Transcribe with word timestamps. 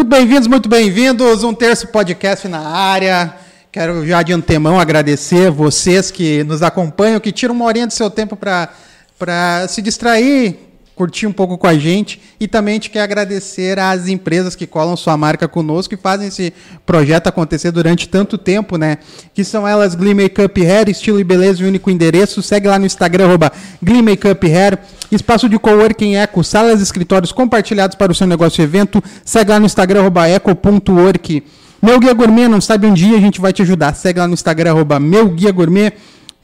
Muito 0.00 0.08
bem-vindos, 0.08 0.46
muito 0.48 0.66
bem-vindos. 0.66 1.44
Um 1.44 1.52
terço 1.52 1.86
podcast 1.88 2.48
na 2.48 2.60
área. 2.60 3.34
Quero 3.70 4.06
já 4.06 4.22
de 4.22 4.32
antemão 4.32 4.80
agradecer 4.80 5.50
vocês 5.50 6.10
que 6.10 6.42
nos 6.44 6.62
acompanham, 6.62 7.20
que 7.20 7.30
tiram 7.30 7.54
uma 7.54 7.66
horinha 7.66 7.86
do 7.86 7.92
seu 7.92 8.08
tempo 8.08 8.34
para 8.34 9.68
se 9.68 9.82
distrair, 9.82 10.58
curtir 11.00 11.26
um 11.26 11.32
pouco 11.32 11.56
com 11.56 11.66
a 11.66 11.78
gente 11.78 12.20
e 12.38 12.46
também 12.46 12.72
a 12.72 12.74
gente 12.74 12.90
quer 12.90 13.00
agradecer 13.00 13.78
às 13.78 14.06
empresas 14.06 14.54
que 14.54 14.66
colam 14.66 14.94
sua 14.98 15.16
marca 15.16 15.48
conosco 15.48 15.94
e 15.94 15.96
fazem 15.96 16.28
esse 16.28 16.52
projeto 16.84 17.26
acontecer 17.26 17.70
durante 17.70 18.06
tanto 18.06 18.36
tempo, 18.36 18.76
né? 18.76 18.98
Que 19.32 19.42
são 19.42 19.66
elas 19.66 19.94
Glee 19.94 20.12
Makeup 20.12 20.60
Hair, 20.62 20.90
estilo 20.90 21.18
e 21.18 21.24
beleza 21.24 21.62
e 21.62 21.66
único 21.66 21.90
endereço. 21.90 22.42
Segue 22.42 22.68
lá 22.68 22.78
no 22.78 22.84
Instagram, 22.84 23.28
arroba 23.28 23.50
Glee 23.82 24.02
Makeup 24.02 24.46
Hair. 24.46 24.78
Espaço 25.10 25.48
de 25.48 25.58
coworking 25.58 26.16
Eco, 26.16 26.44
salas 26.44 26.80
e 26.80 26.82
escritórios 26.82 27.32
compartilhados 27.32 27.96
para 27.96 28.12
o 28.12 28.14
seu 28.14 28.26
negócio 28.26 28.60
e 28.60 28.64
evento. 28.64 29.02
Segue 29.24 29.52
lá 29.52 29.58
no 29.58 29.64
Instagram, 29.64 30.00
arroba 30.00 30.28
eco.work. 30.28 31.42
Meu 31.80 31.98
Guia 31.98 32.12
Gourmet, 32.12 32.46
não 32.46 32.60
sabe 32.60 32.86
um 32.86 32.92
dia, 32.92 33.16
a 33.16 33.20
gente 33.20 33.40
vai 33.40 33.54
te 33.54 33.62
ajudar. 33.62 33.94
Segue 33.94 34.20
lá 34.20 34.28
no 34.28 34.34
Instagram, 34.34 34.72
arroba 34.72 35.00
Meu 35.00 35.30
Guia 35.30 35.50
Gourmet. 35.50 35.94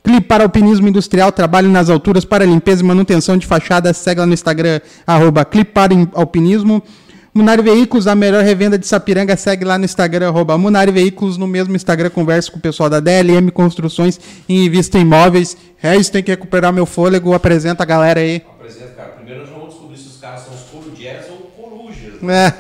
Clipe 0.07 0.29
para 0.29 0.45
Alpinismo 0.45 0.87
Industrial, 0.87 1.33
trabalho 1.33 1.69
nas 1.69 1.91
alturas 1.91 2.25
para 2.25 2.45
limpeza 2.45 2.81
e 2.81 2.87
manutenção 2.87 3.37
de 3.37 3.45
fachada. 3.45 3.93
Segue 3.93 4.21
lá 4.21 4.27
no 4.27 4.35
Instagram, 4.35 4.79
arroba 5.05 5.45
Clipe 5.45 5.73
para 5.73 5.93
Alpinismo. 6.15 6.81
Munari 7.35 7.61
Veículos, 7.61 8.07
a 8.07 8.15
melhor 8.15 8.45
revenda 8.45 8.79
de 8.79 8.87
Sapiranga, 8.87 9.37
segue 9.37 9.65
lá 9.65 9.77
no 9.77 9.85
Instagram, 9.85 10.29
arroba 10.29 10.57
Munari 10.57 10.93
Veículos, 10.93 11.37
no 11.37 11.49
mesmo 11.49 11.75
Instagram, 11.75 12.11
converso 12.11 12.53
com 12.53 12.59
o 12.59 12.61
pessoal 12.61 12.89
da 12.89 13.01
DLM 13.01 13.51
Construções 13.51 14.21
e 14.49 14.67
Invista 14.67 14.97
Imóveis. 14.97 15.57
É 15.83 15.97
isso, 15.97 16.13
tem 16.13 16.23
que 16.23 16.31
recuperar 16.31 16.73
meu 16.73 16.87
fôlego, 16.87 17.35
apresenta 17.35 17.83
a 17.83 17.87
galera 17.87 18.21
aí. 18.21 18.45
Apresenta, 18.49 18.93
cara. 18.93 19.09
Primeiro 19.09 19.41
nós 19.41 19.51
vamos 19.51 19.71
descobrir 19.71 19.99
se 19.99 20.07
os 20.07 20.19
caras 20.19 20.43
são 20.43 20.55
os 20.55 20.61
corujés 20.71 21.27
ou 21.31 21.39
corujas. 21.61 22.23
Né? 22.23 22.55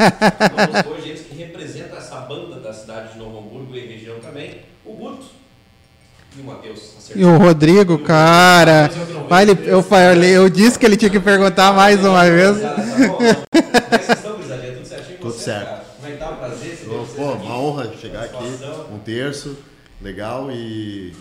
Vamos 0.56 0.98
hoje 0.98 1.10
eles 1.10 1.20
que 1.20 1.36
representam 1.36 1.96
essa 1.96 2.16
banda 2.22 2.58
da 2.58 2.72
cidade 2.72 3.12
de 3.12 3.20
Novo 3.20 3.38
Hamburgo 3.38 3.76
e 3.76 3.86
região 3.86 4.18
também, 4.18 4.62
o 4.84 4.94
Guto 4.94 5.26
e 6.36 6.40
o 6.40 6.44
Matheus. 6.44 6.96
E 7.16 7.24
o 7.24 7.38
Rodrigo, 7.38 7.98
cara. 7.98 8.90
Vai, 9.28 9.42
ele, 9.42 9.58
eu, 9.64 9.82
falei, 9.82 10.36
eu 10.36 10.48
disse 10.48 10.78
que 10.78 10.84
ele 10.84 10.96
tinha 10.96 11.10
que 11.10 11.18
perguntar 11.18 11.72
mais 11.72 12.04
uma 12.04 12.22
vez. 12.24 12.56
Tudo 15.20 15.32
certo. 15.32 15.86
Como 15.96 16.08
é 16.08 16.12
que 16.12 16.18
tá 16.18 16.30
o 16.30 16.36
prazer? 16.36 16.78
Pô, 17.16 17.22
uma 17.32 17.58
honra 17.58 17.92
chegar 18.00 18.24
aqui. 18.24 18.44
Um 18.92 18.98
terço, 18.98 19.56
legal 20.00 20.50
e. 20.52 21.14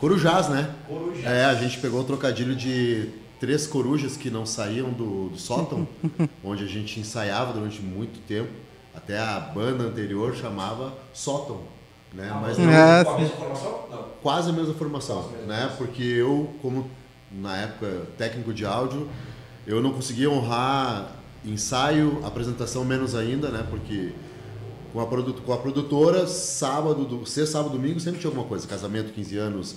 Corujás, 0.00 0.48
né? 0.48 0.70
Corujás. 0.88 1.26
É, 1.26 1.44
a 1.44 1.54
gente 1.54 1.78
pegou 1.78 2.00
o 2.00 2.04
trocadilho 2.04 2.56
de 2.56 3.10
três 3.38 3.66
corujas 3.66 4.16
que 4.16 4.30
não 4.30 4.46
saíam 4.46 4.90
do, 4.90 5.28
do 5.28 5.38
sótão, 5.38 5.86
onde 6.42 6.64
a 6.64 6.68
gente 6.68 6.98
ensaiava 6.98 7.52
durante 7.52 7.82
muito 7.82 8.18
tempo. 8.26 8.50
Até 8.94 9.18
a 9.18 9.38
banda 9.40 9.84
anterior 9.84 10.34
chamava 10.34 10.94
Sótão. 11.12 11.73
Né? 12.14 12.30
Ah, 12.30 12.38
mas 12.40 12.58
não, 12.58 12.70
é, 12.70 13.00
a 13.00 13.16
mesma 13.16 13.36
formação? 13.36 13.86
Não. 13.90 14.04
Quase 14.22 14.50
a 14.50 14.52
mesma 14.52 14.74
formação, 14.74 15.32
né? 15.46 15.74
Porque 15.76 16.02
eu, 16.02 16.54
como 16.62 16.88
na 17.30 17.56
época 17.56 18.06
técnico 18.16 18.54
de 18.54 18.64
áudio, 18.64 19.08
eu 19.66 19.82
não 19.82 19.92
conseguia 19.92 20.30
honrar 20.30 21.16
ensaio, 21.44 22.24
apresentação 22.24 22.84
menos 22.84 23.14
ainda, 23.14 23.50
né? 23.50 23.66
Porque 23.68 24.12
com 24.92 25.00
a, 25.00 25.06
produt 25.06 25.40
com 25.42 25.52
a 25.52 25.58
produtora, 25.58 26.26
sábado, 26.26 27.04
do, 27.04 27.26
sexta, 27.26 27.58
sábado, 27.58 27.72
domingo, 27.72 27.98
sempre 27.98 28.20
tinha 28.20 28.30
alguma 28.30 28.46
coisa. 28.46 28.66
Casamento, 28.66 29.12
15 29.12 29.36
anos, 29.36 29.76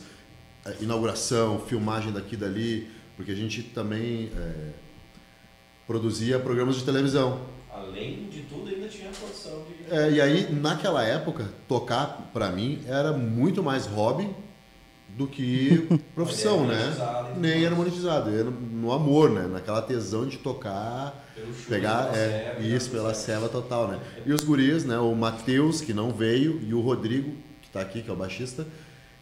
é, 0.64 0.76
inauguração, 0.80 1.60
filmagem 1.60 2.14
daqui 2.14 2.36
e 2.36 2.38
dali, 2.38 2.88
porque 3.16 3.32
a 3.32 3.36
gente 3.36 3.64
também 3.64 4.32
é, 4.38 4.70
produzia 5.88 6.38
programas 6.38 6.76
de 6.76 6.84
televisão. 6.84 7.42
Além 7.74 8.28
de 8.30 8.42
tudo, 8.42 8.70
ainda 8.88 8.90
tinha 8.90 9.12
produção 9.12 9.64
de... 9.68 9.94
É, 9.94 10.12
e 10.12 10.22
aí, 10.22 10.54
naquela 10.54 11.04
época, 11.04 11.50
tocar, 11.68 12.30
para 12.34 12.50
mim, 12.50 12.82
era 12.88 13.12
muito 13.14 13.62
mais 13.62 13.86
hobby 13.86 14.30
do 15.10 15.28
que 15.28 15.88
profissão, 16.16 16.66
né? 16.66 16.96
Nem 17.38 17.66
era 17.66 17.76
monetizado, 17.76 18.30
era 18.30 18.50
no 18.50 18.92
amor, 18.92 19.30
né? 19.30 19.48
Naquela 19.48 19.82
tesão 19.82 20.28
de 20.28 20.38
tocar, 20.38 21.26
pegar 21.68 22.10
é, 22.10 22.14
serva, 22.14 22.62
isso 22.64 22.90
pela 22.90 23.14
cela 23.14 23.50
total, 23.50 23.88
né? 23.88 24.00
E 24.26 24.34
os 24.34 24.44
guris, 24.44 24.86
né? 24.86 24.98
O 24.98 25.14
Matheus, 25.16 25.82
que 25.82 25.94
não 25.94 26.12
veio, 26.12 26.62
e 26.62 26.74
o 26.74 26.82
Rodrigo, 26.82 27.32
que 27.62 27.68
está 27.68 27.82
aqui, 27.82 28.02
que 28.02 28.10
é 28.10 28.14
o 28.14 28.16
baixista, 28.16 28.66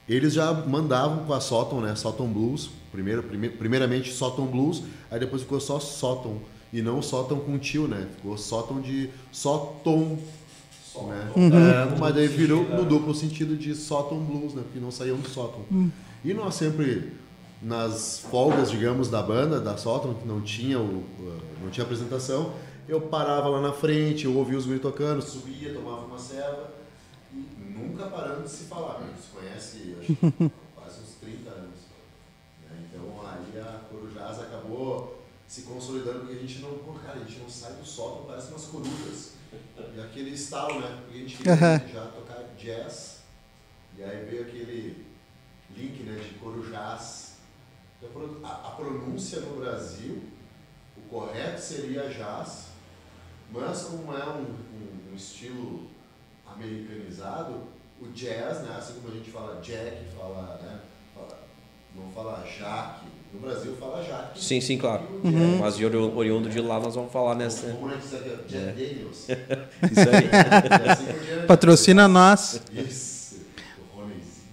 eles 0.08 0.34
já 0.34 0.54
mandavam 0.54 1.26
com 1.26 1.34
a 1.34 1.40
Sóton, 1.40 1.82
né? 1.82 1.96
Sóton 1.96 2.28
Blues, 2.28 2.70
primeiro, 2.92 3.24
primeiramente 3.24 4.12
Sóton 4.12 4.46
Blues, 4.46 4.84
aí 5.10 5.20
depois 5.20 5.42
ficou 5.42 5.60
só 5.60 5.80
Sóton 5.80 6.42
e 6.76 6.82
não 6.82 7.02
sótão 7.02 7.40
com 7.40 7.58
tio, 7.58 7.88
né? 7.88 8.06
Ficou 8.18 8.38
sótão 8.38 8.82
de 8.82 9.10
sótom. 9.32 10.20
Né? 11.08 11.32
Uhum. 11.34 11.58
É, 11.58 11.98
mas 11.98 12.14
daí 12.14 12.28
virou, 12.28 12.66
mudou 12.66 13.00
para 13.00 13.12
o 13.12 13.16
sentido 13.16 13.56
de 13.56 13.74
sótão 13.74 14.20
blues, 14.20 14.54
né? 14.54 14.62
Porque 14.62 14.78
não 14.78 14.92
saíam 14.92 15.16
do 15.16 15.30
sótão. 15.30 15.62
Uhum. 15.72 15.90
E 16.22 16.34
nós 16.34 16.56
sempre, 16.56 17.14
nas 17.62 18.20
folgas, 18.20 18.70
digamos, 18.70 19.10
da 19.10 19.24
banda, 19.24 19.62
da 19.62 19.78
sótão, 19.78 20.16
que 20.16 20.28
não 20.28 20.42
tinha, 20.42 20.78
o, 20.78 21.06
não 21.64 21.70
tinha 21.72 21.86
apresentação, 21.86 22.52
eu 22.90 23.00
parava 23.00 23.48
lá 23.48 23.62
na 23.62 23.72
frente, 23.72 24.26
eu 24.26 24.36
ouvia 24.36 24.58
os 24.58 24.66
guris 24.66 24.82
tocando, 24.82 25.22
subia, 25.22 25.74
tomava 25.74 26.06
uma 26.06 26.20
serva, 26.20 26.72
e 27.34 27.46
nunca 27.74 28.08
parando 28.08 28.44
de 28.44 28.50
se 28.50 28.66
falar. 28.66 29.00
Gente 29.00 29.22
se 29.22 29.30
conhece, 29.34 29.96
acho, 30.02 30.52
quase 30.76 31.00
uns 31.00 31.16
30 31.22 31.50
anos. 31.52 31.80
Né? 32.70 32.84
Então 32.92 33.22
aí 33.26 33.62
a 33.62 33.80
Corujás 33.90 34.40
acabou 34.42 35.24
se 35.56 35.62
consolidando, 35.62 36.20
porque 36.20 36.34
a 36.34 36.40
gente 36.40 36.60
não, 36.60 36.78
cara, 36.96 37.18
a 37.18 37.24
gente 37.24 37.40
não 37.40 37.50
sai 37.50 37.72
do 37.76 37.86
sótão, 37.86 38.26
parece 38.26 38.50
umas 38.50 38.66
corujas. 38.66 39.36
E 39.96 40.02
aquele 40.02 40.32
estalo, 40.32 40.82
né? 40.82 41.02
Porque 41.02 41.18
a 41.18 41.22
gente 41.22 41.38
queria 41.38 41.54
uhum. 41.54 41.94
já 41.94 42.08
tocar 42.08 42.44
jazz, 42.58 43.20
e 43.98 44.04
aí 44.04 44.26
veio 44.26 44.42
aquele 44.42 45.06
link 45.74 46.04
né, 46.04 46.20
de 46.20 46.38
corujás. 46.40 47.36
Então, 48.04 48.12
a, 48.44 48.68
a 48.68 48.72
pronúncia 48.72 49.40
no 49.40 49.62
Brasil, 49.62 50.24
o 50.98 51.02
correto 51.04 51.62
seria 51.62 52.10
jazz, 52.10 52.72
mas 53.50 53.84
como 53.84 54.14
é 54.14 54.26
um, 54.28 54.42
um, 54.42 55.12
um 55.14 55.16
estilo 55.16 55.88
americanizado, 56.46 57.64
o 58.02 58.08
jazz, 58.08 58.60
né, 58.64 58.76
assim 58.78 58.96
como 58.96 59.08
a 59.08 59.16
gente 59.16 59.32
fala 59.32 59.62
jack, 59.62 60.04
fala, 60.18 60.58
né, 60.62 60.82
fala, 61.14 61.40
não 61.96 62.12
fala 62.12 62.46
jaque, 62.46 63.15
no 63.36 63.42
Brasil 63.42 63.76
fala 63.80 64.04
Jaque. 64.04 64.44
Sim, 64.44 64.62
sim, 64.62 64.78
claro. 64.78 65.04
Uhum. 65.24 65.60
Mas 65.60 65.78
de 65.78 65.86
oriundo 65.86 66.50
de 66.50 66.62
lá 66.62 66.80
nós 66.80 66.96
vamos 66.96 67.12
falar 67.12 67.36
nessa. 67.36 67.68
Como 67.68 67.92
é 67.92 67.98
que 67.98 68.06
isso 68.06 68.16
aqui? 68.16 68.30
Jack 68.48 68.56
é. 68.56 68.72
Daniels. 68.72 69.28
isso 69.92 70.10
aí. 70.10 70.30
Assim 70.90 71.46
Patrocina 71.48 72.08
nós. 72.08 72.62
Isso. 72.74 73.16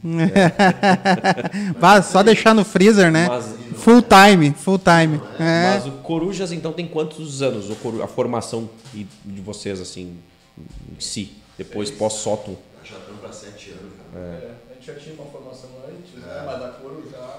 É. 0.05 2.03
só 2.03 2.25
deixar 2.25 2.55
no 2.55 2.65
freezer, 2.65 3.13
né? 3.13 3.29
Mas, 3.29 3.55
full 3.77 4.03
time, 4.03 4.53
full 4.53 4.79
time. 4.79 5.21
É. 5.39 5.75
Mas 5.75 5.87
o 5.87 5.93
Corujas, 6.03 6.51
então, 6.51 6.73
tem 6.73 6.89
quantos 6.89 7.41
anos 7.41 7.71
a 8.03 8.09
formação 8.09 8.69
de 8.93 9.41
vocês, 9.41 9.81
assim, 9.81 10.17
em 10.59 11.01
si, 11.01 11.37
depois 11.57 11.89
pós-sótão? 11.89 12.59
Já 12.83 12.97
estamos 12.97 13.21
para 13.21 13.33
sete 13.33 13.71
anos, 13.71 13.93
cara. 14.13 14.25
É. 14.25 14.51
a 14.73 14.75
gente 14.75 14.87
já 14.87 14.95
tinha 14.95 15.15
uma 15.15 15.27
formação 15.27 15.71
antes, 15.89 16.21
né? 16.21 16.43
mas 16.45 16.59
da 16.59 16.69
Coro 16.71 17.09
já 17.09 17.39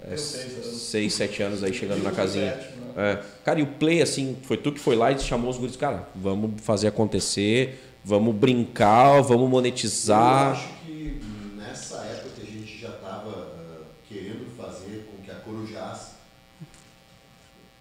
é, 0.00 0.16
seis, 0.16 1.14
sete 1.14 1.42
anos 1.42 1.62
aí 1.62 1.72
chegando 1.72 2.02
na 2.02 2.12
casinha. 2.12 2.54
Sétimo, 2.54 2.86
né? 2.94 3.12
é. 3.12 3.24
Cara, 3.44 3.60
e 3.60 3.62
o 3.62 3.66
play, 3.66 4.02
assim, 4.02 4.36
foi 4.42 4.56
tu 4.56 4.72
que 4.72 4.80
foi 4.80 4.94
lá 4.94 5.10
e 5.10 5.18
chamou 5.18 5.50
os 5.50 5.58
guris, 5.58 5.76
cara, 5.76 6.08
vamos 6.14 6.60
fazer 6.60 6.88
acontecer, 6.88 7.80
vamos 8.04 8.34
brincar, 8.34 9.20
vamos 9.22 9.48
monetizar. 9.48 10.48
Eu 10.48 10.52
acho 10.52 10.68
que 10.84 11.20
nessa 11.56 11.96
época 11.98 12.30
que 12.36 12.42
a 12.42 12.44
gente 12.44 12.78
já 12.78 12.90
estava 12.90 13.30
uh, 13.30 13.84
querendo 14.08 14.46
fazer 14.56 15.08
com 15.10 15.22
que 15.22 15.30
a 15.30 15.36
Corujás 15.36 16.16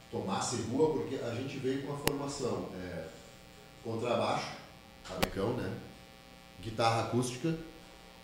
tomasse 0.10 0.56
rua, 0.72 0.94
porque 0.94 1.16
a 1.16 1.36
gente 1.36 1.58
veio 1.58 1.84
com 1.84 1.94
a 1.94 1.98
formação 1.98 2.70
é, 2.82 3.04
contrabaixo, 3.84 4.52
rabecão, 5.04 5.54
né? 5.58 5.70
Guitarra 6.62 7.04
acústica 7.04 7.54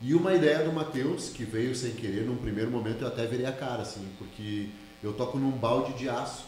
e 0.01 0.15
uma 0.15 0.33
ideia 0.33 0.63
do 0.63 0.73
Matheus, 0.73 1.29
que 1.29 1.43
veio 1.43 1.75
sem 1.75 1.91
querer, 1.91 2.25
num 2.25 2.35
primeiro 2.35 2.71
momento 2.71 3.03
eu 3.03 3.07
até 3.07 3.25
virei 3.27 3.45
a 3.45 3.51
cara, 3.51 3.83
assim, 3.83 4.07
porque 4.17 4.69
eu 5.03 5.13
toco 5.13 5.37
num 5.37 5.51
balde 5.51 5.93
de 5.93 6.09
aço. 6.09 6.45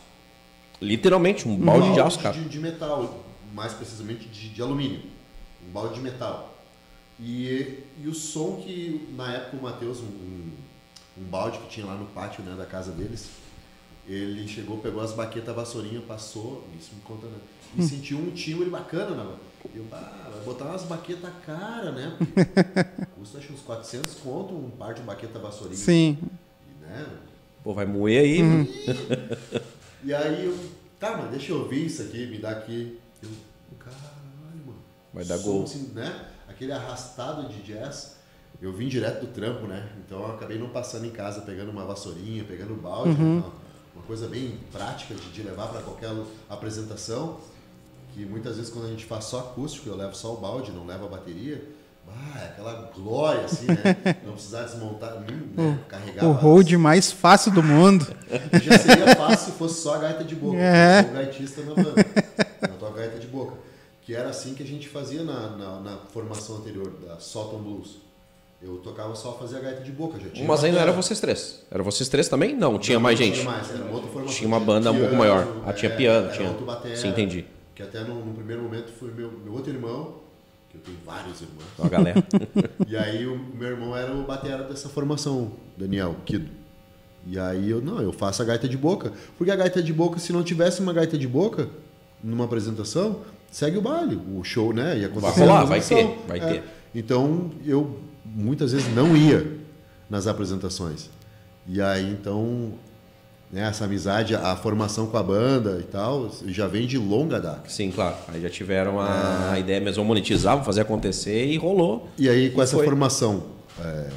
Literalmente, 0.81 1.47
um 1.47 1.55
balde, 1.55 1.63
um 1.63 1.65
balde 1.65 1.93
de 1.93 1.99
aço, 2.01 2.19
cara. 2.19 2.35
De, 2.35 2.49
de 2.49 2.59
metal, 2.59 3.23
mais 3.53 3.73
precisamente 3.73 4.27
de, 4.27 4.49
de, 4.49 4.61
alumínio. 4.61 5.01
Um 5.67 5.71
balde 5.71 5.93
de 5.93 6.01
metal. 6.01 6.57
E, 7.19 7.79
e 8.03 8.07
o 8.07 8.13
som 8.13 8.55
que, 8.55 9.07
na 9.15 9.31
época, 9.31 9.57
o 9.57 9.61
Matheus, 9.61 9.99
um, 9.99 10.49
um 11.17 11.23
balde 11.23 11.59
que 11.59 11.69
tinha 11.69 11.85
lá 11.85 11.93
no 11.93 12.07
pátio 12.07 12.43
né, 12.43 12.55
da 12.57 12.65
casa 12.65 12.91
deles, 12.91 13.29
ele 14.07 14.47
chegou, 14.47 14.79
pegou 14.79 15.01
as 15.01 15.13
baquetas, 15.13 15.55
vassourinha, 15.55 16.01
passou, 16.01 16.67
isso 16.77 16.95
me 16.95 17.01
conta, 17.01 17.27
né? 17.27 17.37
E 17.77 17.81
hum. 17.81 17.87
sentiu 17.87 18.17
um 18.17 18.31
timbre 18.31 18.69
bacana, 18.69 19.23
né? 19.23 19.35
Eu, 19.73 19.85
ah, 19.91 20.29
vai 20.33 20.41
botar 20.43 20.65
umas 20.65 20.83
baquetas 20.83 21.31
cara, 21.45 21.91
né? 21.91 22.17
Custa 23.15 23.37
acho 23.37 23.53
uns 23.53 23.61
400 23.61 24.13
conto 24.15 24.53
um 24.53 24.69
par 24.71 24.93
de 24.93 25.01
baqueta 25.01 25.39
vassourinha. 25.39 25.77
Sim. 25.77 26.17
E, 26.67 26.83
né? 26.85 27.05
Pô, 27.63 27.73
vai 27.73 27.85
moer 27.85 28.21
aí. 28.23 28.41
Uhum. 28.41 28.67
E, 30.03 30.13
aí 30.13 30.45
eu, 30.45 30.57
tá, 30.99 31.15
mas 31.17 31.31
deixa 31.31 31.51
eu 31.53 31.59
ouvir 31.61 31.85
isso 31.85 32.01
aqui, 32.01 32.25
me 32.27 32.37
dá 32.39 32.49
aqui. 32.51 32.99
Eu, 33.21 33.29
cara, 33.79 33.95
Vai 35.13 35.23
dar 35.23 35.37
som, 35.37 35.43
gol. 35.43 35.63
assim, 35.63 35.91
né? 35.93 36.27
Aquele 36.47 36.71
arrastado 36.71 37.47
de 37.47 37.61
jazz. 37.61 38.17
Eu 38.61 38.71
vim 38.73 38.87
direto 38.87 39.21
do 39.21 39.27
trampo, 39.27 39.65
né? 39.67 39.89
Então 40.05 40.19
eu 40.19 40.33
acabei 40.35 40.57
não 40.57 40.69
passando 40.69 41.05
em 41.05 41.09
casa 41.11 41.41
pegando 41.41 41.71
uma 41.71 41.85
vassourinha, 41.85 42.43
pegando 42.43 42.73
balde, 42.75 43.09
Uhum. 43.21 43.37
né? 43.39 43.43
uma 43.95 44.03
coisa 44.03 44.27
bem 44.27 44.57
prática 44.71 45.13
de, 45.13 45.29
de 45.31 45.43
levar 45.43 45.67
para 45.67 45.81
qualquer 45.81 46.09
apresentação. 46.49 47.39
Que 48.13 48.25
muitas 48.25 48.57
vezes 48.57 48.71
quando 48.71 48.85
a 48.85 48.89
gente 48.89 49.05
faz 49.05 49.25
só 49.25 49.39
acústico, 49.39 49.89
eu 49.89 49.95
levo 49.95 50.15
só 50.15 50.33
o 50.33 50.37
balde, 50.37 50.71
não 50.71 50.85
levo 50.85 51.05
a 51.05 51.09
bateria. 51.09 51.63
Ah, 52.07 52.41
é 52.41 52.45
aquela 52.47 52.91
glória, 52.93 53.45
assim, 53.45 53.65
né? 53.65 53.95
Não 54.25 54.33
precisar 54.33 54.63
desmontar, 54.63 55.15
hum, 55.17 55.53
né? 55.55 55.79
carregar. 55.87 56.25
O 56.25 56.31
as- 56.31 56.41
hold 56.41 56.71
mais 56.73 57.11
fácil 57.13 57.51
do 57.53 57.63
mundo. 57.63 58.05
já 58.61 58.77
seria 58.77 59.15
fácil 59.15 59.51
se 59.51 59.57
fosse 59.57 59.81
só 59.81 59.95
a 59.95 59.97
gaita 59.99 60.23
de 60.23 60.35
boca. 60.35 60.57
É. 60.57 60.99
Eu 60.99 61.03
sou 61.05 61.13
gaitista 61.13 61.61
na 61.61 61.73
banda. 61.73 62.05
Eu 62.61 62.77
toco 62.77 62.93
gaita 62.93 63.17
de 63.17 63.27
boca. 63.27 63.53
Que 64.01 64.13
era 64.13 64.29
assim 64.29 64.53
que 64.53 64.61
a 64.61 64.65
gente 64.65 64.89
fazia 64.89 65.23
na, 65.23 65.51
na, 65.51 65.79
na 65.79 65.97
formação 66.13 66.57
anterior 66.57 66.91
da 67.07 67.17
Salton 67.19 67.59
Blues. 67.59 67.97
Eu 68.61 68.75
tocava 68.77 69.15
só 69.15 69.31
fazia 69.37 69.59
gaita 69.61 69.81
de 69.81 69.91
boca. 69.91 70.19
Já 70.19 70.29
tinha 70.29 70.45
Mas 70.45 70.61
aí 70.63 70.71
não 70.71 70.77
batera. 70.79 70.91
era 70.91 71.01
vocês 71.01 71.19
três. 71.21 71.63
Era 71.71 71.81
vocês 71.81 72.09
três 72.09 72.27
também? 72.27 72.53
Não, 72.53 72.77
tinha 72.77 72.97
Não, 72.97 73.01
mais 73.03 73.17
não 73.17 73.25
gente. 73.25 73.39
Tinha 73.39 73.51
mais, 73.51 73.69
era 73.73 73.81
uma 73.81 73.93
outra 73.93 74.09
formação. 74.09 74.35
Tinha 74.35 74.47
uma 74.47 74.59
banda 74.59 74.91
um 74.91 74.99
pouco 74.99 75.15
maior. 75.15 75.47
Ah, 75.65 75.71
tinha 75.71 75.91
é, 75.91 75.95
piano, 75.95 76.27
era 76.27 76.35
tinha. 76.35 76.49
outro 76.49 76.65
batera, 76.65 76.95
Sim, 76.97 77.07
entendi. 77.07 77.45
Que 77.75 77.81
até 77.83 78.03
no, 78.03 78.23
no 78.23 78.33
primeiro 78.33 78.61
momento 78.63 78.91
foi 78.91 79.11
meu, 79.11 79.31
meu 79.43 79.53
outro 79.53 79.71
irmão, 79.71 80.15
que 80.69 80.77
eu 80.77 80.81
tenho 80.81 80.97
vários 81.05 81.41
irmãos. 81.41 81.65
Ó, 81.79 81.87
galera. 81.89 82.23
E 82.87 82.95
aí 82.95 83.25
o 83.25 83.37
meu 83.37 83.69
irmão 83.69 83.95
era 83.95 84.13
o 84.13 84.23
batera 84.23 84.63
dessa 84.63 84.87
formação, 84.89 85.51
Daniel 85.77 86.15
Kido. 86.25 86.49
E 87.25 87.39
aí 87.39 87.69
eu, 87.69 87.81
não, 87.81 88.01
eu 88.01 88.11
faço 88.11 88.41
a 88.41 88.45
gaita 88.45 88.67
de 88.67 88.77
boca. 88.77 89.11
Porque 89.37 89.49
a 89.51 89.55
gaita 89.55 89.81
de 89.81 89.93
boca, 89.93 90.19
se 90.19 90.33
não 90.33 90.43
tivesse 90.43 90.81
uma 90.81 90.91
gaita 90.93 91.17
de 91.17 91.27
boca 91.27 91.69
numa 92.23 92.45
apresentação, 92.45 93.21
segue 93.51 93.77
o 93.77 93.81
baile. 93.81 94.19
O 94.37 94.43
show, 94.43 94.73
né? 94.73 94.99
Ia 94.99 95.07
acontecer 95.07 95.39
Vai 95.39 95.47
rolar, 95.47 95.65
vai 95.65 95.81
ter, 95.81 96.19
vai 96.27 96.39
É. 96.39 96.45
ter. 96.53 96.63
Então 96.93 97.49
eu 97.65 97.99
muitas 98.25 98.71
vezes 98.73 98.93
não 98.93 99.15
ia 99.15 99.57
nas 100.09 100.27
apresentações. 100.27 101.09
E 101.65 101.81
aí 101.81 102.11
então, 102.11 102.73
né, 103.53 103.67
essa 103.69 103.85
amizade, 103.85 104.33
a 104.35 104.55
formação 104.55 105.05
com 105.05 105.15
a 105.15 105.21
banda 105.21 105.77
e 105.79 105.83
tal, 105.83 106.27
já 106.47 106.65
vem 106.67 106.87
de 106.87 106.97
longa 106.97 107.39
data. 107.39 107.69
Sim, 107.69 107.91
claro. 107.91 108.15
Aí 108.27 108.41
já 108.41 108.49
tiveram 108.49 108.99
a, 108.99 109.51
a 109.51 109.59
ideia 109.59 109.79
mesmo, 109.79 110.03
monetizar, 110.03 110.53
vamos 110.53 110.65
fazer 110.65 110.81
acontecer 110.81 111.45
e 111.45 111.55
rolou. 111.55 112.09
E 112.17 112.27
aí, 112.27 112.49
com 112.49 112.59
E 112.59 112.63
essa 112.63 112.75
foi. 112.77 112.83
formação, 112.85 113.43
é, 113.79 114.07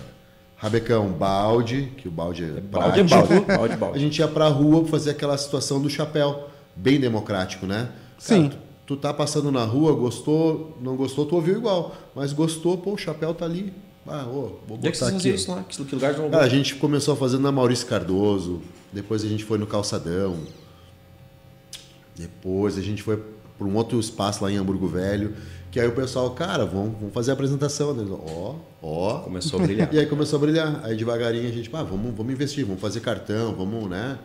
rabecão, 0.56 1.08
balde, 1.08 1.92
que 1.98 2.08
o 2.08 2.10
balde 2.10 2.44
é 2.44 2.60
Balde 2.60 3.00
é 3.00 3.04
balde, 3.04 3.40
balde 3.40 3.72
é 3.72 3.74
a 3.74 3.76
balde. 3.76 3.98
gente 4.00 4.18
ia 4.18 4.26
pra 4.28 4.48
rua 4.48 4.80
pra 4.80 4.90
fazer 4.90 5.10
aquela 5.10 5.36
situação 5.36 5.82
do 5.82 5.90
chapéu, 5.90 6.48
bem 6.74 6.98
democrático, 6.98 7.66
né? 7.66 7.90
Sim. 8.18 8.48
tu, 8.48 8.56
tu 8.86 8.96
tá 8.96 9.12
passando 9.12 9.52
na 9.52 9.64
rua, 9.64 9.92
gostou, 9.92 10.78
não 10.80 10.96
gostou, 10.96 11.26
tu 11.26 11.34
ouviu 11.34 11.58
igual. 11.58 11.94
Mas 12.14 12.32
gostou, 12.32 12.78
pô, 12.78 12.92
o 12.94 12.96
chapéu 12.98 13.34
tá 13.34 13.44
ali. 13.44 13.70
Ah, 14.08 14.24
ô, 14.26 14.60
vou 14.66 14.78
Onde 14.78 14.88
é 14.88 14.92
que 14.92 14.98
botar 14.98 15.10
vocês 15.10 15.26
aqui. 15.26 15.34
isso 15.34 15.50
lá? 15.50 15.64
Que, 15.68 15.94
lugar 15.94 16.14
Cara, 16.14 16.44
a 16.44 16.48
gente 16.48 16.76
começou 16.76 17.14
fazendo 17.16 17.42
na 17.42 17.50
Maurício 17.52 17.86
Cardoso, 17.86 18.62
depois 18.92 19.24
a 19.24 19.28
gente 19.28 19.44
foi 19.44 19.58
no 19.58 19.66
Calçadão, 19.66 20.38
depois 22.16 22.78
a 22.78 22.82
gente 22.82 23.02
foi 23.02 23.22
para 23.58 23.66
um 23.66 23.74
outro 23.74 23.98
espaço 23.98 24.42
lá 24.42 24.50
em 24.50 24.56
Hamburgo 24.56 24.86
Velho, 24.86 25.34
que 25.70 25.80
aí 25.80 25.86
o 25.86 25.92
pessoal, 25.92 26.30
cara, 26.30 26.64
vamos, 26.64 26.94
vamos 26.98 27.12
fazer 27.12 27.30
a 27.30 27.34
apresentação. 27.34 27.90
Eles, 27.90 28.10
Ó, 28.10 28.56
ó. 28.82 29.18
Começou 29.20 29.60
a 29.60 29.62
brilhar. 29.64 29.88
E 29.92 29.98
aí 29.98 30.06
começou 30.06 30.38
a 30.38 30.40
brilhar. 30.40 30.80
Aí 30.84 30.96
devagarinho 30.96 31.48
a 31.48 31.52
gente, 31.52 31.68
pá, 31.68 31.82
vamos, 31.82 32.14
vamos 32.14 32.32
investir, 32.32 32.64
vamos 32.64 32.80
fazer 32.80 33.00
cartão, 33.00 33.54
vamos, 33.54 33.88
né? 33.88 34.18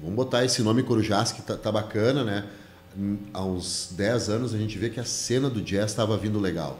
Vamos 0.00 0.14
botar 0.14 0.44
esse 0.44 0.62
nome 0.62 0.82
Corujás 0.82 1.32
que 1.32 1.42
tá, 1.42 1.56
tá 1.56 1.72
bacana, 1.72 2.24
né? 2.24 2.44
Há 3.32 3.44
uns 3.44 3.92
10 3.96 4.28
anos 4.28 4.54
a 4.54 4.58
gente 4.58 4.78
vê 4.78 4.88
que 4.88 5.00
a 5.00 5.04
cena 5.04 5.50
do 5.50 5.60
jazz 5.60 5.90
estava 5.90 6.16
vindo 6.16 6.38
legal. 6.38 6.78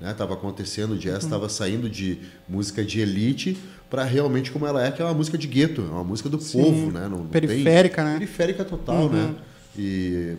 Né? 0.00 0.14
Tava 0.14 0.34
acontecendo, 0.34 0.92
o 0.92 0.98
jazz 0.98 1.24
estava 1.24 1.48
saindo 1.48 1.88
de 1.88 2.18
música 2.48 2.82
de 2.84 3.00
elite 3.00 3.58
para 3.90 4.02
realmente 4.04 4.50
como 4.50 4.66
ela 4.66 4.84
é, 4.84 4.90
que 4.90 5.02
é 5.02 5.04
uma 5.04 5.12
música 5.14 5.36
de 5.36 5.46
gueto, 5.46 5.82
é 5.82 5.90
uma 5.92 6.04
música 6.04 6.28
do 6.28 6.38
povo, 6.38 6.90
né? 6.90 7.02
Não, 7.02 7.18
não 7.18 7.26
tem- 7.26 7.40
Periférica, 7.42 8.04
né? 8.04 8.12
Periférica 8.14 8.64
total, 8.64 9.08
né? 9.10 9.34
E, 9.76 10.36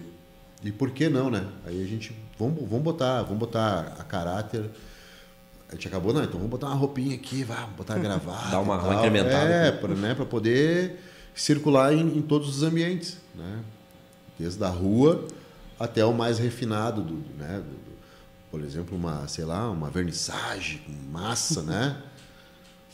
e 0.64 0.72
por 0.72 0.90
que 0.92 1.10
não, 1.10 1.30
né? 1.30 1.46
Aí 1.66 1.84
a 1.84 1.86
gente, 1.88 2.16
vamos, 2.40 2.60
vamos 2.68 2.84
botar, 2.84 3.22
vamos 3.24 3.38
botar 3.40 3.96
a 4.00 4.04
caráter. 4.04 4.66
A 5.70 5.76
gente 5.76 5.88
acabou, 5.88 6.12
não, 6.14 6.22
então 6.24 6.34
vamos 6.36 6.50
botar 6.50 6.68
uma 6.68 6.76
roupinha 6.76 7.14
aqui, 7.16 7.44
vamos 7.44 7.76
botar 7.78 7.98
gravata. 8.00 8.50
Dá 8.50 8.60
uma- 8.60 8.76
e 8.76 8.80
uma 8.80 8.88
tal. 8.88 8.98
incrementada 8.98 9.50
É, 9.54 9.72
para 9.72 9.94
né, 9.96 10.16
pra 10.16 10.26
poder 10.26 11.00
circular 11.36 11.94
em, 11.94 12.18
em 12.18 12.22
todos 12.22 12.50
os 12.58 12.64
ambientes, 12.64 13.18
né? 13.36 13.60
Desde 14.40 14.64
a 14.64 14.70
rua 14.70 15.26
até 15.80 16.04
o 16.04 16.14
mais 16.14 16.40
refinado, 16.40 17.02
do, 17.02 17.14
né? 17.38 17.62
do- 17.62 17.91
por 18.52 18.62
exemplo, 18.62 18.98
uma, 18.98 19.28
sei 19.28 19.46
lá, 19.46 19.70
uma 19.70 19.90
vernissagem 19.90 20.80
com 20.86 20.92
massa, 21.12 21.64
né? 21.64 21.98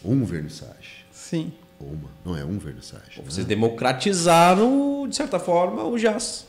Um 0.06 0.24
vernissage. 0.24 1.06
Sim. 1.12 1.51
Ou 1.80 1.88
uma, 1.88 2.09
não 2.24 2.38
é 2.38 2.45
um 2.45 2.59
vernissage. 2.59 3.19
Vocês 3.25 3.45
democratizaram, 3.48 5.07
de 5.09 5.15
certa 5.15 5.39
forma, 5.39 5.83
o 5.83 5.98
jazz. 5.98 6.45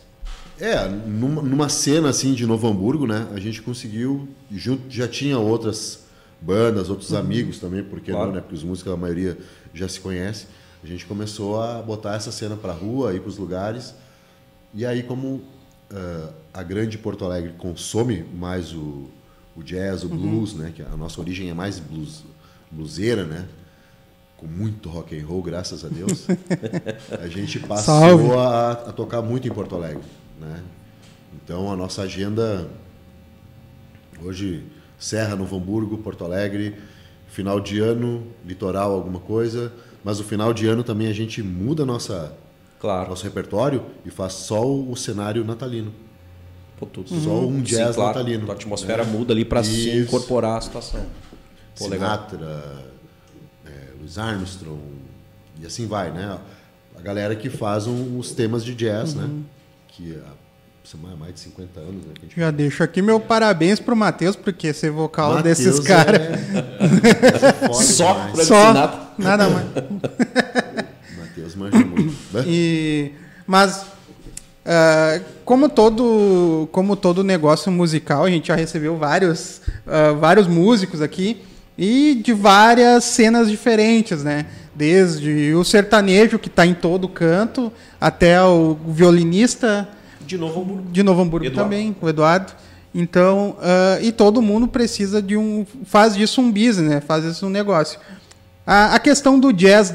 É, 0.61 0.87
numa, 0.87 1.41
numa 1.41 1.69
cena 1.71 2.11
assim 2.11 2.35
de 2.35 2.45
Novo 2.45 2.69
Hamburgo, 2.69 3.07
né? 3.07 3.27
A 3.35 3.41
gente 3.41 3.63
conseguiu, 3.63 4.29
junto, 4.51 4.83
já 4.91 5.09
tinha 5.09 5.39
outras 5.39 6.01
bandas, 6.41 6.91
outros 6.91 7.15
amigos 7.15 7.59
também, 7.59 7.83
porque 7.83 8.11
Claro. 8.13 8.27
não, 8.29 8.35
né? 8.35 8.41
Porque 8.43 8.55
os 8.57 8.63
músicos, 8.65 8.93
a 8.93 8.97
maioria 8.97 9.39
já 9.73 9.89
se 9.89 9.99
conhece. 9.99 10.47
A 10.85 10.87
gente 10.87 11.07
começou 11.07 11.61
a 11.61 11.81
botar 11.81 12.15
essa 12.15 12.31
cena 12.31 12.55
pra 12.57 12.73
rua, 12.73 13.15
ir 13.15 13.21
pros 13.21 13.39
lugares. 13.39 13.95
E 14.75 14.85
aí, 14.85 15.03
como 15.03 15.43
ah, 15.93 16.33
a 16.53 16.63
grande 16.63 16.99
Porto 16.99 17.25
Alegre 17.25 17.53
consome 17.57 18.23
mais 18.23 18.73
o, 18.73 19.09
o 19.57 19.63
jazz, 19.63 20.05
o 20.05 20.09
blues, 20.09 20.55
né? 20.55 20.73
Que 20.75 20.83
a 20.83 20.97
nossa 20.97 21.21
origem 21.21 21.51
é 21.51 21.55
mais 21.55 21.79
blues, 21.79 22.25
bluseira, 22.71 23.25
né? 23.25 23.47
Com 24.37 24.47
muito 24.47 24.89
rock 24.89 25.19
and 25.19 25.27
roll, 25.27 25.43
graças 25.43 25.85
a 25.85 25.89
Deus. 25.89 26.27
a 27.21 27.27
gente 27.29 27.59
passou 27.61 28.39
a, 28.39 28.73
a 28.73 28.93
tocar 28.93 29.23
muito 29.23 29.49
em 29.49 29.51
Porto 29.51 29.75
Alegre, 29.75 30.03
né? 30.39 30.63
Então 31.35 31.73
a 31.73 31.77
nossa 31.77 32.03
agenda 32.03 32.69
hoje 34.23 34.65
Serra, 34.99 35.37
Novo 35.37 35.57
Hamburgo, 35.57 35.99
Porto 35.99 36.25
Alegre, 36.25 36.75
final 37.29 37.61
de 37.61 37.79
ano, 37.79 38.27
litoral, 38.45 38.93
alguma 38.93 39.21
coisa, 39.21 39.73
mas 40.03 40.19
o 40.19 40.25
final 40.25 40.53
de 40.53 40.67
ano 40.67 40.83
também 40.83 41.07
a 41.07 41.13
gente 41.13 41.43
muda 41.43 41.85
nossa 41.87 42.37
Claro. 42.81 43.09
nosso 43.11 43.25
repertório 43.25 43.85
e 44.05 44.11
faz 44.11 44.35
só 44.35 44.65
o, 44.65 44.93
o 44.93 44.97
cenário 44.97 45.45
natalino. 45.45 45.93
Pô, 46.79 46.87
tudo. 46.87 47.09
Só 47.09 47.41
um 47.41 47.61
jazz 47.61 47.89
Sim, 47.89 47.95
claro. 47.95 48.19
natalino. 48.19 48.51
A 48.51 48.55
atmosfera 48.55 49.05
né? 49.05 49.11
muda 49.11 49.33
ali 49.33 49.45
pra 49.45 49.65
se 49.65 49.99
incorporar 49.99 50.59
a 50.59 50.61
situação. 50.61 51.05
Pô. 51.77 51.85
Sinatra, 51.85 52.85
é, 53.67 53.71
Louis 53.99 54.17
Armstrong, 54.17 54.81
e 55.61 55.67
assim 55.67 55.87
vai, 55.87 56.11
né? 56.11 56.39
A 56.97 57.01
galera 57.01 57.35
que 57.35 57.51
faz 57.51 57.87
um- 57.87 58.19
os 58.19 58.33
temas 58.33 58.65
de 58.65 58.75
jazz, 58.75 59.15
né? 59.15 59.29
Que 59.89 60.17
há 60.17 60.33
sei 60.89 60.99
lá, 61.03 61.15
mais 61.17 61.35
de 61.35 61.41
50 61.41 61.81
anos, 61.81 62.07
né? 62.07 62.13
Que 62.15 62.21
a 62.21 62.29
gente 62.29 62.41
Já 62.41 62.51
deixo 62.51 62.83
aqui 62.83 63.03
meu 63.03 63.21
parabéns 63.21 63.79
pro 63.79 63.95
Matheus, 63.95 64.35
porque 64.35 64.73
ser 64.73 64.91
vocal 64.91 65.35
Mateus 65.35 65.59
desses 65.59 65.81
caras. 65.81 66.21
É... 66.21 67.69
é 67.69 67.73
Só 67.75 68.13
demais. 68.13 68.47
Só, 68.49 68.73
nada 69.19 69.51
mais. 69.51 69.67
Matheus 71.19 71.55
manja. 71.55 71.77
Né? 72.33 72.45
E, 72.47 73.13
mas, 73.47 73.87
ah, 74.65 75.21
como, 75.45 75.69
todo, 75.69 76.69
como 76.73 76.95
todo 76.95 77.25
negócio 77.25 77.73
musical, 77.73 78.25
a 78.25 78.31
gente 78.31 78.49
já 78.49 78.55
recebeu 78.55 78.97
vários, 78.97 79.63
ah, 79.87 80.13
vários 80.13 80.47
músicos 80.47 81.01
aqui 81.01 81.41
e 81.77 82.21
de 82.23 82.33
várias 82.33 83.05
cenas 83.05 83.49
diferentes, 83.49 84.23
né? 84.23 84.47
Desde 84.75 85.55
o 85.55 85.65
sertanejo, 85.65 86.39
que 86.39 86.49
está 86.49 86.67
em 86.67 86.75
todo 86.75 87.09
canto, 87.09 87.73
até 88.01 88.41
o 88.43 88.77
violinista 88.89 89.89
De 90.21 90.37
novo, 90.37 90.61
Hamburgo. 90.61 90.91
de 90.93 91.03
Novo 91.03 91.23
Hamburgo 91.23 91.47
Eduardo. 91.47 91.71
também, 91.71 91.97
o 92.01 92.09
Eduardo. 92.09 92.53
Então, 92.95 93.57
ah, 93.61 93.99
e 94.03 94.13
todo 94.13 94.43
mundo 94.43 94.69
precisa 94.69 95.23
de 95.23 95.37
um. 95.37 95.65
faz 95.85 96.15
disso 96.15 96.41
um 96.41 96.51
business, 96.53 96.89
né? 96.91 97.01
Faz 97.01 97.25
isso 97.25 97.47
um 97.47 97.51
negócio. 97.51 97.99
A, 98.67 98.95
a 98.95 98.99
questão 98.99 99.41
do 99.41 99.53
jazz 99.53 99.95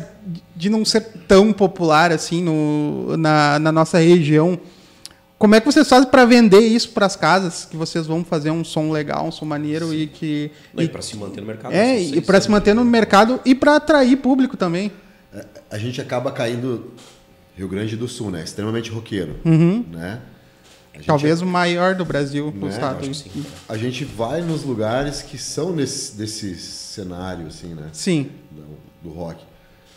de 0.56 0.70
não 0.70 0.84
ser 0.86 1.02
tão 1.28 1.52
popular 1.54 2.12
assim 2.12 2.42
no, 2.44 3.18
na, 3.18 3.60
na 3.60 3.72
nossa 3.72 3.98
região. 3.98 4.60
Como 5.38 5.56
é 5.56 5.60
que 5.60 5.66
vocês 5.66 5.88
fazem 5.90 6.10
para 6.10 6.24
vender 6.26 6.60
isso 6.62 6.92
para 6.92 7.06
as 7.06 7.16
casas? 7.18 7.66
Que 7.66 7.76
vocês 7.76 8.08
vão 8.08 8.24
fazer 8.24 8.50
um 8.52 8.64
som 8.64 8.92
legal, 8.92 9.26
um 9.28 9.32
som 9.32 9.46
maneiro 9.46 9.94
e 9.94 10.08
que. 10.08 10.52
Não, 10.74 10.82
e- 10.82 10.86
e 10.86 10.90
pra 10.90 11.02
se 11.02 11.18
manter 11.18 11.42
no 11.42 11.48
mercado. 11.48 11.74
é, 11.74 12.00
e 12.02 12.22
para 12.22 12.40
se 12.40 12.50
manter 12.50 12.74
no 12.74 12.86
mercado 12.86 13.42
e 13.44 13.54
para 13.54 13.76
atrair 13.76 14.16
público 14.18 14.56
também. 14.56 14.92
É, 15.34 15.46
A 15.72 15.78
gente 15.78 16.00
acaba 16.00 16.32
caindo 16.32 16.94
Rio 17.58 17.68
Grande 17.68 17.98
do 17.98 18.08
Sul, 18.08 18.32
né? 18.32 18.44
Extremamente 18.44 18.90
roqueiro, 18.90 19.36
né? 19.44 20.22
A 20.94 20.98
gente 20.98 21.08
Talvez 21.08 21.42
o 21.42 21.46
maior 21.46 21.96
do 21.96 22.06
Brasil, 22.06 22.48
o 22.56 22.66
Né? 22.66 22.70
estado. 22.70 23.14
Sim. 23.16 23.44
A 23.68 23.76
gente 23.76 24.06
vai 24.06 24.42
nos 24.42 24.64
lugares 24.64 25.24
que 25.24 25.40
são 25.40 25.74
nesse, 25.76 26.16
desse 26.16 26.56
cenário, 26.56 27.48
assim, 27.48 27.74
né? 27.74 27.88
Sim. 27.92 28.30
Do, 28.52 29.10
do 29.10 29.16
rock. 29.16 29.44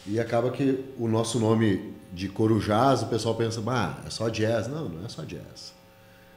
E 0.08 0.20
acaba 0.20 0.50
que 0.50 0.84
o 0.98 1.08
nosso 1.08 1.38
nome 1.38 1.94
de 2.12 2.28
Corujás, 2.28 3.02
o 3.02 3.06
pessoal 3.06 3.34
pensa, 3.34 3.62
ah, 3.66 3.98
é 4.06 4.10
só 4.10 4.28
jazz. 4.28 4.68
Não, 4.68 4.88
não 4.88 5.04
é 5.04 5.08
só 5.08 5.22
jazz. 5.22 5.75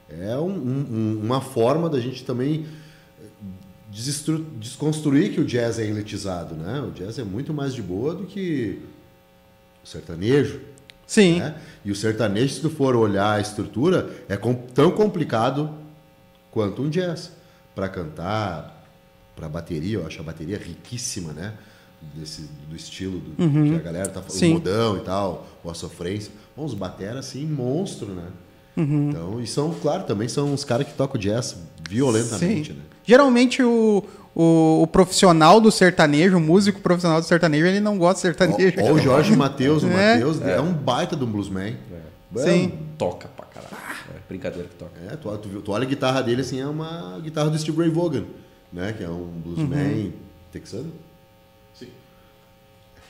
É 0.09 0.35
um, 0.38 0.49
um, 0.49 1.21
uma 1.23 1.39
forma 1.39 1.89
da 1.89 1.99
gente 1.99 2.25
também 2.25 2.65
desconstruir 3.91 5.33
que 5.33 5.41
o 5.41 5.45
jazz 5.45 5.79
é 5.79 5.85
elitizado, 5.85 6.55
né? 6.55 6.81
O 6.81 6.91
jazz 6.91 7.17
é 7.19 7.23
muito 7.23 7.53
mais 7.53 7.73
de 7.73 7.81
boa 7.81 8.13
do 8.13 8.25
que 8.25 8.81
o 9.83 9.88
sertanejo. 9.88 10.61
Sim. 11.05 11.39
Né? 11.39 11.55
E 11.83 11.91
o 11.91 11.95
sertanejo, 11.95 12.53
se 12.53 12.61
tu 12.61 12.69
for 12.69 12.95
olhar 12.95 13.33
a 13.33 13.41
estrutura, 13.41 14.09
é 14.27 14.38
tão 14.73 14.91
complicado 14.91 15.73
quanto 16.51 16.81
um 16.81 16.89
jazz. 16.89 17.31
Para 17.73 17.88
cantar, 17.88 18.85
para 19.35 19.47
bateria, 19.47 19.99
eu 19.99 20.05
acho 20.05 20.19
a 20.19 20.23
bateria 20.23 20.57
riquíssima, 20.57 21.33
né? 21.33 21.53
Desse, 22.15 22.49
do 22.69 22.75
estilo 22.75 23.19
do, 23.19 23.43
uhum. 23.43 23.69
que 23.69 23.75
a 23.75 23.79
galera 23.79 24.09
tá 24.09 24.21
falando, 24.21 24.43
o 24.43 24.53
modão 24.53 24.97
e 24.97 24.99
tal, 25.01 25.47
ou 25.63 25.69
a 25.69 25.73
sofrência. 25.73 26.31
Bom, 26.55 26.65
os 26.65 26.73
batera, 26.73 27.19
assim, 27.19 27.45
monstro, 27.45 28.07
né? 28.07 28.27
Uhum. 28.77 29.09
Então, 29.09 29.41
e 29.41 29.47
são, 29.47 29.73
claro, 29.81 30.03
também 30.03 30.27
são 30.27 30.53
os 30.53 30.63
caras 30.63 30.87
que 30.87 30.93
tocam 30.93 31.19
jazz 31.19 31.57
violentamente, 31.89 32.71
Sim. 32.71 32.77
né? 32.77 32.83
Geralmente 33.03 33.61
o, 33.61 34.03
o, 34.35 34.83
o, 34.83 34.87
profissional 34.87 35.59
do 35.59 35.71
sertanejo, 35.71 36.37
o 36.37 36.39
músico 36.39 36.79
profissional 36.79 37.19
do 37.19 37.25
sertanejo, 37.25 37.65
ele 37.65 37.79
não 37.79 37.97
gosta 37.97 38.15
de 38.15 38.21
sertanejo. 38.21 38.77
Ó, 38.81 38.93
o 38.93 38.99
Jorge 38.99 39.35
Matheus, 39.37 39.83
o 39.83 39.87
é. 39.87 40.13
Matheus 40.13 40.41
é. 40.41 40.55
é. 40.55 40.61
um 40.61 40.71
baita 40.71 41.15
do 41.15 41.25
bluesman. 41.25 41.75
É. 41.91 42.39
Sim. 42.39 42.73
Toca 42.97 43.27
pra 43.29 43.45
caralho. 43.47 43.75
É 44.15 44.19
brincadeira 44.27 44.67
que 44.67 44.75
toca. 44.75 44.91
É, 45.11 45.15
tu, 45.15 45.37
tu, 45.37 45.61
tu, 45.61 45.71
olha 45.71 45.83
a 45.83 45.89
guitarra 45.89 46.21
dele 46.21 46.41
assim, 46.41 46.61
é 46.61 46.67
uma 46.67 47.19
guitarra 47.19 47.49
do 47.49 47.57
Steve 47.57 47.77
Ray 47.79 47.89
Vaughan, 47.89 48.25
né? 48.71 48.93
Que 48.95 49.03
é 49.03 49.09
um 49.09 49.25
bluesman 49.43 49.77
uhum. 49.77 50.13
texano. 50.51 50.91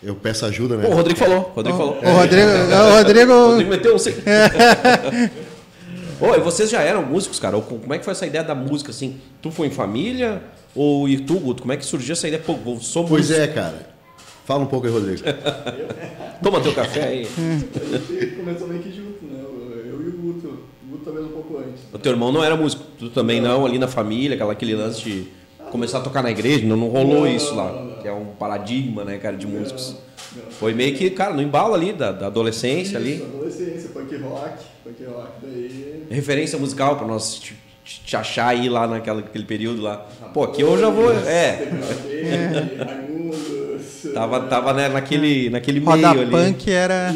Eu 0.02 0.16
peço 0.16 0.46
ajuda, 0.46 0.78
né? 0.78 0.86
Pô, 0.86 0.94
o 0.94 0.96
Rodrigo 0.96 1.20
falou. 1.20 1.40
O 1.40 1.56
Rodrigo 1.56 1.78
falou. 1.78 1.98
O 2.02 2.18
Rodrigo. 2.18 2.48
O 2.48 2.98
Rodrigo, 2.98 3.34
o 3.34 3.48
Rodrigo 3.52 3.70
meteu 3.70 3.96
um. 3.96 4.00
Ô, 6.22 6.36
e 6.36 6.40
vocês 6.40 6.70
já 6.70 6.82
eram 6.82 7.04
músicos, 7.04 7.40
cara? 7.40 7.56
Ou 7.56 7.62
como 7.62 7.94
é 7.94 7.98
que 7.98 8.04
foi 8.04 8.12
essa 8.12 8.26
ideia 8.26 8.44
da 8.44 8.54
música, 8.56 8.92
assim? 8.92 9.18
Tu 9.42 9.52
foi 9.52 9.68
em 9.68 9.72
família? 9.72 10.42
Ou 10.76 11.08
e 11.08 11.18
tu, 11.18 11.40
Guto, 11.40 11.62
como 11.62 11.74
é 11.74 11.78
que 11.78 11.86
surgiu 11.86 12.14
essa 12.14 12.28
ideia? 12.28 12.42
Pô, 12.46 12.56
sou 12.80 13.06
Pois 13.06 13.28
músico. 13.30 13.42
é, 13.42 13.48
cara. 13.48 13.90
Fala 14.46 14.64
um 14.64 14.68
pouco 14.68 14.88
aí, 14.88 14.94
Rodrigo. 14.94 15.22
Toma 16.44 16.60
teu 16.62 16.74
café 16.74 17.04
aí. 17.04 17.28
a 17.28 17.98
gente 17.98 18.36
começou 18.36 18.68
meio 18.68 18.82
que 18.82 18.92
junto, 18.92 19.26
né? 19.26 19.40
Eu 19.86 20.02
e 20.02 20.10
o 20.10 20.12
Guto. 20.14 20.48
O 20.48 20.92
Guto 20.92 21.06
talvez 21.06 21.26
um 21.26 21.30
pouco 21.30 21.58
antes. 21.58 21.82
O 21.94 22.00
teu 22.00 22.12
irmão 22.12 22.32
não 22.32 22.44
era 22.44 22.56
músico. 22.56 22.84
Tu 22.98 23.10
também 23.10 23.40
não, 23.40 23.60
não 23.60 23.66
ali 23.66 23.78
na 23.78 23.88
família, 23.88 24.36
aquela, 24.36 24.54
aquele 24.54 24.76
lance 24.76 25.02
de 25.02 25.28
começar 25.70 26.00
a 26.00 26.02
tocar 26.02 26.22
na 26.22 26.32
igreja. 26.32 26.66
Não, 26.66 26.76
não 26.76 26.88
rolou 26.88 27.22
não, 27.22 27.28
isso 27.28 27.56
lá. 27.56 27.98
Que 28.02 28.08
é 28.08 28.14
um 28.14 28.26
paradigma, 28.26 29.04
né, 29.04 29.18
cara, 29.18 29.38
de 29.38 29.48
músicos. 29.48 29.96
Foi 30.52 30.74
meio 30.74 30.96
que, 30.96 31.10
cara, 31.10 31.34
no 31.34 31.42
embalo 31.42 31.74
ali 31.74 31.94
da, 31.94 32.12
da 32.12 32.28
adolescência 32.28 32.82
isso, 32.82 32.98
ali. 32.98 33.24
adolescência, 33.24 33.90
punk 33.90 34.16
rock, 34.18 34.64
punk 34.84 35.04
rock, 35.06 35.32
daí... 35.42 36.06
Referência 36.10 36.60
musical 36.60 36.98
para 36.98 37.08
nós 37.08 37.36
te, 37.36 37.58
te, 37.84 38.16
achar 38.16 38.50
aí 38.50 38.70
lá 38.70 38.88
naquela, 38.88 39.22
naquele 39.22 39.46
período 39.46 39.82
lá. 39.82 40.06
Pô, 40.34 40.44
aqui 40.44 40.62
eu 40.62 40.78
já 40.78 40.90
vou... 40.90 41.12
É. 41.12 41.68
Tava, 44.14 44.42
tava 44.42 44.74
né, 44.74 44.90
naquele, 44.90 45.50
naquele 45.50 45.80
meio 45.80 45.92
Roda 45.92 46.10
ali. 46.10 46.32
punk 46.32 46.70
era... 46.70 47.14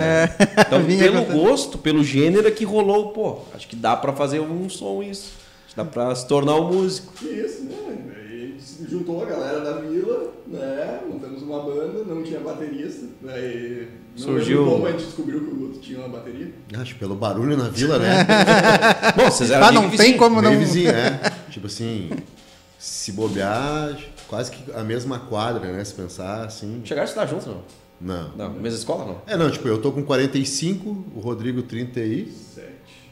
É. 0.00 0.28
Então, 0.60 0.84
pelo 0.86 1.24
gosto, 1.24 1.78
pelo 1.78 2.04
gênero 2.04 2.46
é 2.46 2.50
que 2.50 2.64
rolou, 2.64 3.08
pô, 3.08 3.38
acho 3.54 3.66
que 3.66 3.76
dá 3.76 3.96
para 3.96 4.12
fazer 4.12 4.40
um 4.40 4.68
som 4.68 5.02
isso. 5.02 5.43
Dá 5.76 5.84
para 5.84 6.14
se 6.14 6.26
tornar 6.26 6.56
um 6.56 6.72
músico. 6.72 7.12
Isso, 7.24 7.64
né? 7.64 7.84
juntou 8.88 9.22
a 9.22 9.26
galera 9.26 9.60
da 9.60 9.80
vila, 9.80 10.32
né? 10.46 11.00
Montamos 11.08 11.42
uma 11.42 11.62
banda, 11.62 12.04
não 12.04 12.22
tinha 12.22 12.40
baterista. 12.40 13.06
Daí 13.20 13.88
Surgiu. 14.16 14.64
Como 14.64 14.86
a 14.86 14.92
gente 14.92 15.04
descobriu 15.04 15.40
que 15.40 15.50
o 15.50 15.56
Guto 15.56 15.78
tinha 15.80 15.98
uma 15.98 16.08
bateria? 16.08 16.52
Acho 16.78 16.94
pelo 16.96 17.16
barulho 17.16 17.56
na 17.56 17.68
vila, 17.68 17.98
né? 17.98 18.24
Bom, 19.16 19.30
vocês 19.30 19.50
eram 19.50 19.66
ah, 19.66 19.72
não 19.72 19.82
tem 19.82 19.90
vizinho. 19.90 20.18
como 20.18 20.40
não. 20.40 20.56
vizinho, 20.56 20.92
né? 20.92 21.20
tipo 21.50 21.66
assim, 21.66 22.10
se 22.78 23.12
bobear, 23.12 23.98
quase 24.28 24.52
que 24.52 24.72
a 24.72 24.84
mesma 24.84 25.18
quadra, 25.18 25.72
né? 25.72 25.84
Se 25.84 25.94
pensar 25.94 26.44
assim. 26.44 26.80
Chegaram 26.84 27.02
a 27.02 27.06
estudar 27.06 27.26
juntos, 27.26 27.46
não? 27.46 27.62
Não. 28.00 28.30
Não, 28.36 28.50
mesma 28.50 28.78
escola, 28.78 29.04
não? 29.04 29.22
É, 29.26 29.36
não, 29.36 29.50
tipo, 29.50 29.66
eu 29.66 29.80
tô 29.80 29.90
com 29.90 30.02
45, 30.02 30.88
o 31.14 31.20
Rodrigo 31.20 31.62
30 31.62 32.00
e... 32.00 32.32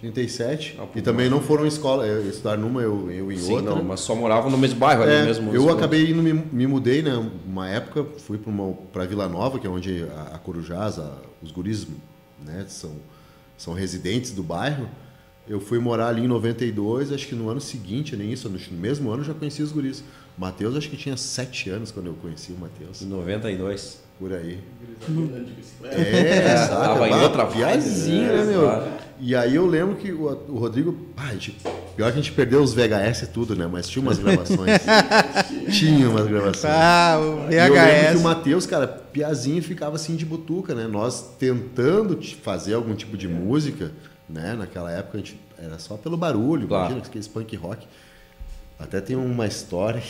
37. 0.02 0.76
Ah, 0.80 0.88
e 0.96 1.00
também 1.00 1.30
não 1.30 1.40
foram 1.40 1.64
em 1.64 1.68
escola, 1.68 2.04
eu 2.04 2.28
estudar 2.28 2.58
numa, 2.58 2.82
eu, 2.82 3.08
eu 3.08 3.30
em 3.30 3.38
Sim, 3.38 3.52
outra. 3.52 3.70
Não, 3.70 3.84
mas 3.84 4.00
só 4.00 4.16
moravam 4.16 4.50
no 4.50 4.58
mesmo 4.58 4.80
bairro, 4.80 5.04
é, 5.04 5.18
ali 5.18 5.26
mesmo. 5.26 5.54
Eu 5.54 5.70
acabei 5.70 6.10
indo, 6.10 6.20
me, 6.20 6.32
me, 6.32 6.66
mudei, 6.66 7.02
né? 7.02 7.14
Uma 7.46 7.68
época, 7.68 8.04
fui 8.18 8.38
para 8.92 9.04
Vila 9.04 9.28
Nova, 9.28 9.60
que 9.60 9.66
é 9.66 9.70
onde 9.70 10.04
a, 10.04 10.34
a 10.34 10.38
Corujás, 10.38 10.98
a, 10.98 11.18
os 11.40 11.52
guris 11.52 11.86
né, 12.44 12.64
são, 12.66 12.90
são 13.56 13.74
residentes 13.74 14.32
do 14.32 14.42
bairro. 14.42 14.88
Eu 15.48 15.60
fui 15.60 15.78
morar 15.78 16.08
ali 16.08 16.24
em 16.24 16.28
92, 16.28 17.12
acho 17.12 17.28
que 17.28 17.34
no 17.36 17.48
ano 17.48 17.60
seguinte, 17.60 18.16
nem 18.16 18.32
isso, 18.32 18.48
no 18.48 18.58
mesmo 18.76 19.08
ano 19.08 19.22
já 19.22 19.32
conheci 19.32 19.62
os 19.62 19.70
guris. 19.70 20.02
Matheus, 20.36 20.74
acho 20.76 20.90
que 20.90 20.96
tinha 20.96 21.16
7 21.16 21.70
anos 21.70 21.92
quando 21.92 22.06
eu 22.06 22.14
conheci 22.14 22.52
o 22.52 22.58
Matheus. 22.58 23.02
Em 23.02 23.06
92. 23.06 24.02
Por 24.22 24.32
aí. 24.34 24.60
É, 25.82 26.36
é 26.36 26.66
Tava 26.68 27.08
em 27.08 27.22
outra 27.22 27.44
viazinha, 27.44 28.28
né, 28.36 28.44
meu? 28.44 28.88
E 29.18 29.34
aí 29.34 29.56
eu 29.56 29.66
lembro 29.66 29.96
que 29.96 30.12
o, 30.12 30.26
o 30.48 30.58
Rodrigo. 30.60 30.96
Ah, 31.16 31.32
gente, 31.32 31.56
pior 31.96 32.12
que 32.12 32.18
a 32.20 32.22
gente 32.22 32.30
perdeu 32.30 32.62
os 32.62 32.72
VHS 32.72 33.22
e 33.22 33.26
tudo, 33.26 33.56
né? 33.56 33.66
Mas 33.66 33.88
tinha 33.88 34.00
umas 34.00 34.20
gravações. 34.20 34.80
tinha 35.76 36.08
umas 36.08 36.28
gravações. 36.28 36.72
Ah, 36.72 37.18
o 37.18 37.48
VHS. 37.48 37.50
E 37.50 37.56
eu 37.56 37.74
lembro 37.74 38.10
que 38.12 38.16
o 38.18 38.20
Matheus, 38.20 38.64
cara, 38.64 38.86
piazinho 38.86 39.60
ficava 39.60 39.96
assim 39.96 40.14
de 40.14 40.24
butuca, 40.24 40.72
né? 40.72 40.86
Nós 40.86 41.34
tentando 41.36 42.16
fazer 42.44 42.74
algum 42.74 42.94
tipo 42.94 43.16
de 43.16 43.26
música, 43.26 43.90
né? 44.28 44.54
Naquela 44.54 44.92
época 44.92 45.18
a 45.18 45.20
gente 45.20 45.36
era 45.58 45.80
só 45.80 45.96
pelo 45.96 46.16
barulho, 46.16 46.68
claro. 46.68 46.92
imagina 46.92 47.04
aqueles 47.04 47.26
punk 47.26 47.56
rock. 47.56 47.88
Até 48.78 49.00
tem 49.00 49.16
uma 49.16 49.48
história 49.48 50.00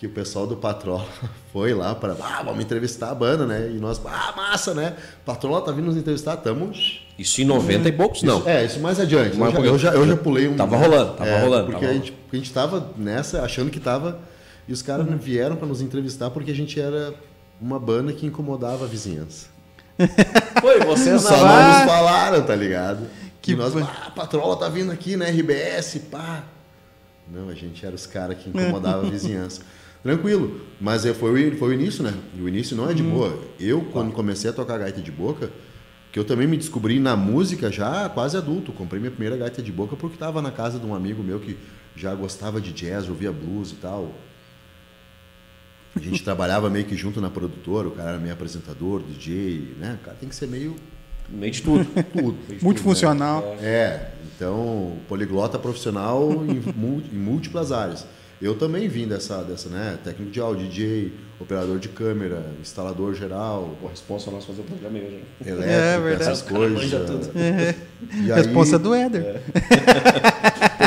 que 0.00 0.06
o 0.06 0.10
pessoal 0.10 0.46
do 0.46 0.56
Patrola 0.56 1.06
foi 1.52 1.74
lá 1.74 1.94
para, 1.94 2.14
ah, 2.14 2.42
vamos 2.42 2.64
entrevistar 2.64 3.10
a 3.10 3.14
banda, 3.14 3.44
né? 3.44 3.70
E 3.70 3.78
nós, 3.78 4.00
ah, 4.06 4.32
massa, 4.34 4.72
né? 4.72 4.96
Patrola 5.26 5.60
tá 5.60 5.70
vindo 5.72 5.84
nos 5.84 5.96
entrevistar, 5.96 6.38
estamos. 6.38 7.06
Isso 7.18 7.42
em 7.42 7.44
90 7.44 7.86
e 7.86 7.92
poucos, 7.92 8.22
não. 8.22 8.38
Isso, 8.38 8.48
é, 8.48 8.64
isso 8.64 8.80
mais 8.80 8.98
adiante. 8.98 9.38
eu, 9.38 9.50
já, 9.50 9.60
eu, 9.60 9.78
já, 9.78 9.90
eu 9.92 10.06
já 10.06 10.16
pulei 10.16 10.48
um. 10.48 10.56
Tava 10.56 10.78
rolando, 10.78 11.12
tava 11.12 11.28
é, 11.28 11.42
rolando. 11.42 11.66
Porque 11.66 11.84
tava 11.84 11.92
a, 11.92 11.94
gente, 11.94 12.14
a 12.32 12.36
gente 12.36 12.50
tava 12.50 12.90
nessa, 12.96 13.42
achando 13.42 13.70
que 13.70 13.78
tava. 13.78 14.18
E 14.66 14.72
os 14.72 14.80
caras 14.80 15.06
uhum. 15.06 15.18
vieram 15.18 15.56
para 15.56 15.66
nos 15.66 15.82
entrevistar 15.82 16.30
porque 16.30 16.50
a 16.50 16.54
gente 16.54 16.80
era 16.80 17.12
uma 17.60 17.78
banda 17.78 18.10
que 18.14 18.24
incomodava 18.24 18.86
a 18.86 18.88
vizinhança. 18.88 19.48
Foi, 20.62 20.80
vocês 20.80 21.20
Só 21.20 21.36
não 21.36 21.68
nos 21.68 21.82
falaram, 21.84 22.42
tá 22.42 22.56
ligado? 22.56 23.06
Que 23.42 23.52
e 23.52 23.54
nós, 23.54 23.76
ah, 23.76 24.04
a 24.06 24.10
Patrola 24.10 24.56
tá 24.56 24.68
vindo 24.70 24.90
aqui, 24.90 25.14
né? 25.14 25.28
RBS, 25.28 25.98
pá. 26.10 26.44
Não, 27.30 27.50
a 27.50 27.54
gente 27.54 27.84
era 27.84 27.94
os 27.94 28.06
caras 28.06 28.38
que 28.38 28.48
incomodavam 28.48 29.06
a 29.06 29.10
vizinhança. 29.10 29.60
Tranquilo. 30.02 30.60
Mas 30.80 31.04
é, 31.04 31.12
foi, 31.12 31.50
foi 31.52 31.70
o 31.70 31.72
início, 31.72 32.02
né? 32.02 32.14
E 32.36 32.40
o 32.40 32.48
início 32.48 32.76
não 32.76 32.88
é 32.88 32.94
de 32.94 33.02
hum. 33.02 33.10
boa. 33.10 33.38
Eu, 33.58 33.82
quando 33.92 34.12
comecei 34.12 34.48
a 34.50 34.52
tocar 34.52 34.78
gaita 34.78 35.00
de 35.00 35.10
boca, 35.10 35.50
que 36.12 36.18
eu 36.18 36.24
também 36.24 36.46
me 36.46 36.56
descobri 36.56 36.98
na 36.98 37.16
música 37.16 37.70
já 37.70 38.08
quase 38.08 38.36
adulto. 38.36 38.72
Comprei 38.72 38.98
minha 38.98 39.10
primeira 39.10 39.36
gaita 39.36 39.62
de 39.62 39.70
boca 39.70 39.96
porque 39.96 40.16
estava 40.16 40.42
na 40.42 40.50
casa 40.50 40.78
de 40.78 40.86
um 40.86 40.94
amigo 40.94 41.22
meu 41.22 41.38
que 41.38 41.56
já 41.94 42.14
gostava 42.14 42.60
de 42.60 42.72
jazz, 42.72 43.08
ouvia 43.08 43.30
blues 43.30 43.72
e 43.72 43.76
tal. 43.76 44.12
A 45.94 46.00
gente 46.00 46.22
trabalhava 46.24 46.70
meio 46.70 46.84
que 46.86 46.96
junto 46.96 47.20
na 47.20 47.30
produtora, 47.30 47.88
o 47.88 47.90
cara 47.90 48.10
era 48.10 48.18
meio 48.18 48.32
apresentador, 48.32 49.02
DJ, 49.02 49.74
né? 49.78 49.98
O 50.00 50.04
cara 50.04 50.16
tem 50.18 50.28
que 50.28 50.34
ser 50.34 50.46
meio. 50.46 50.74
Meio 51.28 51.52
de 51.52 51.62
tudo. 51.62 51.84
tudo. 52.12 52.38
Multifuncional. 52.62 53.56
Né? 53.56 53.58
É, 53.62 54.10
então, 54.34 54.96
poliglota 55.08 55.58
profissional 55.58 56.28
em, 56.44 56.58
em 57.12 57.18
múltiplas 57.18 57.70
áreas. 57.70 58.06
Eu 58.40 58.54
também 58.54 58.88
vim 58.88 59.06
dessa, 59.06 59.42
dessa 59.42 59.68
né? 59.68 59.98
Técnico 60.02 60.32
de 60.32 60.40
áudio, 60.40 60.66
DJ, 60.66 61.12
operador 61.38 61.78
de 61.78 61.88
câmera, 61.90 62.42
instalador 62.58 63.14
geral. 63.14 63.76
Pô, 63.78 63.88
responsa 63.88 64.30
nós 64.30 64.46
fazer 64.46 64.62
o 64.62 64.64
programa 64.64 64.96
aí 64.96 65.04
hoje. 65.04 65.24
Elétrico, 65.46 66.08
é, 66.08 66.14
essas 66.14 66.42
coisas. 66.42 66.90
Tudo. 66.90 67.38
É. 67.38 67.74
E 68.14 68.32
aí... 68.32 68.42
Responsa 68.42 68.78
do 68.78 68.94
Éder. 68.94 69.22
É. 69.22 69.42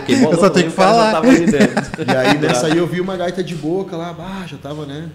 eu 0.25 0.35
só 0.39 0.49
tenho 0.49 0.69
que 0.71 0.75
falar. 0.75 1.21
e 1.23 2.15
aí 2.15 2.37
nessa 2.41 2.67
aí 2.67 2.77
eu 2.77 2.87
vi 2.87 2.99
uma 2.99 3.15
gaita 3.15 3.43
de 3.43 3.53
boca 3.53 3.95
lá, 3.95 4.11
bah, 4.11 4.45
já 4.47 4.57
tava, 4.57 4.87
né? 4.87 5.11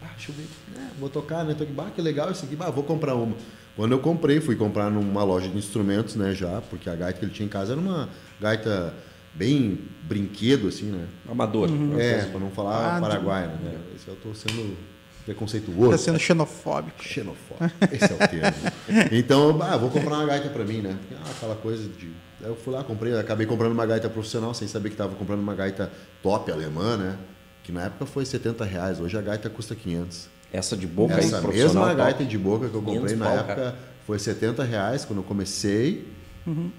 Ah, 0.00 0.08
deixa 0.16 0.30
eu 0.30 0.34
ver. 0.36 0.46
É, 0.76 0.98
vou 0.98 1.10
tocar, 1.10 1.44
né? 1.44 1.54
Tô 1.56 1.64
aqui, 1.64 1.72
bah, 1.74 1.90
que 1.94 2.00
legal 2.00 2.30
isso 2.30 2.46
aqui, 2.46 2.56
bah, 2.56 2.70
vou 2.70 2.84
comprar 2.84 3.14
uma. 3.14 3.36
Quando 3.76 3.92
eu 3.92 3.98
comprei, 3.98 4.40
fui 4.40 4.56
comprar 4.56 4.90
numa 4.90 5.22
loja 5.22 5.48
de 5.48 5.56
instrumentos, 5.56 6.16
né, 6.16 6.34
já, 6.34 6.60
porque 6.68 6.90
a 6.90 6.94
gaita 6.94 7.18
que 7.18 7.24
ele 7.24 7.32
tinha 7.32 7.46
em 7.46 7.48
casa 7.48 7.72
era 7.72 7.80
uma 7.80 8.08
gaita 8.40 8.92
bem 9.34 9.78
brinquedo, 10.02 10.68
assim, 10.68 10.86
né? 10.86 11.06
Amador. 11.30 11.70
Uhum. 11.70 11.98
É, 11.98 12.24
para 12.24 12.40
não 12.40 12.50
falar 12.50 12.96
ah, 12.96 13.00
paraguaio, 13.00 13.48
né? 13.48 13.74
É. 13.74 13.96
Esse 13.96 14.08
eu 14.08 14.14
estou 14.14 14.34
sendo 14.34 14.76
preconceituoso. 15.24 15.94
Está 15.94 15.98
sendo 15.98 16.18
xenofóbico. 16.18 17.02
Xenofóbico, 17.02 17.76
esse 17.92 18.12
é 18.12 18.14
o 18.14 18.18
termo. 18.18 19.08
então, 19.12 19.58
ah, 19.62 19.76
vou 19.76 19.90
comprar 19.90 20.16
uma 20.16 20.26
gaita 20.26 20.48
para 20.48 20.64
mim, 20.64 20.80
né? 20.80 20.96
Ah, 21.12 21.30
aquela 21.30 21.56
coisa 21.56 21.88
de... 21.88 22.10
Eu 22.40 22.56
fui 22.56 22.72
lá, 22.72 22.82
comprei, 22.82 23.16
acabei 23.18 23.46
comprando 23.46 23.72
uma 23.72 23.84
gaita 23.84 24.08
profissional, 24.08 24.54
sem 24.54 24.66
saber 24.66 24.88
que 24.88 24.94
estava 24.94 25.14
comprando 25.14 25.40
uma 25.40 25.54
gaita 25.54 25.92
top 26.22 26.50
alemã, 26.50 26.96
né? 26.96 27.18
Que 27.62 27.70
na 27.70 27.84
época 27.84 28.06
foi 28.06 28.24
70 28.24 28.64
reais, 28.64 28.98
hoje 28.98 29.16
a 29.16 29.20
gaita 29.20 29.50
custa 29.50 29.74
500. 29.74 30.28
Essa 30.52 30.76
de 30.76 30.86
boca 30.86 31.14
Essa 31.14 31.38
aí, 31.38 31.46
mesma 31.46 31.94
gaita 31.94 32.24
de 32.24 32.36
boca 32.36 32.68
que 32.68 32.74
eu 32.74 32.82
comprei 32.82 33.14
na 33.14 33.30
época 33.30 33.54
cara. 33.54 33.78
foi 34.04 34.18
70 34.18 34.64
reais 34.64 35.04
quando 35.04 35.20
eu 35.20 35.22
comecei. 35.22 36.08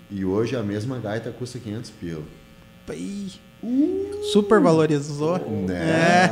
E 0.10 0.26
hoje 0.26 0.56
a 0.56 0.64
mesma 0.64 1.00
gaita 1.00 1.32
custa 1.32 1.60
500 1.60 1.92
pila. 1.92 2.24
Ih, 2.94 3.32
Super 4.32 4.60
valorizou. 4.60 5.38
Né? 5.68 6.30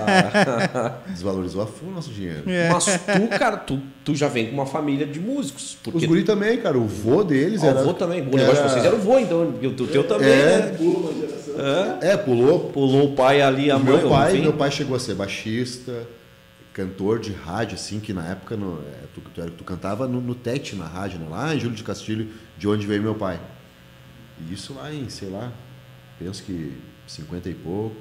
Desvalorizou 1.10 1.62
a 1.62 1.68
full 1.68 1.90
o 1.90 1.92
nosso 1.92 2.10
dinheiro. 2.12 2.44
É. 2.50 2.70
Mas 2.70 2.86
tu, 2.86 3.38
cara, 3.38 3.58
tu, 3.58 3.80
tu 4.04 4.16
já 4.16 4.28
vem 4.28 4.48
com 4.48 4.54
uma 4.54 4.66
família 4.66 5.06
de 5.06 5.20
músicos. 5.20 5.78
Os 5.94 6.04
guri 6.06 6.24
também, 6.24 6.58
cara. 6.60 6.78
O 6.78 6.88
vô 6.88 7.24
deles 7.24 7.64
Ah, 7.64 7.68
era... 7.68 7.82
o 7.82 7.84
vô 7.86 7.94
também. 7.94 8.22
O 8.22 8.36
negócio 8.36 8.64
de 8.64 8.70
vocês 8.70 8.84
era 8.86 8.96
o 8.96 9.00
vô, 9.00 9.20
então. 9.20 9.42
O 9.44 9.88
teu 9.88 10.04
também, 10.08 10.28
É. 10.30 10.58
né? 10.72 10.78
Uma 10.80 11.14
geração. 11.14 12.00
É, 12.02 12.18
pulou. 12.18 12.60
Pulou 12.72 13.12
o 13.12 13.16
pai 13.16 13.42
ali, 13.42 13.70
a 13.70 13.78
O 13.78 13.84
mãe. 13.84 13.98
meu 13.98 14.10
pai, 14.10 14.32
enfim. 14.34 14.42
meu 14.42 14.54
pai 14.54 14.72
chegou 14.72 14.96
a 14.96 15.00
ser 15.00 15.14
baixista, 15.14 16.08
cantor 16.74 17.20
de 17.20 17.32
rádio, 17.32 17.76
assim, 17.76 18.00
que 18.00 18.12
na 18.14 18.26
época 18.28 18.56
no, 18.58 18.80
é, 18.80 19.06
tu, 19.14 19.22
tu, 19.34 19.42
era- 19.42 19.52
tu 19.52 19.64
cantava 19.64 20.08
no, 20.08 20.20
no 20.22 20.34
TET 20.34 20.76
na 20.76 20.88
rádio, 20.88 21.20
né? 21.20 21.28
lá 21.30 21.54
em 21.54 21.60
Júlio 21.60 21.76
de 21.76 21.84
Castilho, 21.84 22.28
de 22.58 22.68
onde 22.68 22.88
veio 22.88 23.04
meu 23.04 23.14
pai. 23.16 23.40
Isso 24.52 24.74
lá 24.74 24.92
em, 24.94 25.10
sei 25.10 25.30
lá, 25.30 25.52
penso 26.20 26.44
que 26.44 26.78
50 27.08 27.50
e 27.50 27.54
pouco 27.54 27.96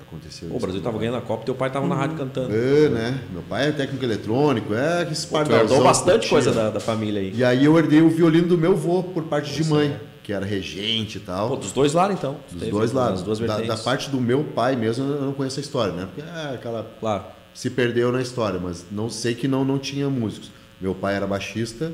aconteceu. 0.00 0.48
Pô, 0.50 0.56
o 0.56 0.60
Brasil 0.60 0.80
com 0.80 0.84
tava 0.84 0.98
meu 0.98 1.00
pai. 1.00 1.08
ganhando 1.08 1.24
a 1.24 1.26
Copa, 1.26 1.44
teu 1.44 1.54
pai 1.54 1.70
tava 1.70 1.86
na 1.86 1.94
rádio 1.94 2.16
cantando. 2.16 2.54
É, 2.54 2.88
né? 2.88 3.20
Meu 3.32 3.42
pai 3.42 3.68
é 3.68 3.72
técnico 3.72 4.04
eletrônico, 4.04 4.74
é 4.74 5.04
que 5.06 5.26
pardalzão 5.26 5.60
herdou 5.62 5.82
bastante 5.84 6.28
coisa 6.28 6.52
da, 6.52 6.70
da 6.70 6.80
família 6.80 7.20
aí. 7.20 7.32
E 7.34 7.42
aí 7.42 7.64
eu 7.64 7.78
herdei 7.78 8.02
o 8.02 8.10
violino 8.10 8.48
do 8.48 8.58
meu 8.58 8.76
vô 8.76 9.02
por 9.02 9.24
parte 9.24 9.52
de 9.54 9.64
mãe, 9.68 9.98
que 10.22 10.32
era 10.32 10.44
regente 10.44 11.18
e 11.18 11.20
tal. 11.20 11.48
Pô, 11.50 11.56
dos 11.56 11.72
dois 11.72 11.94
lados, 11.94 12.16
então. 12.16 12.36
Dos 12.50 12.58
teve 12.60 12.70
dois 12.70 12.92
lados. 12.92 13.22
Duas 13.22 13.38
da, 13.38 13.60
da 13.60 13.76
parte 13.76 14.10
do 14.10 14.20
meu 14.20 14.44
pai 14.44 14.76
mesmo, 14.76 15.04
eu 15.04 15.22
não 15.22 15.32
conheço 15.32 15.58
a 15.58 15.62
história, 15.62 15.92
né? 15.94 16.06
Porque 16.14 16.20
é 16.28 16.54
aquela 16.54 16.86
Claro. 17.00 17.24
se 17.54 17.70
perdeu 17.70 18.12
na 18.12 18.20
história, 18.20 18.60
mas 18.60 18.84
não 18.90 19.08
sei 19.08 19.34
que 19.34 19.48
não, 19.48 19.64
não 19.64 19.78
tinha 19.78 20.08
músicos. 20.10 20.50
Meu 20.80 20.94
pai 20.94 21.14
era 21.14 21.26
baixista 21.26 21.92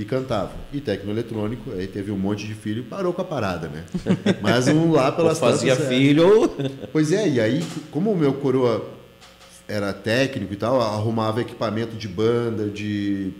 e 0.00 0.04
cantava. 0.06 0.52
E 0.72 0.80
técnico 0.80 1.10
eletrônico, 1.10 1.70
aí 1.72 1.86
teve 1.86 2.10
um 2.10 2.16
monte 2.16 2.46
de 2.46 2.54
filho 2.54 2.80
e 2.80 2.82
parou 2.82 3.12
com 3.12 3.20
a 3.20 3.24
parada, 3.24 3.68
né? 3.68 3.84
Mas 4.40 4.66
um 4.66 4.92
lá 4.92 5.08
Ou 5.08 5.12
pelas 5.12 5.38
fazia 5.38 5.76
tantas, 5.76 5.92
é. 5.92 5.94
filho. 5.94 6.50
Pois 6.90 7.12
é, 7.12 7.28
e 7.28 7.38
aí, 7.38 7.62
como 7.90 8.10
o 8.10 8.16
meu 8.16 8.32
coroa 8.32 8.88
era 9.68 9.92
técnico 9.92 10.54
e 10.54 10.56
tal, 10.56 10.80
arrumava 10.80 11.42
equipamento 11.42 11.96
de 11.96 12.08
banda, 12.08 12.66
de 12.68 13.30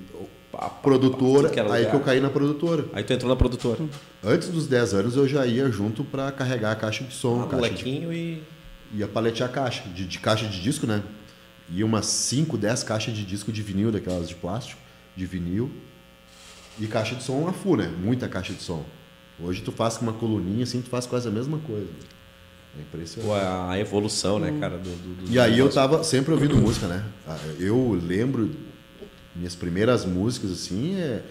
produtora, 0.83 1.45
tudo 1.49 1.53
que 1.55 1.59
era 1.61 1.73
aí 1.73 1.79
lugar. 1.85 1.91
que 1.91 1.97
eu 1.97 2.01
caí 2.01 2.21
na 2.21 2.29
produtora. 2.29 2.85
Aí 2.93 3.03
tu 3.05 3.13
entrou 3.15 3.31
na 3.31 3.37
produtora. 3.37 3.79
Antes 4.23 4.49
dos 4.49 4.67
10 4.67 4.95
anos 4.95 5.17
eu 5.17 5.27
já 5.27 5.47
ia 5.47 5.71
junto 5.71 6.05
para 6.05 6.31
carregar 6.31 6.73
a 6.73 6.77
caixa 6.77 7.05
de 7.05 7.15
som, 7.15 7.43
Ah, 7.43 7.47
caixa 7.47 7.71
de 7.71 7.85
molequinho 7.85 8.13
e. 8.13 8.43
ia 8.95 9.09
paletear 9.09 9.49
a 9.49 9.53
caixa, 9.53 9.83
de, 9.95 10.05
de 10.05 10.19
caixa 10.19 10.47
de 10.47 10.61
disco, 10.61 10.87
né? 10.87 11.03
E 11.71 11.83
umas 11.83 12.05
5, 12.07 12.59
10 12.59 12.83
caixas 12.83 13.15
de 13.15 13.25
disco 13.25 13.51
de 13.51 13.63
vinil, 13.63 13.91
daquelas 13.91 14.29
de 14.29 14.35
plástico, 14.35 14.79
de 15.17 15.25
vinil. 15.25 15.71
E 16.81 16.87
caixa 16.87 17.15
de 17.15 17.23
som 17.23 17.47
a 17.49 17.53
full, 17.53 17.77
né? 17.77 17.89
Muita 18.03 18.29
caixa 18.29 18.53
de 18.53 18.63
som. 18.63 18.85
Hoje 19.39 19.63
tu 19.63 19.71
faz 19.73 19.97
com 19.97 20.05
uma 20.07 20.13
coluninha 20.13 20.65
assim, 20.65 20.81
tu 20.81 20.89
faz 20.91 21.07
quase 21.07 21.29
a 21.29 21.31
mesma 21.31 21.59
coisa. 21.59 21.89
É 22.79 22.83
impressionante. 22.83 23.29
Pô, 23.29 23.35
a 23.71 23.79
evolução, 23.79 24.39
né, 24.39 24.57
cara? 24.61 24.79
Do, 24.79 24.85
do- 24.91 25.27
do 25.27 25.33
E 25.33 25.39
aí 25.39 25.53
eu 25.53 25.67
negócio. 25.67 25.75
tava 25.75 26.05
sempre 26.05 26.33
ouvindo 26.33 26.57
música, 26.57 26.87
né? 26.87 27.05
Ah, 27.27 27.37
Eu 27.59 27.93
lembro 28.03 28.51
minhas 29.35 29.55
primeiras 29.55 30.05
músicas 30.05 30.51
assim 30.53 30.95
é 30.97 31.23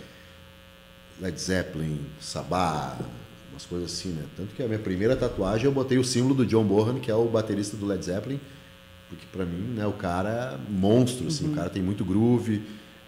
Led 1.22 1.40
Zeppelin, 1.40 2.00
Sabá, 2.20 2.98
umas 3.52 3.66
coisas 3.66 3.92
assim, 3.92 4.10
né? 4.10 4.24
Tanto 4.38 4.54
que 4.56 4.64
a 4.64 4.68
minha 4.68 4.80
primeira 4.80 5.16
tatuagem 5.16 5.66
eu 5.66 5.72
botei 5.72 5.98
o 5.98 6.04
símbolo 6.04 6.34
do 6.36 6.46
John 6.46 6.64
Bonham, 6.64 7.00
que 7.00 7.12
é 7.12 7.16
o 7.16 7.26
baterista 7.26 7.76
do 7.78 7.86
Led 7.86 8.04
Zeppelin, 8.04 8.40
porque 9.10 9.26
pra 9.32 9.46
mim, 9.46 9.74
né, 9.76 9.86
o 9.86 9.92
cara 9.94 10.58
é 10.58 10.72
monstro, 10.72 11.28
assim, 11.28 11.52
o 11.52 11.56
cara 11.56 11.70
tem 11.70 11.82
muito 11.82 12.04
groove, 12.06 12.62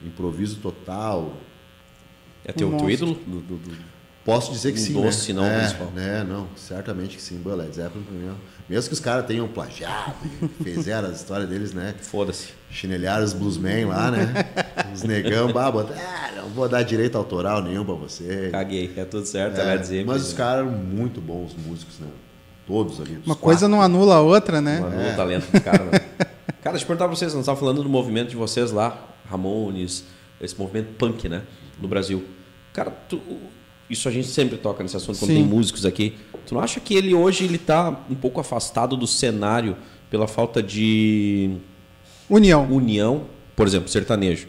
improviso 0.03 0.57
total. 0.57 1.37
É 2.45 2.51
teu, 2.51 2.71
teu 2.77 2.89
ídolo? 2.89 3.13
Do, 3.25 3.39
do- 3.41 3.57
do- 3.57 3.91
Posso 4.23 4.51
dizer 4.51 4.71
que 4.71 4.79
Um 4.79 4.83
sim, 4.83 4.93
doce, 4.93 5.33
né? 5.33 5.41
não, 5.41 5.47
é, 5.47 5.59
principal. 5.61 5.87
né? 5.95 6.23
Não, 6.23 6.47
certamente 6.55 7.15
que 7.15 7.21
sim. 7.21 7.37
Bom, 7.43 7.55
Led 7.55 7.75
Zeppelin 7.75 8.03
pra 8.03 8.13
mim, 8.15 8.27
é- 8.27 8.33
mesmo 8.71 8.87
que 8.89 8.93
os 8.93 8.99
caras 8.99 9.25
tenham 9.25 9.47
plagiado, 9.47 10.13
fizeram 10.63 11.09
as 11.09 11.17
histórias 11.17 11.49
deles, 11.49 11.73
né? 11.73 11.95
Foda-se. 12.01 12.49
Chinelharam 12.69 13.23
os 13.25 13.33
bluesmen 13.33 13.85
lá, 13.85 14.11
né? 14.11 14.31
Os 14.93 15.03
negão, 15.03 15.51
bah, 15.53 15.71
bota, 15.71 15.93
ah, 15.97 16.31
não 16.35 16.49
vou 16.49 16.67
dar 16.67 16.83
direito 16.83 17.17
autoral 17.17 17.61
nenhum 17.63 17.83
pra 17.85 17.93
você. 17.95 18.49
Caguei. 18.51 18.91
É 18.97 19.05
tudo 19.05 19.25
certo, 19.25 19.57
É, 19.57 19.61
é, 19.61 19.65
Led 19.65 19.85
Zeppelin, 19.87 20.05
mas 20.05 20.21
os 20.23 20.31
né? 20.33 20.37
caras 20.37 20.67
eram 20.67 20.77
muito 20.77 21.19
bons 21.21 21.55
músicos, 21.55 21.97
né? 21.99 22.07
Todos 22.67 22.99
ali. 23.01 23.17
Uma 23.25 23.35
coisa 23.35 23.61
quatro. 23.61 23.69
não 23.75 23.81
anula 23.81 24.15
a 24.15 24.21
outra, 24.21 24.59
né? 24.61 24.79
Mano, 24.81 25.01
É. 25.01 25.13
o 25.13 25.15
talento 25.15 25.49
do 25.49 25.61
cara, 25.61 25.83
né? 25.85 25.91
Cara, 26.61 26.71
deixa 26.73 26.83
eu 26.83 26.87
perguntar 26.87 27.07
pra 27.07 27.15
vocês, 27.15 27.33
nós 27.33 27.41
estávamos 27.41 27.59
falando 27.61 27.81
do 27.83 27.89
movimento 27.89 28.29
de 28.29 28.35
vocês 28.35 28.71
lá, 28.71 29.01
Ramones, 29.29 30.03
esse 30.41 30.57
movimento 30.59 30.89
punk, 30.97 31.27
né? 31.29 31.41
No 31.81 31.87
Brasil. 31.87 32.23
Cara, 32.73 32.91
tu- 32.91 33.19
isso 33.89 34.07
a 34.07 34.11
gente 34.11 34.27
sempre 34.27 34.57
toca 34.57 34.81
nesse 34.83 34.95
assunto 34.95 35.17
quando 35.19 35.29
Sim. 35.31 35.35
tem 35.37 35.43
músicos 35.43 35.85
aqui. 35.85 36.13
Tu 36.45 36.53
não 36.53 36.61
acha 36.61 36.79
que 36.79 36.93
ele 36.95 37.13
hoje 37.13 37.43
ele 37.43 37.57
tá 37.57 37.99
um 38.09 38.15
pouco 38.15 38.39
afastado 38.39 38.95
do 38.95 39.05
cenário 39.07 39.75
pela 40.09 40.27
falta 40.27 40.61
de 40.63 41.57
União. 42.29 42.65
união? 42.71 43.23
Por 43.55 43.67
exemplo, 43.67 43.89
sertanejo. 43.89 44.47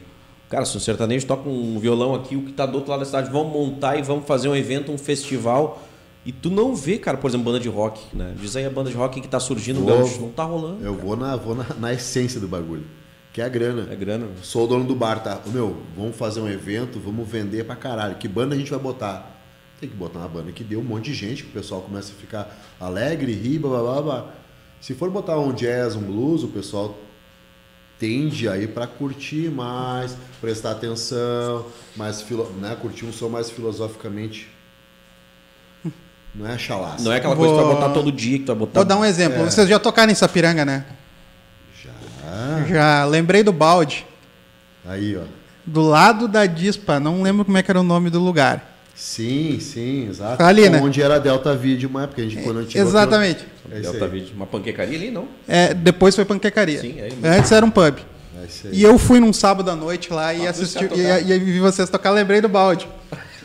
Cara, 0.49 0.64
se 0.64 0.77
um 0.77 0.81
sertanejo 0.81 1.27
toca 1.27 1.49
um 1.49 1.79
violão 1.79 2.14
aqui, 2.14 2.37
o 2.37 2.42
que 2.42 2.53
tá 2.53 2.66
do 2.66 2.75
outro 2.77 2.90
lado 2.90 3.01
da 3.01 3.07
cidade, 3.07 3.31
vamos 3.31 3.53
montar 3.53 3.97
e 3.97 4.03
vamos 4.03 4.27
fazer 4.27 4.49
um 4.49 4.55
evento, 4.57 4.92
um 4.92 4.99
festival. 4.99 5.83
E 6.25 6.31
tu 6.31 6.51
não 6.51 6.77
vê, 6.77 6.99
cara, 6.99 7.16
por 7.18 7.29
exemplo, 7.29 7.47
banda 7.47 7.59
de 7.59 7.68
rock, 7.68 8.01
né? 8.14 8.35
Diz 8.40 8.55
aí 8.55 8.64
a 8.64 8.71
banda 8.71 8.90
de 8.90 8.97
rock 8.97 9.21
que 9.21 9.27
tá 9.27 9.40
surgindo 9.40 9.81
no 9.81 9.87
Vou- 9.87 9.97
gaúcho. 9.99 10.21
Não 10.21 10.29
tá 10.29 10.45
rolando. 10.45 10.85
Eu 10.85 10.95
vou, 10.95 11.16
na, 11.16 11.35
vou 11.37 11.55
na, 11.57 11.66
na 11.81 11.92
essência 11.92 12.38
do 12.38 12.47
bagulho, 12.47 12.85
que 13.33 13.40
é 13.40 13.45
a 13.45 13.49
grana. 13.49 13.88
É 13.90 13.97
grana. 13.97 14.27
né? 14.27 14.33
Sou 14.42 14.64
o 14.64 14.66
dono 14.66 14.85
do 14.85 14.95
bar, 14.95 15.23
tá? 15.23 15.40
Ô, 15.47 15.51
Meu, 15.51 15.83
vamos 15.97 16.16
fazer 16.16 16.40
um 16.40 16.49
evento, 16.49 16.99
vamos 17.01 17.29
vender 17.29 17.64
pra 17.64 17.75
caralho. 17.77 18.16
Que 18.16 18.29
banda 18.29 18.55
a 18.55 18.59
gente 18.59 18.71
vai 18.71 18.81
botar? 18.81 19.31
Tem 19.81 19.88
que 19.88 19.97
botar 19.97 20.21
uma 20.21 20.29
banda 20.29 20.53
que 20.53 20.62
dê 20.62 20.77
um 20.77 20.83
monte 20.83 21.07
de 21.07 21.14
gente, 21.14 21.42
que 21.42 21.49
o 21.51 21.53
pessoal 21.53 21.81
começa 21.81 22.12
a 22.12 22.14
ficar 22.21 22.57
alegre, 22.79 23.33
rir, 23.33 23.59
blá, 23.59 23.71
blá, 23.71 23.81
blá, 23.81 24.03
blá. 24.03 24.27
Se 24.81 24.95
for 24.95 25.11
botar 25.11 25.38
um 25.38 25.53
jazz, 25.53 25.97
um 25.97 26.03
blues, 26.03 26.42
o 26.45 26.49
pessoal 26.49 26.97
tende 27.99 28.49
aí 28.49 28.66
para 28.66 28.87
curtir 28.87 29.49
mais, 29.51 30.16
prestar 30.40 30.73
atenção, 30.73 31.66
mais 31.97 32.21
filo, 32.21 32.53
né? 32.61 32.77
curtir 32.81 33.05
um 33.07 33.12
som 33.12 33.29
mais 33.29 33.49
filosoficamente. 33.51 34.49
Não 36.35 36.47
é 36.49 36.57
chalaça. 36.59 37.05
Não 37.05 37.12
é 37.12 37.16
aquela 37.18 37.37
coisa 37.37 37.53
que 37.53 37.59
tu 37.59 37.62
vai 37.64 37.73
Vou- 37.75 37.83
botar 37.83 37.92
todo 37.95 38.11
dia, 38.11 38.38
que 38.38 38.45
tu 38.45 38.49
vai 38.49 38.57
botar. 38.57 38.81
Vou 38.81 38.85
dar 38.85 38.97
um 38.99 39.05
exemplo. 39.05 39.45
Vocês 39.45 39.68
já 39.68 39.79
tocaram 39.79 40.11
em 40.11 40.14
Sapiranga, 40.14 40.64
né? 40.64 40.85
Já. 42.33 42.64
Já 42.66 43.05
lembrei 43.05 43.42
do 43.42 43.53
balde. 43.53 44.07
Aí, 44.87 45.16
ó. 45.16 45.23
Do 45.64 45.83
lado 45.83 46.27
da 46.27 46.47
Dispa. 46.47 46.99
Não 46.99 47.23
lembro 47.23 47.45
como 47.45 47.57
é 47.59 47.62
que 47.62 47.71
era 47.71 47.81
o 47.81 47.85
nome 47.85 48.11
do 48.11 48.18
lugar. 48.18 48.71
Sim, 48.95 49.59
sim, 49.61 50.09
exato. 50.09 50.42
Ali, 50.42 50.68
né? 50.68 50.81
Onde 50.81 51.01
era 51.03 51.18
Delta 51.18 51.57
Video 51.57 51.88
uma 51.88 52.05
época, 52.05 52.21
a 52.21 52.25
gente 52.25 52.42
quando 52.42 52.59
a 52.59 52.62
gente 52.62 52.79
Exatamente. 52.79 53.47
É 53.71 53.81
isso 53.81 53.90
Delta 53.90 54.05
aí. 54.05 54.11
Video. 54.11 54.35
Uma 54.35 54.47
panquecaria 54.47 54.97
ali, 54.99 55.11
não? 55.11 55.27
É, 55.49 55.73
depois 55.75 56.14
foi 56.14 56.25
panquecaria. 56.25 56.81
Sim, 56.81 56.95
é 56.99 57.03
mesmo. 57.05 57.27
Antes 57.27 57.51
era 57.53 57.64
um 57.64 57.71
pub. 57.71 57.99
É 57.99 58.68
aí. 58.68 58.71
E 58.73 58.83
eu 58.83 58.99
fui 58.99 59.18
num 59.18 59.33
sábado 59.33 59.71
à 59.71 59.77
noite 59.77 60.12
lá 60.12 60.33
e 60.35 60.47
Ah, 60.47 60.51
assisti 60.51 60.87
viu 60.87 60.92
os 60.92 60.99
e, 60.99 61.33
e, 61.33 61.33
e 61.33 61.38
vi 61.38 61.59
vocês 61.61 61.88
tocar, 61.88 62.11
lembrei 62.11 62.40
do 62.40 62.49
balde. 62.49 62.87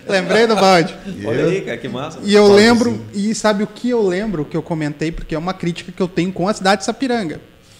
lembrei 0.07 0.45
do 0.47 0.55
balde. 0.55 0.95
Olha 1.25 1.45
aí, 1.45 1.61
cara, 1.61 1.77
que 1.77 1.87
massa. 1.87 2.19
E 2.23 2.33
eu 2.33 2.43
Pode 2.43 2.55
lembro, 2.55 2.91
sim. 2.91 3.29
e 3.29 3.35
sabe 3.35 3.63
o 3.63 3.67
que 3.67 3.89
eu 3.89 4.05
lembro 4.05 4.43
que 4.43 4.57
eu 4.57 4.61
comentei, 4.61 5.11
porque 5.11 5.33
é 5.33 5.37
uma 5.39 5.53
crítica 5.53 5.91
que 5.91 6.01
eu 6.01 6.07
tenho 6.07 6.31
com 6.31 6.47
a 6.47 6.53
cidade 6.53 6.81
de 6.81 6.85
Sapiranga. 6.85 7.39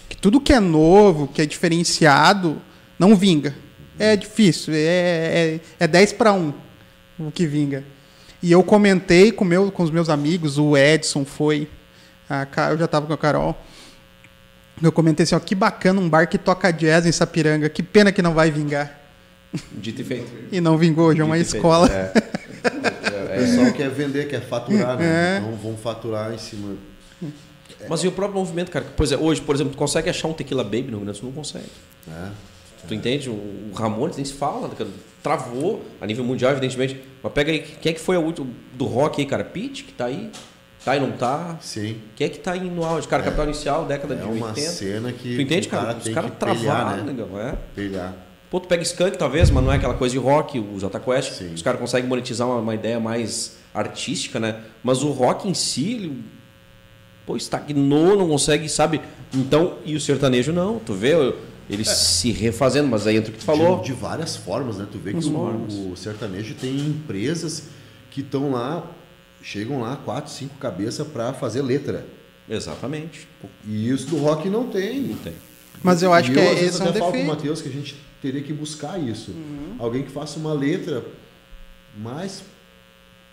Que 0.10 0.16
tudo 0.16 0.42
que 0.42 0.54
é 0.54 0.60
novo, 0.60 1.28
que 1.28 1.42
é 1.42 1.46
diferenciado, 1.46 2.62
não 2.98 3.16
vinga. 3.16 3.56
É 4.00 4.16
difícil, 4.16 4.74
é, 4.76 4.78
é, 4.78 5.60
é 5.80 5.88
10 5.88 6.14
para 6.14 6.32
1 6.32 6.54
o 7.20 7.32
que 7.32 7.48
vinga. 7.48 7.84
E 8.42 8.52
eu 8.52 8.64
comentei 8.64 9.32
com, 9.32 9.44
meu, 9.44 9.72
com 9.72 9.84
os 9.84 9.90
meus 9.90 10.10
amigos, 10.10 10.58
o 10.58 10.78
Edson 10.78 11.26
foi, 11.26 11.68
a, 12.30 12.48
eu 12.70 12.78
já 12.78 12.86
estava 12.86 13.08
com 13.08 13.14
a 13.14 13.18
Carol. 13.18 13.58
Eu 14.82 14.92
comentei 14.92 15.24
assim, 15.24 15.34
ó, 15.34 15.40
que 15.40 15.56
bacana 15.56 16.00
um 16.00 16.08
bar 16.08 16.28
que 16.28 16.38
toca 16.38 16.72
jazz 16.72 17.08
em 17.08 17.12
Sapiranga, 17.12 17.68
que 17.68 17.82
pena 17.82 18.12
que 18.12 18.22
não 18.22 18.36
vai 18.36 18.52
vingar. 18.52 18.96
Dito 19.72 20.02
e 20.02 20.04
feito. 20.04 20.32
E 20.52 20.62
não 20.62 20.78
vingou, 20.78 21.08
hoje 21.08 21.22
é 21.22 21.24
uma 21.24 21.38
escola. 21.38 21.90
É. 21.92 22.12
O 22.68 23.40
pessoal 23.40 23.74
quer 23.74 23.90
vender, 23.90 24.28
quer 24.28 24.42
faturar, 24.42 24.98
né? 24.98 25.40
Então 25.40 25.56
vão 25.56 25.78
faturar 25.78 26.34
em 26.34 26.38
cima. 26.38 26.76
Mas 27.90 28.04
e 28.04 28.08
o 28.08 28.12
próprio 28.12 28.40
movimento, 28.40 28.72
cara? 28.72 28.86
Pois 28.96 29.12
é, 29.12 29.18
hoje, 29.18 29.42
por 29.42 29.54
exemplo, 29.56 29.74
tu 29.74 29.78
consegue 29.78 30.10
achar 30.10 30.28
um 30.28 30.34
Tequila 30.34 30.64
Baby 30.64 30.84
no 30.84 30.98
Rio 30.98 31.00
Grande 31.02 31.12
do 31.12 31.18
Sul? 31.22 31.30
Não 31.30 31.36
consegue. 31.36 31.66
Né? 32.06 32.32
Tu 32.88 32.94
entende? 32.94 33.30
O 33.30 33.72
Ramones 33.76 34.16
nem 34.16 34.26
se 34.26 34.34
fala, 34.34 34.70
cara. 34.70 34.90
travou 35.22 35.84
a 36.00 36.06
nível 36.06 36.24
mundial, 36.24 36.52
evidentemente. 36.52 37.02
Mas 37.22 37.34
pega 37.34 37.52
aí, 37.52 37.60
quem 37.60 37.90
é 37.92 37.94
que 37.94 38.00
foi 38.00 38.16
a 38.16 38.20
última 38.20 38.48
do 38.74 38.86
rock 38.86 39.20
aí, 39.22 39.28
cara? 39.28 39.44
Pete, 39.44 39.84
que 39.84 39.92
tá 39.94 40.06
aí? 40.06 40.32
Tá 40.86 40.96
e 40.96 41.00
não 41.02 41.12
tá? 41.12 41.58
Sim. 41.60 41.98
Quem 42.16 42.28
é 42.28 42.30
que 42.30 42.40
tá 42.40 42.54
aí 42.54 42.70
no 42.70 42.86
auge? 42.86 43.08
Cara, 43.08 43.24
Capital 43.24 43.46
Inicial, 43.46 43.86
década 43.86 44.14
É 44.14 44.18
de 44.18 44.24
uma 44.24 44.48
80. 44.48 44.70
cena 44.72 45.12
que 45.12 45.36
Tu 45.36 45.42
entende, 45.42 45.68
cara? 45.68 45.88
cara 45.88 45.98
Os 45.98 46.10
caras 46.10 46.32
travaram, 46.40 47.04
né? 47.04 47.12
negão, 47.12 47.38
é? 47.40 47.58
Pelhar. 47.76 48.14
Pô, 48.50 48.62
tu 48.62 48.68
pega 48.70 48.82
Skunk 48.84 49.18
talvez, 49.18 49.50
mas 49.50 49.62
não 49.62 49.74
é 49.74 49.76
aquela 49.76 49.96
coisa 49.96 50.14
de 50.14 50.20
rock, 50.20 50.58
o 50.58 50.80
Jota 50.80 50.98
Quest. 51.00 51.34
Sim. 51.34 51.54
Os 51.54 51.62
caras 51.62 51.82
conseguem 51.82 52.08
monetizar 52.08 52.48
uma, 52.48 52.60
uma 52.60 52.74
ideia 52.74 52.98
mais 53.02 53.58
artística, 53.74 54.40
né? 54.40 54.62
Mas 54.82 55.04
o 55.04 55.12
rock 55.12 55.50
em 55.50 55.54
si, 55.54 56.14
pô, 57.28 57.38
estagnou, 57.38 58.18
não 58.18 58.28
consegue, 58.28 58.68
sabe? 58.70 59.02
Então, 59.34 59.78
e 59.86 59.96
o 59.96 60.02
sertanejo 60.02 60.52
não, 60.54 60.80
tu 60.80 60.94
vê 60.94 61.12
ele 61.70 61.84
se 61.84 62.32
refazendo, 62.32 62.88
mas 62.88 63.06
aí 63.06 63.18
entra 63.18 63.30
o 63.30 63.34
que 63.34 63.40
tu 63.40 63.46
falou. 63.46 63.80
De, 63.82 63.88
de 63.88 63.92
várias 63.94 64.38
formas, 64.38 64.78
né? 64.78 64.88
Tu 64.90 64.98
vê 64.98 65.14
que 65.14 65.26
o, 65.28 65.92
o 65.92 65.98
sertanejo 65.98 66.56
tem 66.56 66.76
empresas 66.78 67.64
que 68.10 68.22
estão 68.22 68.52
lá, 68.52 68.90
chegam 69.44 69.82
lá 69.82 69.98
quatro, 69.98 70.32
cinco 70.32 70.56
cabeças 70.58 71.06
para 71.06 71.34
fazer 71.34 71.62
letra. 71.62 72.06
Exatamente. 72.50 73.28
E 73.68 73.90
isso 73.90 74.08
do 74.08 74.18
rock 74.18 74.50
não 74.50 74.68
tem. 74.70 75.02
Não 75.02 75.18
tem. 75.18 75.34
Mas 75.84 76.02
eu 76.02 76.14
acho 76.14 76.32
e 76.32 76.34
que 76.34 76.40
eu, 76.40 76.44
é, 76.44 76.52
às 76.52 76.60
vezes, 76.60 76.76
esse 76.76 76.82
é 76.82 76.86
um 76.86 76.90
até 76.90 77.00
falo 77.00 77.12
com 77.12 77.18
o 77.18 77.22
defeito. 77.22 77.36
Matheus 77.36 77.62
que 77.62 77.68
a 77.68 77.72
gente 77.72 77.98
teria 78.22 78.42
que 78.42 78.54
buscar 78.54 78.98
isso. 78.98 79.32
Alguém 79.78 80.04
que 80.04 80.10
faça 80.12 80.40
uma 80.40 80.54
letra 80.54 81.04
mais 81.98 82.42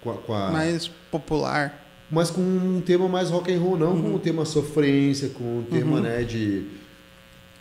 com 0.00 0.10
a, 0.10 0.14
com 0.14 0.34
a- 0.34 0.50
Mais 0.50 0.88
popular. 1.10 1.83
Mas 2.14 2.30
com 2.30 2.40
um 2.40 2.80
tema 2.80 3.08
mais 3.08 3.28
rock 3.28 3.52
and 3.52 3.58
roll, 3.58 3.76
não 3.76 4.00
com 4.00 4.14
um 4.14 4.18
tema 4.18 4.44
sofrência, 4.44 5.28
com 5.30 5.58
um 5.58 5.64
tema 5.64 6.00
né, 6.00 6.22
de. 6.22 6.64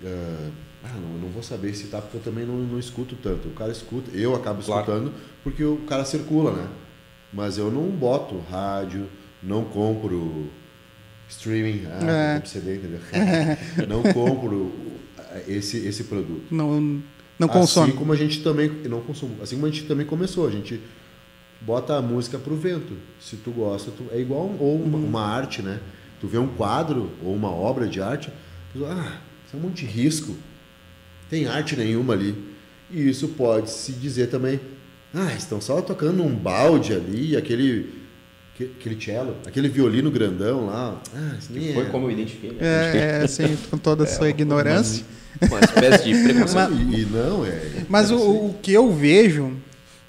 ah, 0.06 0.50
ah, 0.86 1.00
não, 1.02 1.18
não 1.18 1.30
vou 1.30 1.42
saber 1.42 1.74
citar 1.74 2.02
porque 2.02 2.18
eu 2.18 2.22
também 2.22 2.46
não, 2.46 2.56
não 2.56 2.78
escuto 2.78 3.16
tanto. 3.16 3.48
O 3.48 3.52
cara 3.52 3.72
escuta, 3.72 4.12
eu 4.12 4.36
acabo 4.36 4.62
Claro. 4.62 4.82
escutando 4.82 5.14
porque 5.44 5.64
o 5.64 5.78
cara 5.88 6.06
circula, 6.06 6.52
né? 6.52 6.68
Mas 7.34 7.58
eu 7.58 7.72
não 7.72 7.90
boto 7.90 8.38
rádio, 8.52 9.08
não 9.42 9.64
compro 9.64 10.50
streaming, 11.30 11.86
ah, 11.88 12.06
É. 12.06 12.40
não 12.40 12.46
CD, 12.46 12.76
entendeu? 12.76 13.00
não 13.90 14.04
compro 14.14 14.72
esse, 15.48 15.78
esse 15.88 16.04
produto. 16.04 16.44
Não, 16.52 17.02
não 17.40 17.48
consome. 17.48 17.90
Assim 17.90 17.98
como 17.98 18.14
a 18.14 18.16
gente 18.16 18.44
também 18.44 18.70
não 18.88 19.02
consumo. 19.02 19.42
Assim 19.42 19.56
como 19.56 19.68
a 19.68 19.72
gente 19.72 19.86
também 19.86 20.06
começou, 20.06 20.48
a 20.48 20.52
gente 20.52 20.80
bota 21.66 21.96
a 21.98 22.02
música 22.02 22.38
pro 22.38 22.56
vento. 22.56 22.94
Se 23.20 23.36
tu 23.38 23.52
gosta, 23.52 23.92
tu, 23.92 24.04
é 24.12 24.20
igual 24.20 24.54
ou 24.60 24.82
uma, 24.82 24.98
uma 24.98 25.22
arte, 25.26 25.62
né? 25.62 25.80
Tu 26.20 26.28
vê 26.28 26.38
um 26.38 26.48
quadro 26.48 27.12
ou 27.24 27.34
uma 27.36 27.50
obra 27.52 27.88
de 27.88 28.02
arte, 28.02 28.30
tu 28.72 28.80
diz, 28.80 28.88
ah, 28.88 29.18
isso 29.46 29.56
é 29.56 29.58
um 29.58 29.62
monte 29.62 29.86
de 29.86 29.92
risco. 29.92 30.36
Tem 31.30 31.48
arte 31.48 31.76
nenhuma 31.76 32.14
ali. 32.14 32.36
E 32.92 33.10
isso 33.10 33.30
pode 33.30 33.70
se 33.70 33.92
dizer 33.94 34.28
também, 34.28 34.60
ah, 35.14 35.34
estão 35.38 35.60
só 35.60 35.82
tocando 35.82 36.24
um 36.24 36.34
balde 36.36 36.94
ali, 36.94 37.36
aquele 37.36 38.02
que- 38.56 38.66
aquele 38.80 39.02
cello, 39.04 39.36
aquele 39.48 39.68
violino 39.68 40.12
grandão 40.12 40.68
lá. 40.68 41.02
Ah, 41.16 41.36
isso 41.40 41.52
nem 41.52 41.74
Foi 41.74 41.84
é. 41.84 41.90
como 41.90 42.06
eu 42.08 42.12
identifiquei. 42.12 42.52
Né? 42.52 42.58
É, 42.62 42.98
é, 42.98 43.24
assim, 43.24 43.58
com 43.70 43.78
toda 43.78 44.04
a 44.04 44.08
sua 44.08 44.30
ignorância. 44.30 45.04
Uma 45.42 45.60
espécie 45.60 46.14
de 46.14 46.24
preconceito. 46.24 46.72
E, 46.74 47.02
e 47.02 47.06
não, 47.08 47.44
é. 47.46 47.86
Mas 47.90 48.12
é 48.12 48.14
o, 48.14 48.50
o 48.50 48.56
que 48.62 48.72
eu 48.72 48.94
vejo, 48.94 49.54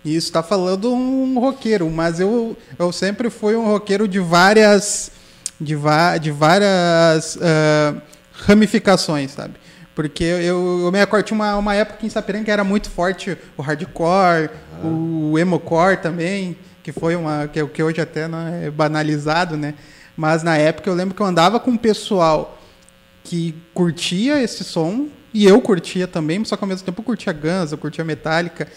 isso 0.04 0.26
está 0.26 0.42
falando 0.42 0.92
um 0.92 1.38
roqueiro, 1.38 1.88
mas 1.90 2.20
eu, 2.20 2.56
eu 2.78 2.92
sempre 2.92 3.30
fui 3.30 3.56
um 3.56 3.66
roqueiro 3.66 4.06
de 4.06 4.18
várias, 4.18 5.10
de, 5.58 5.74
de 6.20 6.30
várias 6.30 7.38
ah, 7.40 7.94
ramificações, 8.32 9.30
sabe? 9.30 9.54
Porque 9.94 10.24
eu, 10.24 10.80
eu 10.82 10.92
me 10.92 11.22
tinha 11.22 11.34
uma, 11.34 11.56
uma 11.56 11.74
época 11.74 12.04
em 12.04 12.10
Sapiranga 12.10 12.44
que 12.44 12.50
era 12.50 12.64
muito 12.64 12.90
forte 12.90 13.38
o 13.56 13.62
hardcore, 13.62 14.50
o 14.82 15.38
emocore 15.38 15.98
também, 15.98 16.56
que 16.82 16.92
foi 16.92 17.14
uma 17.14 17.48
que, 17.48 17.64
que 17.68 17.82
hoje 17.82 18.00
até 18.00 18.26
não 18.26 18.46
é 18.46 18.70
banalizado, 18.70 19.56
né? 19.56 19.74
Mas 20.16 20.42
na 20.42 20.56
época 20.56 20.90
eu 20.90 20.94
lembro 20.94 21.14
que 21.14 21.22
eu 21.22 21.26
andava 21.26 21.58
com 21.60 21.70
um 21.70 21.76
pessoal 21.76 22.58
que 23.22 23.54
curtia 23.72 24.42
esse 24.42 24.64
som 24.64 25.08
e 25.34 25.44
eu 25.44 25.60
curtia 25.60 26.06
também, 26.06 26.42
só 26.44 26.56
que 26.56 26.62
ao 26.64 26.68
mesmo 26.68 26.86
tempo 26.86 27.00
eu 27.00 27.04
curtia 27.04 27.32
Guns, 27.32 27.72
eu 27.72 27.78
curtia 27.78 28.04
Metallica 28.04 28.68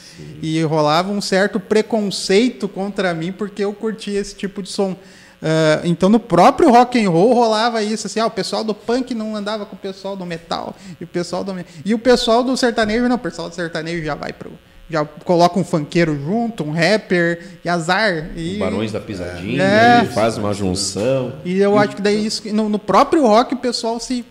e 0.42 0.60
rolava 0.64 1.12
um 1.12 1.22
certo 1.22 1.60
preconceito 1.60 2.68
contra 2.68 3.14
mim 3.14 3.32
porque 3.32 3.64
eu 3.64 3.72
curtia 3.74 4.20
esse 4.20 4.36
tipo 4.36 4.64
de 4.64 4.70
som. 4.70 4.96
Ah, 5.42 5.82
então 5.84 6.10
no 6.10 6.20
próprio 6.20 6.72
rock 6.72 7.04
and 7.04 7.10
roll 7.10 7.34
rolava 7.34 7.84
isso 7.84 8.08
assim, 8.08 8.20
ah, 8.20 8.26
o 8.26 8.32
pessoal 8.32 8.64
do 8.64 8.74
punk 8.74 9.14
não 9.14 9.36
andava 9.36 9.66
com 9.68 9.76
o 9.76 9.80
pessoal 9.80 10.16
do 10.16 10.26
metal 10.26 10.76
e 11.00 11.04
o 11.04 11.08
pessoal 11.08 11.44
do 11.44 11.54
e 11.86 11.94
o 11.94 12.00
pessoal 12.00 12.44
do 12.44 12.58
sertanejo 12.58 13.08
não, 13.08 13.18
o 13.18 13.20
pessoal 13.20 13.48
do 13.48 13.54
sertanejo 13.54 14.04
já 14.04 14.16
vai 14.16 14.34
pro 14.34 14.52
já 14.90 15.04
coloca 15.06 15.60
um 15.60 15.66
funkeiro 15.66 16.18
junto, 16.18 16.64
um 16.64 16.72
rapper 16.72 17.60
e 17.64 17.68
azar 17.70 18.32
e 18.38 18.58
Barões 18.58 18.92
da 18.92 19.02
Pisadinha, 19.02 19.62
É. 19.62 20.06
faz 20.06 20.38
uma 20.38 20.54
junção. 20.54 21.34
e 21.46 21.60
eu 21.60 21.78
acho 21.78 21.98
que 21.98 22.02
daí 22.02 22.26
isso 22.26 22.42
no, 22.54 22.68
no 22.70 22.80
próprio 22.80 23.22
rock 23.28 23.54
o 23.54 23.58
pessoal 23.58 24.00
se 24.00 24.26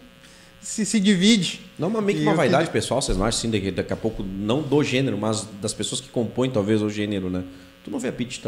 se, 0.67 0.85
se 0.85 0.99
divide. 0.99 1.61
Não, 1.79 1.89
mas 1.89 2.03
meio 2.03 2.19
que 2.19 2.25
uma 2.25 2.33
eu 2.33 2.37
vaidade 2.37 2.71
pessoal, 2.71 3.01
vocês 3.01 3.17
não 3.17 3.25
acham 3.25 3.39
assim, 3.39 3.51
daqui, 3.51 3.71
daqui 3.71 3.93
a 3.93 3.97
pouco, 3.97 4.23
não 4.25 4.61
do 4.61 4.83
gênero, 4.83 5.17
mas 5.17 5.47
das 5.63 5.73
pessoas 5.73 6.01
que 6.01 6.09
compõem 6.09 6.51
talvez 6.51 6.83
o 6.83 6.91
gênero, 6.91 7.31
né? 7.31 7.45
Tu 7.85 7.91
não 7.91 8.01
vê 8.01 8.09
a 8.09 8.13
Pitty 8.13 8.43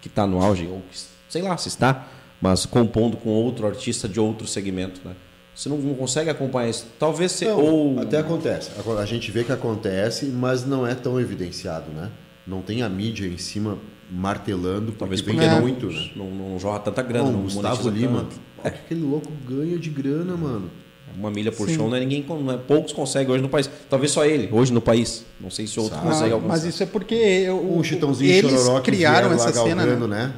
que 0.00 0.08
tá 0.08 0.24
no 0.24 0.40
auge, 0.40 0.66
ou 0.66 0.80
que, 0.88 0.98
sei 1.28 1.42
lá 1.42 1.56
se 1.56 1.68
está, 1.68 2.06
mas 2.40 2.64
compondo 2.64 3.16
com 3.16 3.30
outro 3.30 3.66
artista 3.66 4.08
de 4.08 4.20
outro 4.20 4.46
segmento, 4.46 5.00
né? 5.04 5.16
Você 5.52 5.68
não, 5.68 5.78
não 5.78 5.94
consegue 5.94 6.30
acompanhar 6.30 6.70
isso. 6.70 6.86
Talvez 6.96 7.32
se, 7.32 7.44
Não, 7.44 7.60
ou 7.60 8.00
Até 8.00 8.18
acontece. 8.18 8.70
A 8.96 9.04
gente 9.04 9.28
vê 9.32 9.42
que 9.42 9.50
acontece, 9.50 10.26
mas 10.26 10.64
não 10.64 10.86
é 10.86 10.94
tão 10.94 11.18
evidenciado, 11.18 11.90
né? 11.90 12.08
Não 12.46 12.62
tem 12.62 12.82
a 12.82 12.88
mídia 12.88 13.26
em 13.26 13.36
cima 13.36 13.76
martelando, 14.08 14.92
talvez 14.92 15.20
porque 15.20 15.36
vende 15.36 15.52
não, 15.52 15.60
muito, 15.60 15.86
né? 15.86 16.10
não, 16.14 16.30
não 16.30 16.58
jorra 16.60 16.78
tanta 16.78 17.02
grana, 17.02 17.24
Não, 17.24 17.32
não 17.32 17.42
Gustavo 17.42 17.90
Lima. 17.90 18.20
tanto. 18.20 18.40
Olha 18.62 18.70
que 18.70 18.78
aquele 18.78 19.02
louco 19.02 19.32
ganha 19.44 19.76
de 19.76 19.90
grana, 19.90 20.36
mano. 20.36 20.70
Uma 21.16 21.30
milha 21.30 21.50
por 21.50 21.68
Sim. 21.68 21.74
show, 21.76 21.88
não 21.88 21.96
é 21.96 22.00
ninguém, 22.00 22.24
não 22.28 22.52
é, 22.52 22.56
poucos 22.56 22.92
conseguem 22.92 23.32
hoje 23.32 23.42
no 23.42 23.48
país. 23.48 23.68
Talvez 23.90 24.12
só 24.12 24.24
ele, 24.24 24.48
hoje 24.52 24.72
no 24.72 24.80
país. 24.80 25.24
Não 25.40 25.50
sei 25.50 25.66
se 25.66 25.78
outro 25.80 25.96
Sabe. 25.96 26.08
consegue 26.08 26.32
alcançar. 26.32 26.48
mas 26.52 26.64
isso 26.64 26.82
é 26.82 26.86
porque 26.86 27.14
eu, 27.14 27.56
O 27.76 27.82
Chitãozinho 27.82 28.30
eles 28.30 28.50
Chororó 28.50 28.80
que 28.80 28.90
criaram 28.92 29.32
essa 29.32 29.52
cena. 29.52 29.84
Né? 29.84 30.06
né? 30.06 30.32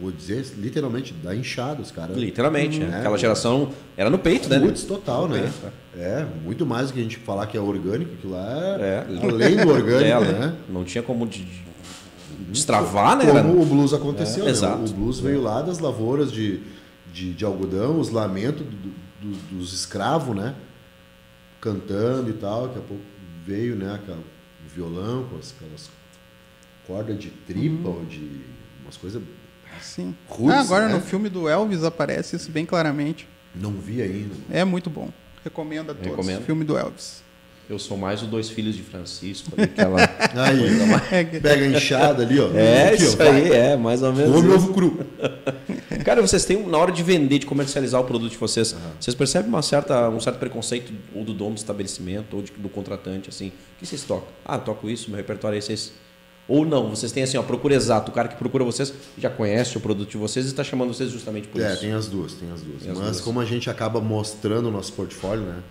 Vou 0.00 0.12
dizer, 0.12 0.46
literalmente, 0.56 1.12
dá 1.22 1.34
inchada 1.34 1.82
os 1.82 1.90
caras. 1.90 2.16
Literalmente, 2.16 2.78
né? 2.78 2.94
É, 2.94 2.98
Aquela 3.00 3.18
geração 3.18 3.70
era 3.96 4.08
no 4.08 4.16
peito, 4.18 4.48
né? 4.48 4.60
Putz, 4.60 4.84
total, 4.84 5.26
No 5.28 5.34
né? 5.34 5.40
peito, 5.42 5.74
É, 5.98 6.24
muito 6.44 6.64
mais 6.64 6.86
do 6.88 6.94
que 6.94 7.00
a 7.00 7.02
gente 7.02 7.16
falar 7.16 7.46
que 7.48 7.56
é 7.56 7.60
orgânico, 7.60 8.12
que 8.16 8.26
lá 8.28 8.76
é, 8.80 8.82
É. 8.82 9.06
além 9.26 9.56
do 9.56 9.68
orgânico, 9.68 10.06
É, 10.06 10.20
né? 10.38 10.54
Não 10.68 10.84
tinha 10.84 11.02
como 11.02 11.26
de- 11.26 11.44
de- 11.44 11.64
destravar, 12.52 13.16
né? 13.16 13.24
Era- 13.28 13.42
Como 13.42 13.60
o 13.60 13.66
blues 13.66 13.92
aconteceu, 13.92 14.42
É, 14.44 14.46
né? 14.46 14.50
exato. 14.52 14.84
O 14.84 14.94
blues 14.94 15.18
veio 15.18 15.42
lá 15.42 15.60
das 15.62 15.80
lavouras 15.80 16.30
de, 16.32 16.60
de, 17.12 17.32
de 17.34 17.44
algodão, 17.44 17.98
os 17.98 18.10
lamentos 18.10 18.64
do- 18.64 19.07
do- 19.20 19.56
dos 19.58 19.72
escravos, 19.72 20.34
né? 20.36 20.54
Cantando 21.60 22.30
e 22.30 22.34
tal. 22.34 22.68
Daqui 22.68 22.78
a 22.78 22.82
pouco 22.82 23.02
veio, 23.46 23.74
né? 23.76 23.98
o 24.08 24.68
violão 24.74 25.24
com 25.28 25.36
as- 25.38 25.54
aquelas 25.56 25.90
cordas 26.86 27.18
de 27.18 27.30
tripa 27.30 27.88
ou 27.88 28.04
de 28.04 28.42
umas 28.82 28.96
coisas. 28.96 29.22
Sim. 29.80 30.14
Ah, 30.50 30.60
agora 30.60 30.88
né? 30.88 30.94
no 30.94 31.00
filme 31.00 31.28
do 31.28 31.48
Elvis 31.48 31.84
aparece 31.84 32.36
isso 32.36 32.50
bem 32.50 32.64
claramente. 32.66 33.28
Não 33.54 33.72
vi 33.72 34.02
ainda. 34.02 34.34
É 34.50 34.64
muito 34.64 34.88
bom. 34.90 35.10
Recomendo 35.44 35.90
a 35.90 35.94
todos. 35.94 36.10
Recomendo. 36.10 36.40
O 36.40 36.44
filme 36.44 36.64
do 36.64 36.76
Elvis. 36.76 37.22
Eu 37.68 37.78
sou 37.78 37.96
mais 37.98 38.22
o 38.22 38.26
Dois 38.26 38.48
Filhos 38.48 38.74
de 38.74 38.82
Francisco. 38.82 39.50
Aquela... 39.60 39.98
Aí, 40.46 41.16
É 41.16 41.24
que- 41.24 41.38
pega 41.40 41.64
a 41.64 41.68
enxada 41.68 42.22
ali, 42.22 42.40
ó. 42.40 42.50
é, 42.54 42.94
Aqui, 42.94 43.02
ó, 43.02 43.06
isso 43.06 43.16
vai. 43.16 43.28
aí, 43.28 43.52
é, 43.52 43.76
mais 43.76 44.02
ou 44.02 44.12
menos. 44.12 44.34
Come 44.34 44.48
isso. 44.48 44.56
ovo 44.56 44.74
cru. 44.74 45.06
Cara, 46.08 46.22
vocês 46.22 46.44
têm, 46.46 46.66
na 46.66 46.78
hora 46.78 46.90
de 46.90 47.02
vender, 47.02 47.38
de 47.38 47.44
comercializar 47.46 48.00
o 48.00 48.04
produto 48.04 48.30
de 48.32 48.38
vocês, 48.38 48.74
vocês 48.98 49.14
percebem 49.14 49.48
uma 49.48 49.60
certa, 49.60 50.08
um 50.08 50.18
certo 50.18 50.38
preconceito 50.38 50.90
ou 51.14 51.22
do 51.22 51.34
dono 51.34 51.52
do 51.54 51.58
estabelecimento 51.58 52.34
ou 52.34 52.42
de- 52.42 52.52
do 52.52 52.68
contratante, 52.70 53.28
assim? 53.28 53.48
O 53.48 53.52
que 53.78 53.86
vocês 53.86 54.02
tocam? 54.04 54.26
Ah, 54.44 54.54
eu 54.56 54.60
toco 54.60 54.88
isso, 54.88 55.10
meu 55.10 55.18
repertório 55.18 55.56
é 55.56 55.58
esse, 55.58 55.72
esse. 55.72 55.92
Ou 56.48 56.64
não, 56.64 56.88
vocês 56.88 57.12
têm 57.12 57.22
assim, 57.24 57.36
ó, 57.36 57.42
procura 57.42 57.74
exato. 57.74 58.10
O 58.10 58.14
cara 58.14 58.26
que 58.28 58.36
procura 58.36 58.64
vocês 58.64 58.90
já 59.18 59.28
conhece 59.28 59.76
o 59.76 59.80
produto 59.80 60.08
de 60.08 60.16
vocês 60.16 60.46
e 60.46 60.48
está 60.48 60.64
chamando 60.64 60.94
vocês 60.94 61.10
justamente 61.10 61.46
por 61.48 61.60
É, 61.60 61.72
isso. 61.72 61.82
tem 61.82 61.92
as 61.92 62.06
duas, 62.08 62.32
tem 62.32 62.50
as 62.50 62.62
duas. 62.62 62.80
Tem 62.82 62.90
as 62.90 62.96
Mas 62.98 63.06
duas. 63.08 63.20
como 63.20 63.38
a 63.38 63.44
gente 63.44 63.68
acaba 63.68 64.00
mostrando 64.00 64.68
o 64.68 64.70
nosso 64.72 64.94
portfólio, 64.94 65.44
né? 65.44 65.62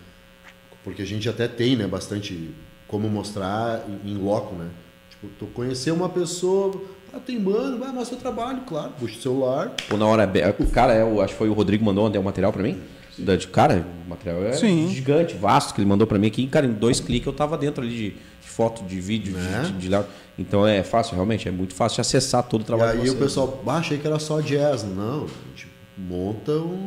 Porque 0.83 1.01
a 1.01 1.05
gente 1.05 1.27
até 1.27 1.47
tem, 1.47 1.75
né, 1.75 1.87
bastante 1.87 2.51
como 2.87 3.09
mostrar 3.09 3.83
em 4.05 4.11
em 4.11 4.17
loco, 4.17 4.53
né? 4.55 4.69
Tipo, 5.09 5.27
tu 5.39 5.47
conhecer 5.47 5.89
uma 5.89 6.07
pessoa, 6.09 6.79
ah, 7.13 7.19
tem 7.19 7.39
mano, 7.39 7.77
vai 7.79 7.91
mostra 7.91 8.15
o 8.17 8.19
trabalho, 8.19 8.61
claro, 8.67 8.91
puxa 8.99 9.17
o 9.17 9.21
celular. 9.21 9.73
Ou 9.91 9.97
na 9.97 10.05
hora, 10.05 10.23
é- 10.35 10.55
o 10.59 10.67
cara 10.67 10.93
é, 10.93 11.03
o, 11.03 11.21
acho 11.21 11.33
que 11.33 11.39
foi 11.39 11.49
o 11.49 11.53
Rodrigo 11.53 11.83
mandou 11.83 12.05
ontem 12.05 12.17
o 12.17 12.23
material 12.23 12.51
para 12.53 12.63
mim. 12.63 12.79
De, 13.17 13.47
cara, 13.47 13.83
o 14.05 14.09
material 14.09 14.43
é 14.43 14.53
Sim. 14.53 14.89
gigante, 14.89 15.33
vasto 15.35 15.73
que 15.73 15.81
ele 15.81 15.87
mandou 15.87 16.05
para 16.05 16.19
mim 16.19 16.27
aqui. 16.27 16.45
Cara, 16.47 16.67
em 16.67 16.73
dois 16.73 16.99
cliques 16.99 17.25
eu 17.25 17.33
tava 17.33 17.57
dentro 17.57 17.83
ali 17.83 17.91
de, 17.91 18.09
de 18.11 18.47
foto, 18.47 18.83
de 18.83 18.99
vídeo, 19.01 19.33
de- 19.33 19.39
Né? 19.39 19.61
de, 19.63 19.71
de, 19.73 19.89
layout. 19.89 20.07
Então 20.37 20.67
é 20.67 20.83
fácil, 20.83 21.15
realmente, 21.15 21.47
é 21.47 21.51
muito 21.51 21.73
fácil 21.73 21.95
de 21.95 22.01
acessar 22.01 22.43
todo 22.43 22.61
o 22.61 22.63
E 22.63 22.67
trabalho 22.67 22.99
aí 22.99 23.05
de 23.05 23.09
o 23.09 23.15
pessoal, 23.15 23.63
ah, 23.65 23.77
achei 23.77 23.97
que 23.97 24.05
era 24.05 24.19
só 24.19 24.39
jazz. 24.39 24.83
Não, 24.83 25.23
a 25.23 25.49
gente 25.49 25.67
monta 25.97 26.51
um. 26.51 26.85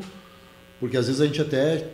Porque 0.78 0.96
às 0.96 1.06
vezes 1.08 1.20
a 1.20 1.26
gente 1.26 1.40
até 1.42 1.88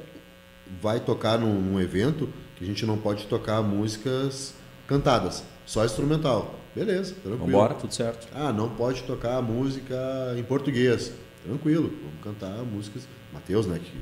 vai 0.83 1.01
tocar 1.01 1.39
num, 1.39 1.59
num 1.61 1.81
evento 1.81 2.29
que 2.57 2.65
a 2.65 2.67
gente 2.67 2.85
não 2.85 2.99
pode 2.99 3.25
tocar 3.27 3.63
músicas 3.63 4.53
cantadas, 4.87 5.43
só 5.67 5.85
instrumental. 5.85 6.55
Beleza, 6.75 7.15
tranquilo. 7.23 7.47
Vambora, 7.47 7.75
tudo 7.75 7.93
certo. 7.93 8.29
Ah, 8.35 8.53
não 8.53 8.69
pode 8.69 9.03
tocar 9.03 9.43
música 9.43 9.97
em 10.39 10.43
português. 10.43 11.13
Tranquilo, 11.45 11.93
vamos 12.03 12.23
cantar 12.23 12.63
músicas. 12.65 13.07
Matheus, 13.33 13.67
né, 13.67 13.79
que, 13.83 13.93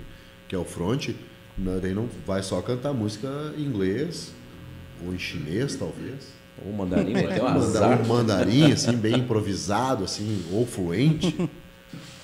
que 0.48 0.54
é 0.54 0.58
o 0.58 0.64
front, 0.64 1.08
né, 1.56 1.78
daí 1.80 1.94
não 1.94 2.08
vai 2.26 2.42
só 2.42 2.60
cantar 2.60 2.92
música 2.92 3.28
em 3.56 3.62
inglês 3.62 4.32
ou 5.04 5.14
em 5.14 5.18
chinês, 5.18 5.74
talvez. 5.76 6.32
O 6.64 6.72
mandarim 6.72 7.14
meteu 7.14 7.44
um 7.44 7.48
Mandar 7.54 7.58
azar. 7.58 8.00
um 8.00 8.06
mandarim, 8.06 8.72
assim, 8.72 8.96
bem 8.96 9.16
improvisado, 9.16 10.04
assim, 10.04 10.44
ou 10.52 10.66
fluente. 10.66 11.50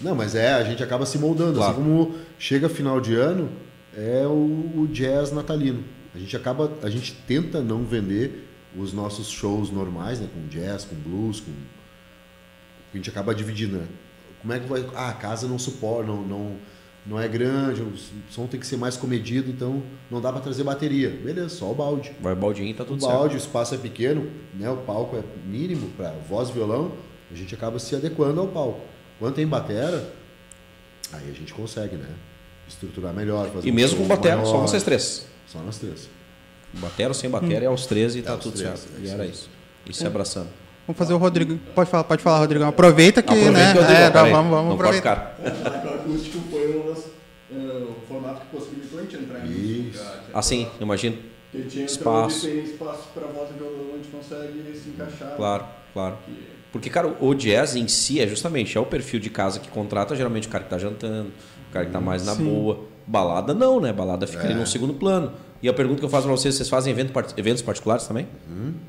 Não, 0.00 0.14
mas 0.14 0.34
é, 0.34 0.54
a 0.54 0.64
gente 0.64 0.82
acaba 0.82 1.04
se 1.04 1.18
moldando. 1.18 1.54
Claro. 1.54 1.72
Assim 1.72 1.82
como 1.82 2.14
chega 2.38 2.68
final 2.68 3.00
de 3.00 3.14
ano, 3.14 3.50
é 3.96 4.24
o, 4.26 4.82
o 4.82 4.88
jazz 4.92 5.32
natalino. 5.32 5.84
A 6.14 6.18
gente 6.18 6.36
acaba, 6.36 6.72
a 6.82 6.90
gente 6.90 7.12
tenta 7.26 7.60
não 7.60 7.84
vender 7.84 8.49
os 8.76 8.92
nossos 8.92 9.28
shows 9.28 9.70
normais, 9.70 10.20
né, 10.20 10.28
com 10.32 10.46
jazz, 10.48 10.84
com 10.84 10.94
blues, 10.96 11.40
com, 11.40 11.52
A 12.92 12.96
gente 12.96 13.10
acaba 13.10 13.34
dividindo, 13.34 13.76
né? 13.78 13.86
Como 14.40 14.52
é 14.52 14.58
que 14.60 14.68
vai. 14.68 14.84
Ah, 14.94 15.10
a 15.10 15.12
casa 15.12 15.46
não 15.46 15.58
suporta, 15.58 16.06
não, 16.10 16.22
não, 16.22 16.56
não 17.06 17.20
é 17.20 17.28
grande, 17.28 17.82
o 17.82 17.92
som 18.30 18.46
tem 18.46 18.58
que 18.58 18.66
ser 18.66 18.76
mais 18.76 18.96
comedido, 18.96 19.50
então 19.50 19.82
não 20.10 20.20
dá 20.20 20.32
para 20.32 20.40
trazer 20.40 20.64
bateria. 20.64 21.10
Beleza, 21.10 21.50
só 21.50 21.70
o 21.70 21.74
balde. 21.74 22.12
Vai 22.20 22.32
o 22.32 22.36
baldinho 22.36 22.74
tá 22.74 22.82
O 22.82 22.86
tudo 22.86 23.00
balde, 23.00 23.32
certo. 23.34 23.34
o 23.34 23.46
espaço 23.46 23.74
é 23.74 23.78
pequeno, 23.78 24.30
né? 24.54 24.70
o 24.70 24.78
palco 24.78 25.16
é 25.16 25.22
mínimo 25.46 25.90
para 25.96 26.10
voz 26.28 26.48
e 26.48 26.52
violão, 26.52 26.92
a 27.30 27.34
gente 27.34 27.54
acaba 27.54 27.78
se 27.78 27.94
adequando 27.94 28.40
ao 28.40 28.48
palco. 28.48 28.80
Quando 29.18 29.34
tem 29.34 29.46
batera, 29.46 30.12
aí 31.12 31.28
a 31.30 31.34
gente 31.34 31.52
consegue, 31.52 31.96
né? 31.96 32.08
Estruturar 32.66 33.12
melhor. 33.12 33.50
Fazer 33.50 33.68
E 33.68 33.72
mesmo 33.72 33.98
com 33.98 34.06
batera, 34.06 34.36
maior. 34.36 34.50
só 34.50 34.58
vocês 34.58 34.82
três. 34.82 35.26
Só 35.46 35.58
nós 35.60 35.78
três. 35.78 36.08
Batera 36.74 37.08
ou 37.10 37.14
sem 37.14 37.28
batera 37.28 37.64
é 37.64 37.68
aos 37.68 37.86
13 37.86 38.18
e 38.18 38.22
tá 38.22 38.32
aos 38.32 38.42
tudo 38.42 38.56
13, 38.56 38.76
certo. 38.76 38.88
é 39.02 39.06
E 39.06 39.10
era 39.10 39.26
isso. 39.26 39.50
E 39.86 39.92
se 39.94 40.06
abraçando. 40.06 40.48
Vamos 40.86 40.98
fazer 40.98 41.14
o 41.14 41.18
Rodrigo. 41.18 41.58
Pode 41.74 41.90
falar, 41.90 42.04
pode 42.04 42.22
falar, 42.22 42.38
Rodrigão. 42.38 42.68
Aproveita 42.68 43.22
que, 43.22 43.28
Aproveita 43.32 43.58
né? 43.58 43.72
que 43.72 43.78
digo, 43.80 43.92
é, 43.92 44.10
tá, 44.10 44.24
vamos, 44.24 44.50
vamos 44.50 44.70
não 44.70 44.76
pode 44.76 44.98
aproveitar. 44.98 45.36
ficar. 45.36 45.86
O 45.86 45.94
acústico 45.94 46.38
foi 46.50 46.94
eh, 47.52 47.54
o 47.84 48.06
formato 48.08 48.40
que 48.42 48.56
possibilitou 48.56 48.98
a 48.98 49.02
gente 49.02 49.16
entrar 49.16 49.40
nisso. 49.46 49.90
Isso. 49.94 50.12
Assim, 50.34 50.68
imagino. 50.80 51.16
Porque 51.52 51.66
tinha 51.68 51.84
espaço. 51.84 52.36
espaço. 52.36 52.46
tem 52.46 52.64
espaço 52.64 53.02
para 53.14 53.26
voz 53.26 53.50
e 53.50 53.58
violão, 53.58 53.94
a 53.94 53.96
gente 53.96 54.08
consegue 54.08 54.78
se 54.78 54.88
encaixar. 54.90 55.34
Claro, 55.36 55.64
claro. 55.92 56.16
Que- 56.24 56.48
Porque, 56.72 56.88
cara, 56.90 57.12
o 57.20 57.34
jazz 57.34 57.74
em 57.74 57.88
si 57.88 58.20
é 58.20 58.26
justamente 58.28 58.78
é 58.78 58.80
o 58.80 58.86
perfil 58.86 59.18
de 59.18 59.28
casa 59.30 59.58
que 59.58 59.68
contrata 59.68 60.14
geralmente 60.14 60.46
o 60.46 60.50
cara 60.50 60.62
que 60.64 60.70
tá 60.70 60.78
jantando, 60.78 61.30
o 61.68 61.72
cara 61.72 61.86
que 61.86 61.92
tá 61.92 62.00
mais 62.00 62.24
na 62.24 62.34
boa. 62.36 62.84
Balada 63.06 63.52
não, 63.52 63.80
né? 63.80 63.92
Balada 63.92 64.24
fica 64.26 64.44
ali 64.44 64.52
É. 64.52 64.56
no 64.56 64.66
segundo 64.66 64.94
plano. 64.94 65.32
E 65.62 65.68
a 65.68 65.72
pergunta 65.74 65.98
que 65.98 66.04
eu 66.04 66.08
faço 66.08 66.22
pra 66.26 66.34
vocês, 66.34 66.54
vocês 66.54 66.68
fazem 66.70 66.90
evento 66.90 67.12
part- 67.12 67.34
eventos 67.36 67.60
particulares 67.62 68.06
também? 68.06 68.26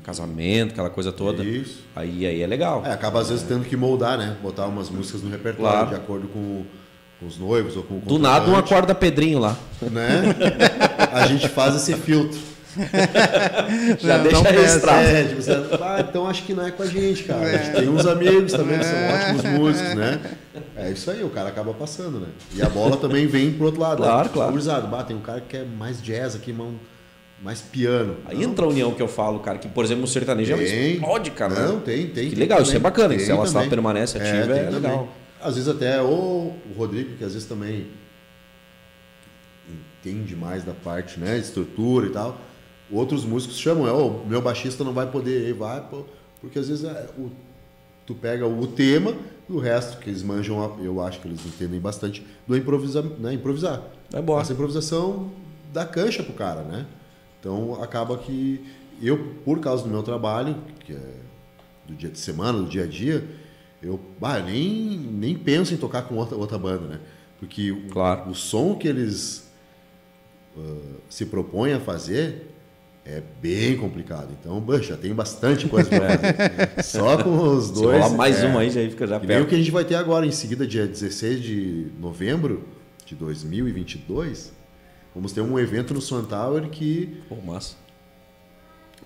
Casamento, 0.02 0.72
aquela 0.72 0.88
coisa 0.88 1.12
toda. 1.12 1.44
Isso. 1.44 1.80
Aí, 1.94 2.26
aí 2.26 2.40
é 2.42 2.46
legal. 2.46 2.82
É, 2.86 2.90
acaba 2.92 3.20
às 3.20 3.28
vezes 3.28 3.44
tendo 3.46 3.64
que 3.64 3.76
moldar, 3.76 4.16
né? 4.16 4.36
Botar 4.42 4.66
umas 4.66 4.88
músicas 4.88 5.22
no 5.22 5.30
repertório 5.30 5.70
Claro. 5.72 5.88
de 5.90 5.94
acordo 5.96 6.28
com, 6.28 6.64
com 7.20 7.26
os 7.26 7.36
noivos 7.38 7.76
ou 7.76 7.82
com 7.82 7.96
o 7.96 8.00
Do 8.00 8.18
nada 8.18 8.50
um 8.50 8.56
acorda 8.56 8.94
Pedrinho 8.94 9.38
lá. 9.38 9.56
né? 9.82 10.22
A 11.12 11.26
gente 11.26 11.46
faz 11.48 11.74
esse 11.76 11.94
filtro. 11.94 12.38
Já 14.00 14.16
Não, 14.16 14.22
deixa 14.24 14.36
não 14.42 14.50
registrado. 14.50 15.06
É, 15.06 15.24
tipo, 15.24 15.42
você, 15.42 15.52
ah, 15.52 16.06
então 16.08 16.26
acho 16.26 16.42
que 16.44 16.54
não 16.54 16.66
é 16.66 16.70
com 16.70 16.82
a 16.82 16.86
gente, 16.86 17.24
cara. 17.24 17.42
A 17.44 17.52
gente 17.58 17.72
tem 17.76 17.88
uns 17.88 18.06
amigos 18.06 18.52
também 18.52 18.78
que 18.78 18.84
são 18.86 18.96
ótimos 19.10 19.58
músicos, 19.60 19.94
né? 19.94 20.20
É 20.76 20.90
isso 20.90 21.10
aí, 21.10 21.22
o 21.24 21.30
cara 21.30 21.48
acaba 21.48 21.72
passando, 21.72 22.20
né? 22.20 22.28
E 22.54 22.60
a 22.62 22.68
bola 22.68 22.96
também 22.98 23.26
vem 23.26 23.52
pro 23.52 23.66
outro 23.66 23.80
lado. 23.80 23.98
Claro, 24.02 24.24
né? 24.28 24.30
claro. 24.34 24.50
Gurizada, 24.52 24.86
bah, 24.86 25.02
tem 25.02 25.16
um 25.16 25.20
cara 25.20 25.40
que 25.40 25.48
quer 25.48 25.64
mais 25.66 26.02
jazz 26.02 26.34
aqui, 26.36 26.52
mão- 26.52 26.74
mais 27.42 27.60
piano. 27.62 28.16
Aí 28.26 28.36
Não, 28.36 28.42
entra 28.52 28.64
a 28.64 28.68
união 28.68 28.92
que 28.92 29.02
eu 29.02 29.08
falo, 29.08 29.40
cara, 29.40 29.58
que, 29.58 29.66
por 29.68 29.84
exemplo, 29.84 30.02
no 30.02 30.06
sertanejo 30.06 30.52
ela 30.52 30.62
Tem. 30.62 30.92
explode, 30.94 31.30
cara. 31.32 31.54
Não, 31.54 31.76
né? 31.76 31.82
tem, 31.84 32.06
tem. 32.08 32.24
Que 32.24 32.30
tem 32.30 32.38
legal, 32.38 32.58
isso 32.60 32.66
também. 32.70 32.76
é 32.80 32.82
bacana, 32.82 33.08
Tem 33.16 33.18
se 33.24 33.30
ela 33.32 33.44
também. 33.46 33.68
permanece 33.70 34.18
ativa, 34.18 34.32
tem 34.46 34.62
é 34.62 34.64
também. 34.66 34.74
legal. 34.74 35.08
Às 35.40 35.54
vezes 35.56 35.68
até 35.68 36.00
ou 36.00 36.54
o 36.70 36.74
Rodrigo, 36.76 37.16
que 37.16 37.24
às 37.24 37.32
vezes 37.32 37.48
também 37.48 37.86
entende 40.00 40.34
mais 40.36 40.64
da 40.64 40.72
parte, 40.72 41.18
né, 41.18 41.38
estrutura 41.38 42.06
e 42.06 42.10
tal. 42.10 42.38
Outros 42.90 43.24
músicos 43.24 43.58
chamam, 43.58 43.88
é, 43.88 43.92
o 43.92 44.24
meu 44.26 44.42
baixista 44.42 44.84
não 44.84 44.92
vai 44.92 45.06
poder 45.10 45.48
ir, 45.48 45.52
vai, 45.54 45.82
porque 46.40 46.58
às 46.58 46.68
vezes 46.68 46.84
é, 46.84 47.08
o- 47.16 47.30
tu 48.06 48.14
pega 48.14 48.46
o 48.46 48.66
tema 48.66 49.14
e 49.52 49.56
o 49.56 49.58
resto 49.58 49.98
que 49.98 50.08
eles 50.08 50.22
manjam, 50.22 50.78
eu 50.82 51.00
acho 51.02 51.20
que 51.20 51.28
eles 51.28 51.44
entendem 51.44 51.78
bastante 51.80 52.24
do 52.46 52.56
improvisar, 52.56 53.02
né, 53.04 53.34
improvisar. 53.34 53.82
É 54.12 54.20
boa. 54.20 54.40
Essa 54.40 54.52
improvisação 54.52 55.30
dá 55.72 55.84
cancha 55.84 56.22
pro 56.22 56.32
cara, 56.32 56.62
né? 56.62 56.86
Então 57.38 57.82
acaba 57.82 58.16
que 58.16 58.64
eu, 59.02 59.36
por 59.44 59.60
causa 59.60 59.82
do 59.84 59.90
meu 59.90 60.02
trabalho, 60.02 60.56
que 60.80 60.92
é 60.92 61.14
do 61.86 61.94
dia 61.94 62.08
de 62.10 62.18
semana, 62.18 62.58
do 62.58 62.68
dia 62.68 62.84
a 62.84 62.86
dia, 62.86 63.26
eu 63.82 63.98
bah, 64.20 64.38
nem, 64.38 64.96
nem 64.96 65.36
penso 65.36 65.74
em 65.74 65.76
tocar 65.76 66.02
com 66.02 66.14
outra, 66.14 66.36
outra 66.36 66.56
banda, 66.58 66.86
né? 66.86 67.00
Porque 67.38 67.72
o, 67.72 67.88
Claro. 67.88 68.30
o 68.30 68.34
som 68.34 68.76
que 68.76 68.86
eles 68.86 69.50
ah, 70.56 70.96
se 71.08 71.26
propõem 71.26 71.72
a 71.72 71.80
fazer 71.80 72.51
é 73.04 73.22
bem 73.40 73.76
complicado. 73.76 74.28
Então, 74.38 74.64
já 74.80 74.96
tem 74.96 75.12
bastante 75.14 75.68
coisa 75.68 75.88
para 75.88 76.18
fazer. 76.18 76.82
Só 76.84 77.22
com 77.22 77.56
os 77.56 77.66
Se 77.66 77.72
dois. 77.74 78.00
rolar 78.00 78.16
mais 78.16 78.38
é, 78.38 78.46
um 78.46 78.58
aí, 78.58 78.70
já 78.70 78.80
fica 78.88 79.06
já 79.06 79.16
e 79.16 79.18
nem 79.20 79.26
o 79.26 79.28
perto. 79.40 79.48
que 79.48 79.54
a 79.54 79.58
gente 79.58 79.70
vai 79.70 79.84
ter 79.84 79.96
agora, 79.96 80.24
em 80.24 80.30
seguida, 80.30 80.66
dia 80.66 80.86
16 80.86 81.42
de 81.42 81.86
novembro 82.00 82.64
de 83.04 83.14
2022, 83.16 84.52
vamos 85.14 85.32
ter 85.32 85.40
um 85.40 85.58
evento 85.58 85.92
no 85.92 86.00
Swan 86.00 86.24
Tower 86.24 86.68
que 86.70 87.20
Pô, 87.28 87.36
massa. 87.36 87.74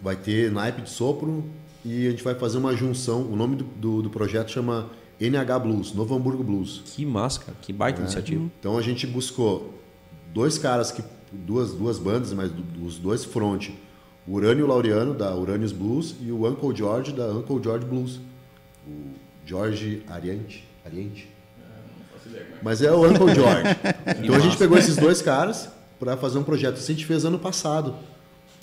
vai 0.01 0.15
ter 0.15 0.51
naipe 0.51 0.83
de 0.83 0.91
sopro 0.91 1.45
e 1.85 2.07
a 2.07 2.11
gente 2.11 2.23
vai 2.23 2.35
fazer 2.35 2.59
uma 2.59 2.77
junção. 2.77 3.23
O 3.23 3.35
nome 3.35 3.57
do, 3.57 3.65
do, 3.65 4.03
do 4.03 4.11
projeto 4.11 4.51
chama 4.51 4.91
NH 5.19 5.59
Blues, 5.59 5.95
Novo 5.95 6.15
Hamburgo 6.15 6.45
Blues. 6.45 6.83
Que 6.85 7.07
massa, 7.07 7.41
cara. 7.41 7.57
Que 7.63 7.73
baita 7.73 8.01
iniciativa. 8.01 8.45
Então 8.61 8.77
a 8.77 8.83
gente 8.83 9.07
buscou 9.07 9.75
dois 10.35 10.59
caras 10.59 10.91
que 10.91 11.03
duas 11.33 11.73
duas 11.73 11.99
bandas, 11.99 12.33
mas 12.33 12.51
os 12.85 12.99
dois 12.99 13.25
front, 13.25 13.71
o 14.27 14.33
Urânio 14.33 14.67
Laureano 14.67 15.15
da 15.15 15.35
Urânios 15.35 15.73
Blues 15.73 16.17
e 16.21 16.33
o 16.33 16.47
Uncle 16.47 16.75
George 16.77 17.12
da 17.12 17.27
Uncle 17.29 17.62
George 17.62 17.87
Blues. 17.87 18.21
O 18.87 19.15
George 19.45 20.03
Ariente, 20.09 20.67
é. 20.85 22.45
Mas 22.62 22.83
é 22.83 22.91
o 22.91 23.09
Uncle 23.09 23.35
George. 23.35 23.69
então 24.23 24.35
a 24.35 24.41
gente 24.41 24.57
pegou 24.57 24.77
esses 24.77 24.97
dois 24.97 25.23
caras 25.23 25.69
para 25.99 26.17
fazer 26.17 26.39
um 26.39 26.45
projeto. 26.45 26.77
Isso 26.77 26.91
a 26.91 26.95
gente 26.95 27.07
fez 27.07 27.25
ano 27.25 27.39
passado, 27.39 27.95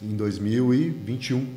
em 0.02 0.16
2021. 0.16 1.48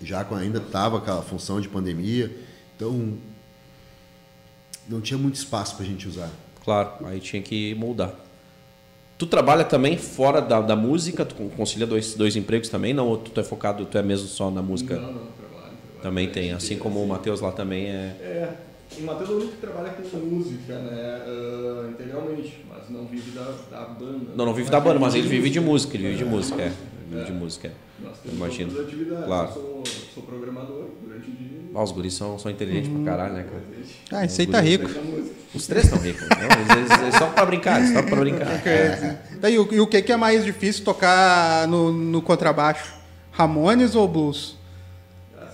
Já 0.00 0.24
com 0.24 0.34
ainda 0.34 0.58
estava 0.58 0.98
aquela 0.98 1.22
função 1.22 1.60
de 1.60 1.68
pandemia, 1.68 2.34
então 2.74 3.16
não 4.88 5.00
tinha 5.00 5.16
muito 5.16 5.36
espaço 5.36 5.76
para 5.76 5.84
a 5.84 5.88
gente 5.88 6.08
usar. 6.08 6.30
Claro, 6.64 7.06
aí 7.06 7.20
tinha 7.20 7.40
que 7.42 7.74
moldar. 7.74 8.14
Tu 9.22 9.26
trabalha 9.28 9.62
também 9.62 9.96
fora 9.96 10.40
da, 10.42 10.60
da 10.60 10.74
música? 10.74 11.24
Tu 11.24 11.36
concilia 11.56 11.86
dois, 11.86 12.14
dois 12.14 12.34
empregos 12.34 12.68
também? 12.68 12.92
Não? 12.92 13.06
Ou 13.06 13.16
tu 13.16 13.38
é 13.38 13.44
focado, 13.44 13.84
tu 13.84 13.96
é 13.96 14.02
mesmo 14.02 14.26
só 14.26 14.50
na 14.50 14.60
música? 14.60 14.96
Não, 14.96 15.02
não, 15.02 15.12
trabalho, 15.12 15.28
trabalho. 15.38 16.02
Também 16.02 16.28
tem, 16.28 16.50
assim 16.50 16.76
como 16.76 17.00
o 17.00 17.06
Matheus 17.06 17.40
lá 17.40 17.52
também 17.52 17.86
é. 17.86 18.16
É, 18.20 18.52
o 18.98 19.02
Matheus 19.04 19.30
é 19.30 19.32
o 19.32 19.36
único 19.36 19.52
que 19.52 19.58
trabalha 19.58 19.90
com 19.90 20.18
música, 20.18 20.76
né, 20.76 21.22
ah, 21.24 21.88
integralmente, 21.88 22.64
mas 22.68 22.90
não 22.90 23.06
vive 23.06 23.30
da, 23.30 23.44
da 23.70 23.84
banda. 23.84 24.32
Não, 24.34 24.44
não 24.44 24.54
vive 24.54 24.68
da 24.68 24.80
banda, 24.80 24.98
mas 24.98 25.14
ele 25.14 25.28
vive 25.28 25.50
de 25.50 25.60
música, 25.60 25.96
ele 25.96 26.08
vive 26.08 26.18
de 26.18 26.24
música, 26.24 26.60
é. 26.60 26.72
Vive 27.12 27.24
de 27.26 27.32
música, 27.32 27.68
é. 27.68 27.72
Nós 28.02 28.18
temos 28.18 28.36
Imagino. 28.36 28.80
atividades. 28.80 29.24
Claro. 29.26 29.48
Eu 29.48 29.52
sou, 29.54 29.82
sou 30.14 30.22
programador 30.24 30.86
durante 31.02 31.28
o 31.30 31.32
dia. 31.32 31.58
Ah, 31.74 31.82
os 31.82 31.92
guris 31.92 32.14
são, 32.14 32.38
são 32.38 32.50
inteligentes 32.50 32.90
pra 32.90 33.04
caralho, 33.04 33.34
né, 33.34 33.44
cara? 33.44 33.62
Ah, 34.20 34.24
esse 34.24 34.40
aí 34.40 34.46
tá 34.46 34.60
rico. 34.60 34.90
Os 35.54 35.66
três 35.66 35.84
estão 35.84 35.98
ricos. 35.98 36.22
Não, 36.28 37.02
eles 37.04 37.14
só 37.16 37.26
pra 37.28 37.44
brincar, 37.46 37.86
só 37.86 38.02
pra 38.02 38.16
brincar. 38.16 38.48
Daí, 39.40 39.58
o- 39.58 39.68
e 39.72 39.80
o 39.80 39.86
que, 39.86 40.00
que 40.02 40.12
é 40.12 40.16
mais 40.16 40.44
difícil 40.44 40.84
tocar 40.84 41.68
no, 41.68 41.92
no 41.92 42.22
contrabaixo? 42.22 42.94
Ramones 43.30 43.94
ou 43.94 44.06
blues? 44.08 44.56
Ah, 45.38 45.46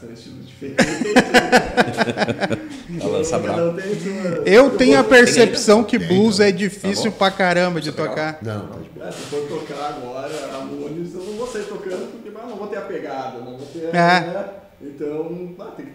Eu 4.44 4.70
tenho 4.76 4.98
a 4.98 5.04
percepção 5.04 5.84
que 5.84 5.98
blues 5.98 6.40
é 6.40 6.50
Tá 6.50 6.56
difícil 6.56 7.12
pra 7.12 7.30
caramba 7.30 7.80
de 7.80 7.92
tocar. 7.92 8.38
Não, 8.42 8.66
tá 8.66 8.78
de 8.78 8.88
boa. 8.88 9.08
É, 9.08 9.12
se 9.12 9.18
for 9.22 9.46
tocar 9.46 9.88
agora 9.96 10.48
Ramones, 10.52 11.14
eu 11.14 11.22
não 11.22 11.32
vou 11.34 11.46
sair 11.46 11.64
tocando 11.64 12.10
porque 12.12 12.30
não 12.30 12.56
vou 12.56 12.66
ter 12.66 12.78
a 12.78 12.82
pegada, 12.82 13.38
não 13.38 13.56
vou 13.56 13.66
ter. 13.66 13.88
É. 13.88 13.92
né? 13.92 14.48
Então, 14.80 15.54
ah, 15.60 15.72
tem, 15.76 15.86
que- 15.86 15.92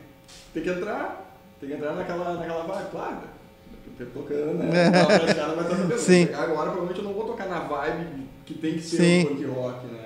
tem 0.53 0.63
que 0.63 0.69
entrar, 0.69 1.35
tem 1.59 1.69
que 1.69 1.75
entrar 1.75 1.93
naquela, 1.93 2.33
naquela 2.35 2.63
vibe, 2.63 2.89
claro. 2.91 3.17
Eu 3.99 4.05
tô 4.07 4.19
tocando, 4.21 4.53
né? 4.63 4.89
Uma 4.89 5.05
praticada, 5.05 5.55
mas 5.55 5.67
tá 5.67 5.75
sabendo. 5.75 5.97
Sim. 5.99 6.25
Pegar 6.27 6.43
Agora 6.43 6.71
provavelmente 6.71 6.99
eu 6.99 7.03
não 7.05 7.13
vou 7.13 7.25
tocar 7.25 7.47
na 7.47 7.59
vibe 7.59 8.07
que 8.45 8.53
tem 8.55 8.73
que 8.73 8.81
ser 8.81 8.97
Sim. 8.97 9.23
o 9.23 9.27
punk 9.27 9.45
rock, 9.45 9.85
né? 9.87 10.02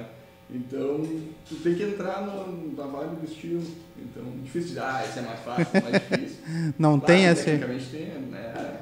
Então, 0.49 1.05
tu 1.47 1.55
tem 1.55 1.75
que 1.75 1.83
entrar 1.83 2.21
no, 2.25 2.73
na 2.73 2.88
vibe 2.88 3.15
do 3.17 3.25
estilo. 3.25 3.63
Então, 3.97 4.23
difícil 4.43 4.73
de, 4.73 4.79
ah, 4.79 5.03
esse 5.07 5.19
é 5.19 5.21
mais 5.21 5.39
fácil, 5.41 5.67
é 5.73 5.81
mais 5.81 5.93
difícil. 6.10 6.38
Não 6.79 6.99
Claro, 6.99 7.05
tem 7.05 7.25
esse. 7.25 7.43
Tecnicamente 7.43 7.86
tem, 7.88 8.05
né? 8.05 8.81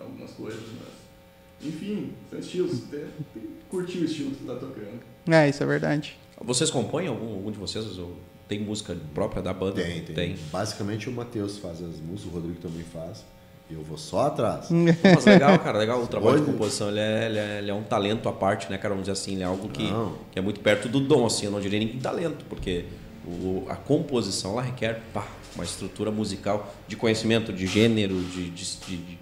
Algumas 0.00 0.30
coisas, 0.32 0.60
mas. 0.80 1.68
Enfim, 1.68 2.12
são 2.28 2.38
estilos. 2.38 2.80
Tem, 2.90 3.00
tem 3.32 3.42
que 3.42 3.48
curtir 3.70 3.98
o 3.98 4.04
estilo 4.04 4.30
que 4.32 4.44
tu 4.44 4.46
tá 4.46 4.56
tocando. 4.56 5.00
É, 5.28 5.48
isso 5.48 5.62
é 5.62 5.66
verdade. 5.66 6.18
Vocês 6.40 6.70
compõem 6.70 7.06
algum, 7.06 7.34
algum 7.34 7.50
de 7.52 7.58
vocês? 7.58 7.96
Ou 7.98 8.16
tem 8.48 8.58
música 8.58 8.96
própria 9.14 9.40
da 9.40 9.54
banda? 9.54 9.82
Tem, 9.82 10.02
tem, 10.02 10.36
Basicamente 10.50 11.08
o 11.08 11.12
Matheus 11.12 11.58
faz 11.58 11.80
as 11.80 12.00
músicas, 12.00 12.24
o 12.26 12.34
Rodrigo 12.34 12.60
também 12.60 12.82
faz. 12.82 13.24
Eu 13.70 13.82
vou 13.82 13.96
só 13.96 14.26
atrás. 14.26 14.68
Mas 14.70 15.24
legal, 15.24 15.58
cara, 15.58 15.78
legal. 15.78 16.02
O 16.02 16.06
trabalho 16.06 16.36
de 16.36 16.42
Olha. 16.42 16.52
composição 16.52 16.88
ele 16.88 17.00
é, 17.00 17.26
ele, 17.26 17.38
é, 17.38 17.58
ele 17.58 17.70
é 17.70 17.74
um 17.74 17.82
talento 17.82 18.28
à 18.28 18.32
parte, 18.32 18.70
né, 18.70 18.76
cara? 18.76 18.90
Vamos 18.94 19.04
dizer 19.08 19.12
assim, 19.12 19.32
ele 19.34 19.42
é 19.42 19.46
algo 19.46 19.68
que, 19.68 19.88
que 20.32 20.38
é 20.38 20.42
muito 20.42 20.60
perto 20.60 20.88
do 20.88 21.00
dom, 21.00 21.24
assim. 21.26 21.46
Eu 21.46 21.52
não 21.52 21.60
diria 21.60 21.78
nem 21.78 21.88
talento, 21.98 22.44
porque 22.48 22.84
o, 23.26 23.64
a 23.68 23.74
composição 23.74 24.52
ela 24.52 24.62
requer 24.62 25.00
pá, 25.14 25.26
uma 25.54 25.64
estrutura 25.64 26.10
musical 26.10 26.74
de 26.86 26.94
conhecimento, 26.96 27.52
de 27.52 27.66
gênero, 27.66 28.14
de, 28.20 28.50
de, 28.50 28.76
de, 28.76 28.96
de- 28.96 29.18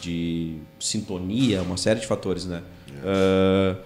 de 0.00 0.56
sintonia, 0.78 1.62
uma 1.62 1.76
série 1.76 1.98
de 1.98 2.06
fatores, 2.06 2.46
né? 2.46 2.62
Ah, 3.04 3.76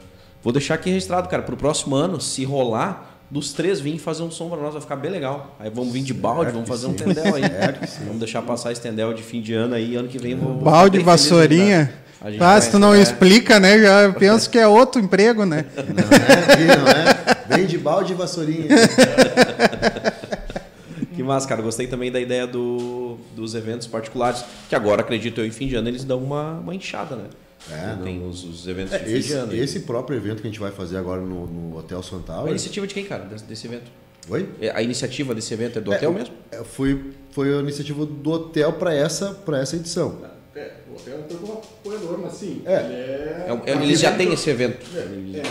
vou 0.42 0.52
deixar 0.52 0.74
aqui 0.74 0.90
registrado, 0.90 1.28
cara, 1.28 1.42
para 1.42 1.54
o 1.54 1.56
próximo 1.56 1.96
ano, 1.96 2.20
se 2.20 2.44
rolar, 2.44 3.13
dos 3.30 3.52
três 3.52 3.80
vir 3.80 3.98
fazer 3.98 4.22
um 4.22 4.30
som 4.30 4.48
pra 4.48 4.58
nós, 4.58 4.72
vai 4.72 4.82
ficar 4.82 4.96
bem 4.96 5.10
legal. 5.10 5.56
Aí 5.58 5.70
vamos 5.70 5.92
vir 5.92 6.02
de 6.02 6.14
balde, 6.14 6.52
vamos 6.52 6.68
fazer 6.68 6.86
um 6.86 6.94
tendel 6.94 7.34
aí. 7.34 7.42
Vamos 8.04 8.18
deixar 8.18 8.42
passar 8.42 8.72
esse 8.72 8.80
tendel 8.80 9.12
de 9.12 9.22
fim 9.22 9.40
de 9.40 9.54
ano 9.54 9.74
aí, 9.74 9.96
ano 9.96 10.08
que 10.08 10.18
vem 10.18 10.36
vou. 10.36 10.54
Balde, 10.54 10.98
vassourinha. 11.00 11.92
Ah, 12.40 12.58
se 12.58 12.70
tu 12.70 12.78
não 12.78 12.94
é. 12.94 13.02
explica, 13.02 13.60
né? 13.60 13.78
Já 13.78 14.12
penso 14.12 14.48
que 14.48 14.58
é 14.58 14.66
outro 14.66 15.00
emprego, 15.00 15.44
né? 15.44 15.66
Não 15.76 15.82
é, 15.84 16.76
não 16.76 16.88
é. 16.88 17.56
Vem 17.56 17.66
de 17.66 17.76
balde 17.76 18.12
e 18.12 18.16
vassourinha. 18.16 18.66
que 21.14 21.22
massa, 21.22 21.46
cara. 21.46 21.60
Gostei 21.60 21.86
também 21.86 22.10
da 22.10 22.18
ideia 22.18 22.46
do, 22.46 23.18
dos 23.36 23.54
eventos 23.54 23.86
particulares, 23.86 24.42
que 24.70 24.74
agora, 24.74 25.02
acredito 25.02 25.40
eu, 25.40 25.46
em 25.46 25.50
fim 25.50 25.68
de 25.68 25.76
ano, 25.76 25.88
eles 25.88 26.02
dão 26.02 26.18
uma, 26.18 26.52
uma 26.60 26.74
inchada, 26.74 27.14
né? 27.14 27.24
É, 27.70 27.96
tem 28.02 28.26
os, 28.26 28.44
os, 28.44 28.66
eventos 28.66 28.92
é, 28.92 28.98
de 28.98 29.16
esse, 29.16 29.32
ano. 29.32 29.54
Esse 29.54 29.80
próprio 29.80 30.16
evento 30.16 30.42
que 30.42 30.46
a 30.46 30.50
gente 30.50 30.60
vai 30.60 30.70
fazer 30.70 30.98
agora 30.98 31.20
no, 31.20 31.46
no 31.46 31.78
Hotel 31.78 32.02
Santal. 32.02 32.46
A 32.46 32.50
iniciativa 32.50 32.86
de 32.86 32.92
quem, 32.92 33.04
cara, 33.04 33.24
desse, 33.24 33.44
desse 33.44 33.66
evento? 33.66 33.90
Oi? 34.28 34.48
É, 34.60 34.70
a 34.70 34.82
iniciativa 34.82 35.34
desse 35.34 35.52
evento 35.52 35.78
é 35.78 35.82
do 35.82 35.92
é, 35.92 35.96
hotel 35.96 36.12
mesmo? 36.12 36.34
É, 36.50 36.62
foi, 36.62 37.12
foi 37.30 37.54
a 37.56 37.60
iniciativa 37.60 38.04
do 38.04 38.30
hotel 38.30 38.72
para 38.74 38.94
essa, 38.94 39.42
essa 39.60 39.76
edição. 39.76 40.18
É, 40.54 40.72
o 40.90 40.94
hotel 40.94 41.20
entrou 41.20 41.40
como 41.40 41.52
apoiador, 41.54 42.18
mas 42.18 42.34
sim. 42.34 42.62
É. 42.66 42.74
é, 42.74 43.60
é 43.66 43.72
eles 43.72 44.00
já 44.00 44.14
têm 44.14 44.32
esse 44.32 44.48
evento. 44.50 44.84
É, 44.94 45.42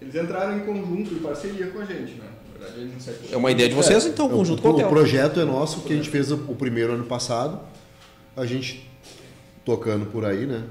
eles 0.00 0.14
entraram 0.14 0.58
em 0.58 0.60
conjunto, 0.60 1.14
em 1.14 1.18
parceria 1.18 1.68
com 1.68 1.80
a 1.80 1.84
gente, 1.84 2.14
né? 2.14 2.26
É 3.30 3.36
uma 3.36 3.50
ideia 3.50 3.68
de 3.68 3.74
vocês, 3.74 4.04
então, 4.06 4.28
conjunto 4.28 4.58
o, 4.58 4.62
com 4.62 4.68
o 4.68 4.72
hotel. 4.72 4.86
O 4.86 4.90
projeto 4.90 5.40
é 5.40 5.44
nosso, 5.44 5.82
que 5.82 5.92
a 5.92 5.96
gente 5.96 6.08
fez 6.08 6.32
o 6.32 6.38
primeiro 6.54 6.94
ano 6.94 7.04
passado. 7.04 7.60
A 8.36 8.44
gente 8.44 8.90
tocando 9.64 10.06
por 10.06 10.24
aí, 10.24 10.46
né? 10.46 10.62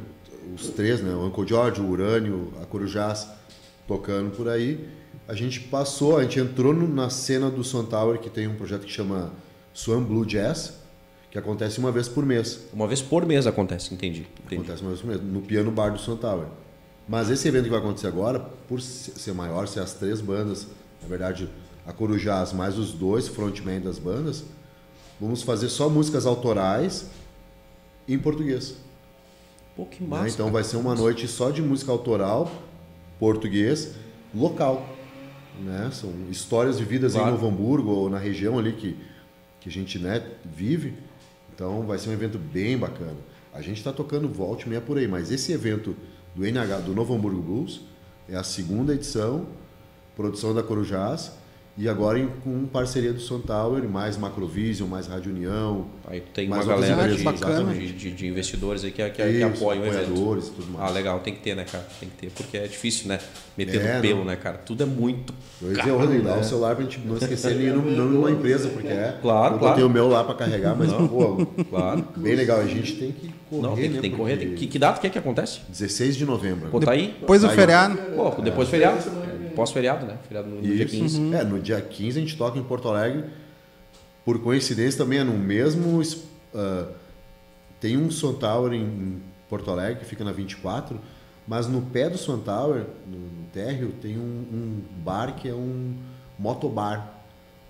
Os 0.53 0.69
três, 0.69 1.01
né? 1.01 1.13
O 1.13 1.25
Uncle 1.25 1.47
George, 1.47 1.81
o 1.81 1.89
Urânio, 1.89 2.53
a 2.62 2.65
Corujás, 2.65 3.27
tocando 3.88 4.36
por 4.36 4.47
aí. 4.47 4.88
A 5.27 5.34
gente 5.34 5.60
passou, 5.62 6.17
a 6.17 6.23
gente 6.23 6.39
entrou 6.39 6.73
no, 6.73 6.88
na 6.88 7.10
cena 7.10 7.49
do 7.49 7.63
Sun 7.63 7.86
Tower, 7.86 8.19
que 8.19 8.29
tem 8.29 8.47
um 8.47 8.55
projeto 8.55 8.86
que 8.86 8.91
chama 8.91 9.31
Swan 9.73 10.03
Blue 10.03 10.25
Jazz 10.25 10.86
que 11.36 11.39
acontece 11.39 11.79
uma 11.79 11.91
vez 11.91 12.08
por 12.08 12.25
mês. 12.25 12.62
Uma 12.71 12.88
vez 12.88 13.01
por 13.01 13.25
mês 13.25 13.45
acontece, 13.45 13.93
entendi. 13.93 14.25
entendi. 14.45 14.55
Acontece 14.62 14.81
uma 14.81 14.91
vez 14.91 15.01
por 15.01 15.08
mês, 15.08 15.21
no 15.21 15.41
piano 15.41 15.69
bar 15.69 15.89
do 15.89 15.99
Sun 15.99 16.15
Tower. 16.15 16.45
Mas 17.10 17.29
esse 17.29 17.45
evento 17.45 17.65
que 17.65 17.71
vai 17.71 17.79
acontecer 17.79 18.08
agora, 18.08 18.39
por 18.39 18.79
ser 18.79 19.34
maior, 19.34 19.67
ser 19.67 19.81
as 19.81 19.93
três 19.93 20.21
bandas, 20.21 20.65
na 21.01 21.10
verdade, 21.10 21.49
a 21.86 21.91
Corujás 21.91 22.53
mais 22.53 22.77
os 22.77 22.93
dois 22.93 23.27
frontmen 23.27 23.81
das 23.81 23.99
bandas, 23.99 24.45
vamos 25.19 25.41
fazer 25.41 25.67
só 25.67 25.89
músicas 25.89 26.25
autorais 26.25 27.10
em 28.08 28.17
português. 28.17 28.77
Pô, 29.75 29.85
que 29.85 30.03
massa. 30.03 30.23
Né? 30.23 30.29
Então 30.29 30.51
vai 30.51 30.63
ser 30.63 30.77
uma 30.77 30.95
noite 30.95 31.27
só 31.27 31.49
de 31.49 31.61
música 31.61 31.91
autoral, 31.91 32.51
português, 33.19 33.95
local. 34.33 34.88
Né? 35.59 35.89
São 35.91 36.11
histórias 36.29 36.79
vividas 36.79 37.13
claro. 37.13 37.29
em 37.29 37.31
Novo 37.31 37.47
Hamburgo 37.47 37.91
ou 37.91 38.09
na 38.09 38.17
região 38.17 38.57
ali 38.57 38.73
que, 38.73 38.97
que 39.59 39.69
a 39.69 39.71
gente 39.71 39.99
né, 39.99 40.23
vive. 40.43 40.93
Então 41.53 41.83
vai 41.83 41.97
ser 41.97 42.09
um 42.09 42.13
evento 42.13 42.38
bem 42.38 42.77
bacana. 42.77 43.17
A 43.53 43.61
gente 43.61 43.77
está 43.77 43.91
tocando 43.91 44.27
volte 44.27 44.67
meia 44.67 44.81
por 44.81 44.97
aí, 44.97 45.07
mas 45.07 45.31
esse 45.31 45.51
evento 45.51 45.95
do 46.35 46.45
NH, 46.45 46.81
do 46.85 46.93
Novo 46.93 47.13
Hamburgo 47.13 47.41
Blues, 47.41 47.81
é 48.27 48.35
a 48.35 48.43
segunda 48.43 48.93
edição, 48.93 49.47
produção 50.15 50.53
da 50.53 50.61
Corujás, 50.61 51.31
e 51.77 51.89
agora 51.89 52.17
em, 52.17 52.27
com 52.41 52.65
parceria 52.67 53.11
do 53.11 53.19
Sun 53.19 53.41
Tower, 53.41 53.83
mais 53.83 54.15
Macrovision, 54.15 54.88
mais 54.88 55.07
Rádio 55.07 55.33
União. 55.33 55.85
Aí 56.07 56.21
tem 56.21 56.47
uma 56.47 56.63
galera 56.63 57.13
de, 57.13 57.91
de, 57.91 58.11
de, 58.11 58.27
investidores 58.27 58.85
aí 58.85 58.91
que, 58.91 59.09
que, 59.09 59.21
Isso, 59.21 59.38
que 59.38 59.43
apoiam 59.43 59.83
o 59.83 59.85
evento. 59.85 60.53
tudo 60.55 60.71
mais. 60.71 60.89
Ah, 60.89 60.93
legal, 60.93 61.19
tem 61.19 61.33
que 61.33 61.41
ter, 61.41 61.53
né, 61.53 61.65
cara? 61.69 61.85
Tem 61.99 62.07
que 62.07 62.15
ter, 62.15 62.31
porque 62.31 62.57
é 62.57 62.67
difícil, 62.67 63.09
né? 63.09 63.19
Meter 63.57 63.81
é, 63.81 63.95
no 63.95 64.01
pelo, 64.01 64.19
não. 64.19 64.25
né, 64.25 64.38
cara? 64.38 64.57
Tudo 64.57 64.83
é 64.83 64.85
muito. 64.85 65.33
Eu 65.61 65.73
ia 65.73 65.77
dizer, 65.79 65.91
Rodrigo, 65.91 66.23
dá 66.23 66.38
o 66.38 66.43
celular 66.45 66.75
pra 66.75 66.85
gente 66.85 66.99
não 66.99 67.17
esquecer 67.17 67.51
ele 67.51 67.71
não, 67.71 67.81
não 67.81 68.05
numa 68.05 68.31
empresa, 68.31 68.69
porque 68.69 68.88
é. 68.88 69.17
Claro, 69.21 69.55
eu 69.55 69.59
claro. 69.59 69.79
Eu 69.81 69.88
o 69.88 69.89
meu 69.89 70.07
lá 70.07 70.23
para 70.23 70.35
carregar, 70.35 70.77
mas, 70.77 70.89
não, 70.89 71.09
pô, 71.09 71.45
claro. 71.69 72.07
bem 72.15 72.35
legal. 72.35 72.61
A 72.61 72.67
gente 72.67 72.95
tem 72.95 73.11
que 73.11 73.33
correr. 73.49 73.61
Não, 73.61 73.75
tem, 73.75 73.89
né, 73.89 73.99
tem 73.99 74.11
que 74.11 74.17
correr. 74.17 74.38
Tem, 74.38 74.55
que, 74.55 74.67
que 74.67 74.79
data 74.79 75.01
que 75.01 75.07
é 75.07 75.09
que 75.09 75.19
acontece? 75.19 75.59
16 75.67 76.15
de 76.15 76.25
novembro. 76.25 76.69
Pô, 76.69 76.79
tá 76.79 76.91
aí? 76.91 77.17
Depois 77.19 77.41
do 77.41 77.49
feriado. 77.49 77.97
Pô, 78.15 78.41
depois 78.41 78.69
do 78.69 78.71
feriado. 78.71 79.24
Pós-feriado, 79.56 80.06
né? 80.06 80.18
Feriado 80.28 80.50
no, 80.50 80.62
dia 80.62 80.86
15. 80.86 81.20
Uhum. 81.20 81.34
É, 81.34 81.44
no 81.44 81.60
dia 81.60 81.82
15 81.82 82.18
a 82.18 82.22
gente 82.22 82.38
toca 82.38 82.60
em 82.60 82.63
Porto 82.63 82.89
Alegre. 82.89 83.26
Por 84.24 84.39
coincidência 84.39 84.98
também 84.98 85.20
é 85.20 85.24
no 85.24 85.38
mesmo. 85.38 86.02
Uh, 86.02 86.91
tem 87.80 87.98
um 87.98 88.10
Sun 88.10 88.34
Tower 88.34 88.74
em 88.74 89.22
Porto 89.50 89.70
Alegre 89.70 90.00
que 90.00 90.06
fica 90.06 90.24
na 90.24 90.32
24, 90.32 91.00
mas 91.48 91.68
no 91.68 91.82
pé 91.82 92.10
do 92.10 92.18
Sun 92.18 92.39
Tower, 92.39 92.86
no, 93.08 93.18
no 93.18 93.48
térreo, 93.54 93.94
tem 94.02 94.18
um, 94.18 94.22
um, 94.22 94.82
bar 95.04 95.36
que 95.36 95.48
é 95.48 95.54
um 95.54 95.96
motobar. 96.38 97.13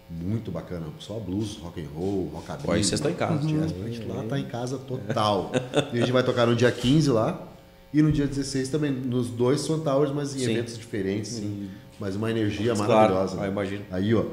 Muito 0.07 0.51
bacana, 0.51 0.85
só 0.99 1.15
blues, 1.15 1.57
rock 1.57 1.81
and 1.81 1.87
roll, 1.95 2.29
rockabilly. 2.31 2.73
Aí 2.73 2.83
vocês 2.83 2.99
estão 2.99 3.09
em 3.09 3.15
casa. 3.15 3.47
Uhum. 3.47 3.63
A 3.63 3.89
gente 3.89 4.07
lá 4.07 4.23
está 4.23 4.39
em 4.39 4.45
casa 4.45 4.77
total. 4.77 5.51
e 5.91 5.97
a 5.97 5.99
gente 5.99 6.11
vai 6.11 6.23
tocar 6.23 6.45
no 6.45 6.55
dia 6.55 6.71
15 6.71 7.09
lá, 7.09 7.47
e 7.95 8.01
no 8.01 8.11
dia 8.11 8.27
16 8.27 8.67
também, 8.67 8.91
nos 8.91 9.29
dois 9.29 9.61
Sun 9.61 9.79
Towers, 9.79 10.11
mas 10.11 10.35
em 10.35 10.39
Sim. 10.39 10.51
eventos 10.51 10.77
diferentes, 10.77 11.31
sim. 11.31 11.69
mas 11.97 12.13
uma 12.17 12.29
energia 12.29 12.75
claro. 12.75 12.91
maravilhosa. 12.91 13.41
Ah, 13.41 13.47
imagino. 13.47 13.85
Aí, 13.89 14.13
ó, 14.13 14.25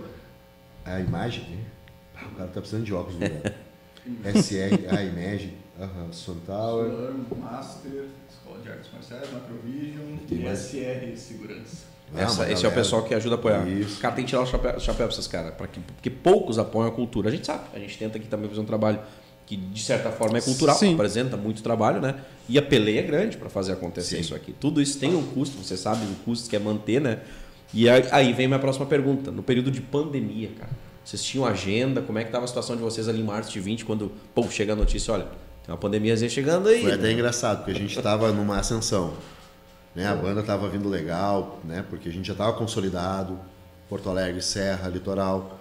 a 0.85 0.98
imagem, 0.98 1.61
ah, 2.16 2.27
o 2.27 2.35
cara 2.35 2.48
tá 2.48 2.61
precisando 2.61 2.85
de 2.85 2.92
óculos, 2.92 3.20
né? 3.20 3.31
SR, 4.35 4.96
a 4.96 5.05
imagem, 5.05 5.53
uh 5.79 6.12
Sun 6.12 6.38
Tower. 6.44 6.90
Master, 7.40 8.07
Escola 8.29 8.59
de 8.64 8.68
Artes 8.68 8.90
Marciais, 8.92 9.29
Macrovision 9.33 10.16
e 10.29 10.57
SR 10.57 11.16
Segurança. 11.16 11.92
Ah, 12.12 12.22
Essa, 12.22 12.51
esse 12.51 12.66
é 12.66 12.68
o 12.68 12.72
pessoal 12.72 13.05
que 13.05 13.14
ajuda 13.14 13.37
a 13.37 13.38
apoiar. 13.38 13.66
Isso. 13.68 14.01
Cara, 14.01 14.16
tem 14.16 14.25
que 14.25 14.31
tirar 14.31 14.42
o 14.42 14.46
chapéu, 14.46 14.81
chapéu 14.81 15.07
pra 15.07 15.14
esses 15.14 15.29
caras, 15.29 15.55
porque 15.55 16.11
poucos 16.11 16.59
apoiam 16.59 16.88
a 16.88 16.92
cultura. 16.92 17.29
A 17.29 17.33
gente 17.33 17.46
sabe, 17.46 17.62
a 17.72 17.79
gente 17.79 17.96
tenta 17.96 18.18
aqui 18.18 18.27
também 18.27 18.48
fazer 18.48 18.61
um 18.61 18.66
trabalho 18.66 18.98
que 19.53 19.57
de 19.57 19.83
certa 19.83 20.11
forma 20.11 20.38
é 20.38 20.41
cultural, 20.41 20.75
Sim. 20.75 20.95
apresenta 20.95 21.37
muito 21.37 21.62
trabalho, 21.62 22.01
né? 22.01 22.15
E 22.49 22.57
a 22.59 22.62
peleia 22.62 23.01
é 23.01 23.03
grande 23.03 23.37
para 23.37 23.51
fazer 23.51 23.73
acontecer 23.73 24.17
Sim. 24.17 24.21
isso 24.23 24.35
aqui. 24.35 24.55
Tudo 24.59 24.81
isso 24.81 24.99
tem 24.99 25.15
um 25.15 25.23
custo, 25.23 25.62
você 25.62 25.77
sabe 25.77 26.07
o 26.07 26.15
custo 26.25 26.49
que 26.49 26.57
é 26.57 26.59
manter, 26.59 27.03
né? 27.03 27.19
E 27.75 27.88
aí 27.88 28.33
vem 28.33 28.47
minha 28.47 28.59
próxima 28.59 28.87
pergunta. 28.87 29.31
No 29.31 29.43
período 29.43 29.71
de 29.71 29.83
pandemia, 29.83 30.51
cara, 30.59 30.71
vocês 31.05 31.23
tinham 31.23 31.45
agenda? 31.45 32.01
Como 32.01 32.19
é 32.19 32.23
que 32.23 32.29
estava 32.29 32.45
a 32.45 32.49
situação 32.49 32.77
de 32.77 32.83
vocês 32.83 33.09
ali 33.09 33.21
em 33.21 33.25
março 33.25 33.51
de 33.51 33.61
20, 33.61 33.85
quando 33.85 34.11
pô, 34.35 34.43
chega 34.51 34.73
a 34.73 34.77
notícia, 34.77 35.12
olha, 35.12 35.25
tem 35.65 35.73
uma 35.73 35.77
pandemia 35.77 36.17
chegando 36.29 36.69
aí. 36.69 36.81
Foi 36.81 36.91
né? 36.91 36.97
até 36.97 37.12
engraçado, 37.12 37.59
porque 37.59 37.73
a 37.73 37.75
gente 37.75 37.95
estava 37.95 38.33
numa 38.33 38.59
ascensão. 38.59 39.12
Né? 39.95 40.07
A 40.07 40.15
banda 40.15 40.41
estava 40.41 40.67
vindo 40.71 40.88
legal, 40.88 41.61
né? 41.62 41.85
porque 41.91 42.09
a 42.09 42.12
gente 42.12 42.27
já 42.27 42.33
estava 42.33 42.55
consolidado, 42.55 43.38
Porto 43.87 44.09
Alegre, 44.09 44.41
Serra, 44.41 44.88
Litoral. 44.88 45.59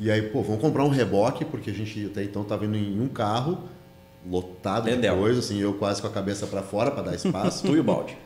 E 0.00 0.10
aí, 0.10 0.22
pô, 0.22 0.42
vamos 0.42 0.62
comprar 0.62 0.82
um 0.82 0.88
reboque, 0.88 1.44
porque 1.44 1.70
a 1.70 1.74
gente 1.74 2.06
até 2.06 2.24
então 2.24 2.40
estava 2.40 2.64
indo 2.64 2.74
em 2.74 2.98
um 2.98 3.06
carro 3.06 3.58
lotado 4.26 4.88
Entendeu. 4.88 5.12
de 5.12 5.20
coisa, 5.20 5.40
assim, 5.40 5.60
eu 5.60 5.74
quase 5.74 6.00
com 6.00 6.08
a 6.08 6.10
cabeça 6.10 6.46
para 6.46 6.62
fora 6.62 6.90
para 6.90 7.02
dar 7.02 7.14
espaço. 7.14 7.62
tu 7.68 7.76
e 7.76 7.80
o 7.80 7.84
balde. 7.84 8.16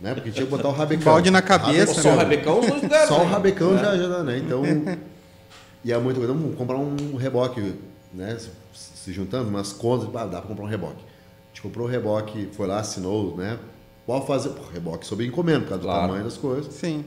Né? 0.00 0.14
Porque 0.14 0.32
tinha 0.32 0.44
que 0.44 0.50
botar 0.50 0.68
o 0.68 0.72
rabecão. 0.72 1.12
Balde 1.12 1.30
na 1.30 1.40
cabeça. 1.40 2.02
Só 2.02 2.08
o 2.08 2.12
né? 2.16 2.22
rabecão 2.22 2.60
Só 3.06 3.22
o 3.22 3.26
rabecão 3.26 3.78
já, 3.78 3.96
já 3.96 4.08
dá, 4.08 4.24
né? 4.24 4.38
Então, 4.38 4.62
e 5.84 5.92
é 5.92 5.98
muito 5.98 6.16
coisa. 6.16 6.32
Vamos 6.32 6.56
comprar 6.56 6.76
um 6.76 7.14
reboque, 7.14 7.76
né? 8.12 8.36
Se 8.74 9.12
juntando, 9.12 9.48
umas 9.48 9.72
contas, 9.72 10.08
ah, 10.16 10.26
dá 10.26 10.40
para 10.40 10.48
comprar 10.48 10.64
um 10.64 10.68
reboque. 10.68 11.04
A 11.04 11.48
gente 11.54 11.62
comprou 11.62 11.86
o 11.86 11.90
reboque, 11.90 12.48
foi 12.50 12.66
lá, 12.66 12.80
assinou, 12.80 13.36
né? 13.36 13.60
Pode 14.04 14.26
fazer, 14.26 14.48
pô, 14.48 14.62
reboque 14.72 15.06
sob 15.06 15.24
encomenda, 15.24 15.60
por 15.60 15.68
causa 15.68 15.84
claro. 15.84 16.00
do 16.00 16.06
tamanho 16.08 16.24
das 16.24 16.36
coisas. 16.36 16.74
Sim 16.74 17.04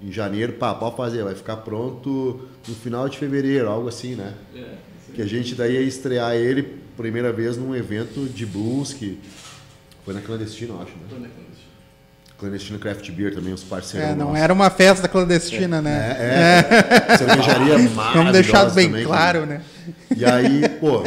em 0.00 0.12
janeiro, 0.12 0.52
pá, 0.54 0.74
pode 0.74 0.96
fazer, 0.96 1.24
vai 1.24 1.34
ficar 1.34 1.56
pronto 1.58 2.48
no 2.66 2.74
final 2.74 3.08
de 3.08 3.18
fevereiro, 3.18 3.68
algo 3.68 3.88
assim, 3.88 4.14
né? 4.14 4.34
É, 4.54 4.74
que 5.14 5.22
a 5.22 5.26
gente 5.26 5.54
daí 5.54 5.74
ia 5.74 5.80
estrear 5.80 6.34
ele 6.34 6.78
primeira 6.96 7.32
vez 7.32 7.56
num 7.56 7.74
evento 7.74 8.26
de 8.26 8.44
blues 8.44 8.92
que 8.92 9.20
foi 10.04 10.14
na 10.14 10.20
clandestina, 10.20 10.74
eu 10.74 10.82
acho, 10.82 10.92
né? 10.92 11.04
Foi 11.08 11.18
na 11.18 11.28
clandestina. 11.28 11.68
Clandestino 12.38 12.78
Craft 12.78 13.10
Beer 13.10 13.34
também, 13.34 13.52
os 13.52 13.64
parceiros. 13.64 14.10
É, 14.10 14.14
não 14.14 14.26
nossos. 14.26 14.42
era 14.42 14.52
uma 14.52 14.70
festa 14.70 15.08
clandestina, 15.08 15.78
é, 15.78 15.80
né? 15.80 16.16
É, 16.18 16.22
é. 16.22 17.12
é. 17.12 17.16
cervejaria 17.18 17.78
maravilhosa 17.78 18.12
Vamos 18.12 18.32
deixar 18.32 18.70
bem 18.70 18.86
também, 18.86 19.04
claro, 19.04 19.44
né? 19.44 19.60
E 20.16 20.24
aí, 20.24 20.68
pô, 20.80 21.02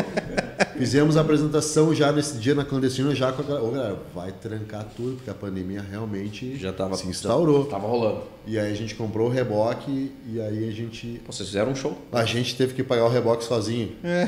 Fizemos 0.81 1.15
a 1.15 1.21
apresentação 1.21 1.93
já 1.93 2.11
nesse 2.11 2.39
dia 2.39 2.55
na 2.55 2.65
clandestina, 2.65 3.13
já 3.13 3.31
com 3.31 3.43
a 3.43 3.45
galera. 3.45 3.63
Ô, 3.63 3.69
galera, 3.69 3.99
vai 4.15 4.31
trancar 4.31 4.83
tudo, 4.97 5.17
porque 5.17 5.29
a 5.29 5.33
pandemia 5.35 5.79
realmente 5.79 6.57
já 6.57 6.73
tava, 6.73 6.97
se 6.97 7.07
instaurou. 7.07 7.65
Tava 7.65 7.87
rolando. 7.87 8.23
E 8.47 8.57
aí 8.57 8.71
a 8.71 8.73
gente 8.73 8.95
comprou 8.95 9.27
o 9.27 9.31
reboque 9.31 10.11
e 10.25 10.41
aí 10.41 10.67
a 10.67 10.71
gente. 10.71 11.21
Vocês 11.27 11.49
fizeram 11.49 11.73
um 11.73 11.75
show? 11.75 11.95
A 12.11 12.25
gente 12.25 12.55
teve 12.55 12.73
que 12.73 12.81
pagar 12.81 13.05
o 13.05 13.09
reboque 13.09 13.43
sozinho. 13.43 13.91
É. 14.03 14.25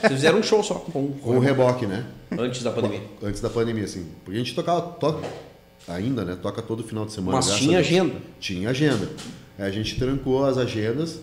Vocês 0.00 0.12
fizeram 0.14 0.38
um 0.38 0.42
show 0.42 0.62
só 0.62 0.76
com, 0.76 1.08
com 1.08 1.36
o 1.36 1.38
reboque, 1.38 1.84
né? 1.84 2.06
Antes 2.32 2.62
da 2.62 2.70
pandemia. 2.70 3.02
Antes 3.22 3.42
da 3.42 3.50
pandemia, 3.50 3.86
sim. 3.86 4.06
Porque 4.24 4.40
a 4.40 4.42
gente 4.42 4.54
tocava. 4.54 4.80
Toca, 4.80 5.28
ainda, 5.86 6.24
né? 6.24 6.34
Toca 6.40 6.62
todo 6.62 6.82
final 6.82 7.04
de 7.04 7.12
semana. 7.12 7.36
Mas 7.36 7.54
tinha 7.56 7.80
agenda. 7.80 8.14
Tinha 8.40 8.70
agenda. 8.70 9.06
Aí 9.58 9.66
a 9.66 9.70
gente 9.70 9.98
trancou 9.98 10.46
as 10.46 10.56
agendas 10.56 11.20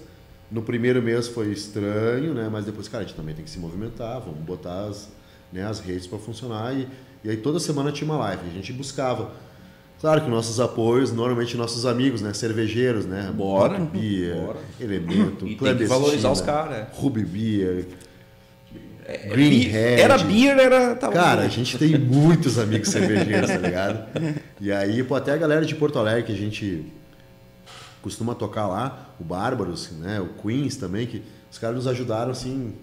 no 0.52 0.62
primeiro 0.62 1.02
mês 1.02 1.28
foi 1.28 1.52
estranho, 1.52 2.34
né? 2.34 2.49
Mas 2.52 2.66
depois, 2.66 2.88
cara, 2.88 3.04
a 3.04 3.08
gente 3.08 3.16
também 3.16 3.34
tem 3.34 3.43
que 3.43 3.49
se 3.49 3.60
movimentar, 3.60 4.20
vamos 4.20 4.39
botar 4.39 4.86
as, 4.86 5.10
né, 5.52 5.66
as 5.66 5.80
redes 5.80 6.06
para 6.08 6.20
funcionar. 6.20 6.74
E, 6.76 6.88
e 7.24 7.30
aí 7.30 7.38
toda 7.38 7.60
semana 7.60 7.91
tinha 7.91 8.10
uma 8.10 8.18
live. 8.18 8.41
A 8.49 8.54
gente 8.54 8.74
buscava 8.74 9.32
Claro 10.02 10.22
que 10.22 10.30
nossos 10.32 10.60
apoios, 10.60 11.14
normalmente 11.14 11.56
nossos 11.56 11.86
amigos, 11.86 12.24
né? 12.24 12.34
Cervejeiros, 12.34 13.06
né? 13.06 13.32
Bora. 13.32 13.78
Beer, 13.78 14.36
Bora. 14.36 14.60
Elemento, 14.80 15.47
E 15.47 15.56
tem 15.56 15.78
que 15.78 15.86
valorizar 15.86 16.32
os 16.32 16.41
caras, 16.41 16.72
né? 16.72 16.88
Ruby 16.91 17.24
Beer. 17.24 17.86
É, 19.06 19.28
Green 19.30 19.60
Head. 19.60 20.02
Era 20.02 20.18
beer, 20.18 20.58
era. 20.58 20.95
Tava 20.95 21.14
Cara, 21.14 21.41
a 21.43 21.47
gente 21.47 21.78
tem 21.78 21.99
muitos 21.99 22.58
amigos 22.58 22.89
cervejeiros, 22.89 23.52
tá 23.52 23.58
ligado? 23.58 24.06
E 24.60 24.72
aí, 24.72 25.04
pô, 25.04 25.14
até 25.14 25.34
a 25.34 25.38
galera 25.38 25.64
de 25.64 25.76
Porto 25.76 25.99
Alegre 25.99 26.24
que 26.24 26.32
a 26.32 26.36
gente 26.36 26.84
costuma 28.02 28.34
tocar 28.36 28.68
lá, 28.68 29.10
o 29.20 29.24
Bárbaros, 29.24 29.91
né? 29.99 30.20
O 30.20 30.30
Queens 30.41 30.76
também, 30.76 31.06
que 31.08 31.22
os 31.52 31.58
caras 31.58 31.76
nos 31.78 31.88
ajudaram 31.88 32.32
assim. 32.32 32.74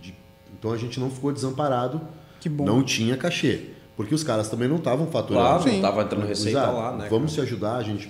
de- 0.00 0.14
Então 0.58 0.72
a 0.72 0.76
gente 0.76 0.98
não 0.98 1.10
ficou 1.10 1.32
desamparado. 1.32 2.00
Que 2.40 2.48
bom. 2.48 2.64
Não 2.64 2.82
tinha 2.82 3.16
cachê. 3.16 3.70
Porque 3.96 4.14
os 4.14 4.22
caras 4.22 4.48
também 4.48 4.68
não 4.68 4.76
estavam 4.76 5.08
faturando. 5.08 5.44
Claro, 5.64 5.72
não 5.72 5.80
tava 5.82 6.02
entrando 6.02 6.26
receita 6.26 6.58
Exato. 6.60 6.76
lá, 6.76 6.96
né? 6.96 7.08
Vamos 7.10 7.32
se 7.32 7.40
ajudar, 7.40 7.76
a 7.76 7.82
gente, 7.82 8.08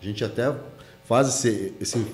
a 0.00 0.04
gente 0.04 0.22
até 0.22 0.54
faz 1.04 1.28
esse, 1.28 1.72
esse 1.80 2.06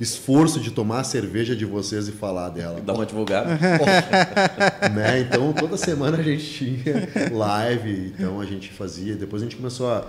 esforço 0.00 0.58
de 0.58 0.72
tomar 0.72 1.00
a 1.00 1.04
cerveja 1.04 1.54
de 1.54 1.64
vocês 1.64 2.08
e 2.08 2.12
falar 2.12 2.48
dela. 2.48 2.80
Dar 2.80 2.94
uma 2.94 3.06
divulgada. 3.06 3.56
né? 4.92 5.20
Então 5.20 5.52
toda 5.52 5.76
semana 5.76 6.18
a 6.18 6.22
gente 6.22 6.44
tinha 6.52 7.30
live, 7.32 8.12
então 8.14 8.40
a 8.40 8.44
gente 8.44 8.72
fazia. 8.72 9.14
Depois 9.14 9.42
a 9.42 9.44
gente 9.44 9.56
começou 9.56 9.90
a, 9.92 10.04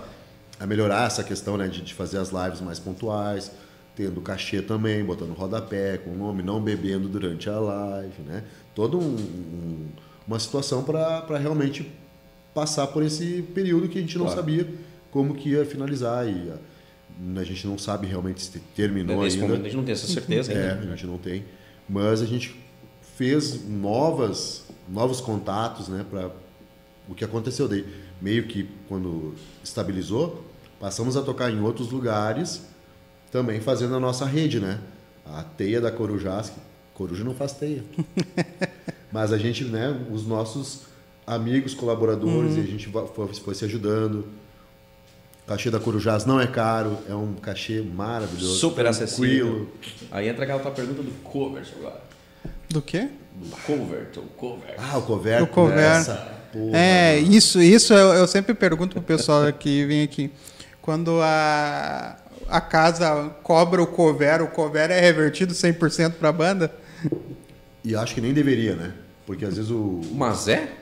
a 0.58 0.66
melhorar 0.66 1.06
essa 1.06 1.22
questão 1.22 1.56
né, 1.56 1.68
de, 1.68 1.82
de 1.82 1.92
fazer 1.94 2.18
as 2.18 2.30
lives 2.30 2.60
mais 2.60 2.78
pontuais, 2.78 3.50
tendo 3.94 4.20
cachê 4.20 4.60
também, 4.62 5.04
botando 5.04 5.32
rodapé, 5.32 5.98
com 5.98 6.10
o 6.10 6.16
nome, 6.16 6.42
não 6.42 6.60
bebendo 6.60 7.08
durante 7.08 7.48
a 7.48 7.58
live, 7.58 8.22
né? 8.26 8.44
Toda 8.74 8.96
um, 8.96 9.00
um- 9.16 9.88
uma 10.26 10.38
situação 10.38 10.82
para 10.82 11.38
realmente 11.38 11.90
passar 12.54 12.86
por 12.88 13.02
esse 13.02 13.42
período 13.54 13.88
que 13.88 13.98
a 13.98 14.00
gente 14.00 14.16
não 14.18 14.26
Claro. 14.26 14.40
sabia 14.40 14.66
como 15.10 15.34
que 15.34 15.50
ia 15.50 15.64
finalizar 15.64 16.26
e 16.28 16.50
a, 16.50 17.40
a 17.40 17.44
gente 17.44 17.66
não 17.66 17.78
sabe 17.78 18.06
realmente 18.06 18.42
se 18.42 18.58
terminou 18.74 19.22
Nesse 19.22 19.36
ainda. 19.36 19.46
momento 19.48 19.62
a 19.62 19.68
gente 19.68 19.76
não 19.76 19.84
tem 19.84 19.92
essa 19.92 20.06
certeza 20.06 20.52
É, 20.52 20.72
ainda. 20.72 20.82
a 20.84 20.96
gente 20.96 21.06
não 21.06 21.16
tem. 21.18 21.44
Mas 21.88 22.20
a 22.20 22.26
gente 22.26 22.54
fez 23.16 23.66
novas, 23.66 24.64
novos 24.88 25.20
contatos, 25.20 25.88
né, 25.88 26.04
para 26.10 26.30
o 27.08 27.14
que 27.14 27.24
aconteceu 27.24 27.66
daí. 27.68 27.86
Meio 28.20 28.44
que 28.46 28.68
quando 28.88 29.34
estabilizou, 29.62 30.44
passamos 30.80 31.16
a 31.16 31.22
tocar 31.22 31.50
em 31.50 31.60
outros 31.60 31.90
lugares, 31.90 32.62
também 33.30 33.60
fazendo 33.60 33.94
a 33.94 34.00
nossa 34.00 34.24
rede, 34.24 34.60
né? 34.60 34.78
A 35.24 35.42
teia 35.42 35.80
da 35.80 35.90
Corujás, 35.90 36.50
que 36.50 36.56
Coruja 36.94 37.24
não 37.24 37.34
faz 37.34 37.52
teia. 37.52 37.82
Mas 39.12 39.32
a 39.32 39.38
gente, 39.38 39.64
né, 39.64 39.96
os 40.10 40.26
nossos 40.26 40.82
amigos, 41.26 41.74
colaboradores, 41.74 42.56
e 42.56 42.60
a 42.60 42.64
gente 42.64 42.88
foi, 42.88 43.28
foi 43.34 43.54
se 43.54 43.64
ajudando. 43.64 44.26
O 45.44 45.48
cachê 45.48 45.70
da 45.70 45.78
Corujás 45.78 46.24
não 46.24 46.40
é 46.40 46.46
caro, 46.46 46.98
é 47.08 47.14
um 47.14 47.34
cachê 47.34 47.80
maravilhoso. 47.80 48.56
Super 48.56 48.86
acessível. 48.86 49.68
Aí 50.10 50.28
entra 50.28 50.44
aquela 50.44 50.60
tua 50.60 50.72
pergunta 50.72 51.02
do 51.02 51.10
covert 51.22 51.68
agora. 51.78 52.00
Do 52.68 52.82
quê? 52.82 53.08
Do 53.34 53.56
covert, 53.64 54.16
o 54.16 54.22
covert. 54.22 54.74
Ah, 54.78 54.98
o 54.98 55.02
cover. 55.02 55.42
O 55.42 55.46
cover. 55.46 56.04
Porra, 56.52 56.76
É, 56.76 57.20
mano. 57.20 57.32
isso, 57.34 57.60
isso 57.62 57.92
eu, 57.94 58.14
eu 58.14 58.26
sempre 58.26 58.54
pergunto 58.54 58.94
pro 58.94 59.02
pessoal 59.02 59.52
que 59.52 59.84
vem 59.86 60.02
aqui. 60.02 60.30
Quando 60.86 61.20
a, 61.20 62.16
a 62.48 62.60
casa 62.60 63.28
cobra 63.42 63.82
o 63.82 63.86
cover, 63.88 64.40
o 64.40 64.46
cover 64.46 64.88
é 64.88 65.00
revertido 65.00 65.52
100% 65.52 66.12
para 66.12 66.28
a 66.28 66.32
banda? 66.32 66.72
E 67.84 67.96
acho 67.96 68.14
que 68.14 68.20
nem 68.20 68.32
deveria, 68.32 68.76
né? 68.76 68.92
Porque 69.26 69.44
às 69.44 69.56
vezes 69.56 69.72
o. 69.72 70.00
Mas 70.14 70.46
é? 70.46 70.72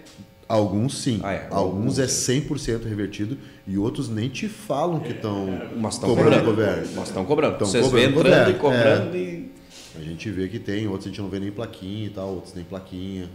Alguns 0.47 0.99
sim. 1.03 1.21
Ah, 1.25 1.33
é. 1.33 1.49
Alguns 1.51 1.99
é 1.99 2.03
Alguns, 2.03 2.61
100% 2.61 2.85
revertido 2.87 3.39
e 3.67 3.79
outros 3.79 4.11
nem 4.11 4.29
te 4.29 4.47
falam 4.47 5.01
que 5.01 5.13
estão 5.13 5.47
Mas 5.79 5.95
estão 5.95 6.11
cobrando 6.11 6.45
cobrando. 6.45 6.77
cover. 6.83 6.95
Mas 6.95 7.09
estão 7.09 7.25
cobrando. 7.25 7.57
Tão 7.59 7.67
Vocês 7.67 7.83
cobrando 7.87 8.19
entrando 8.21 8.51
e 8.51 8.55
cover, 8.59 8.79
é. 8.79 8.97
cobrando 8.97 9.17
e. 9.17 9.51
A 9.97 10.01
gente 10.01 10.31
vê 10.31 10.49
que 10.49 10.59
tem, 10.59 10.87
outros 10.87 11.07
a 11.07 11.09
gente 11.09 11.23
não 11.23 11.31
vê 11.31 11.41
nem 11.41 11.51
plaquinha 11.51 12.07
e 12.09 12.11
tal, 12.11 12.29
outros 12.35 12.53
nem 12.53 12.63
plaquinha. 12.63 13.31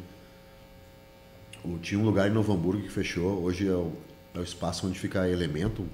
O- 1.65 1.79
Tinha 1.79 1.99
um 1.99 2.03
lugar 2.05 2.29
em 2.29 2.33
Novo 2.33 2.53
Hamburgo 2.53 2.83
que 2.83 2.91
fechou, 2.91 3.41
hoje 3.43 3.67
é 3.67 3.71
o, 3.71 3.91
é 4.35 4.39
o 4.39 4.43
espaço 4.43 4.85
onde 4.85 4.99
fica 4.99 5.27
Elementum, 5.27 5.85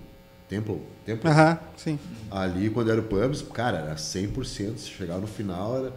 Temple, 0.48 0.80
Temple. 1.06 1.30
Aham, 1.30 1.58
sim. 1.76 2.00
Ali, 2.30 2.70
quando 2.70 2.91
era 2.91 3.00
o 3.02 3.04
pubs, 3.04 3.41
cara, 3.41 3.80
era 3.80 3.96
100%. 3.96 4.78
Se 4.78 4.89
chegar 4.89 5.18
no 5.18 5.26
final, 5.28 5.78
era 5.78 5.91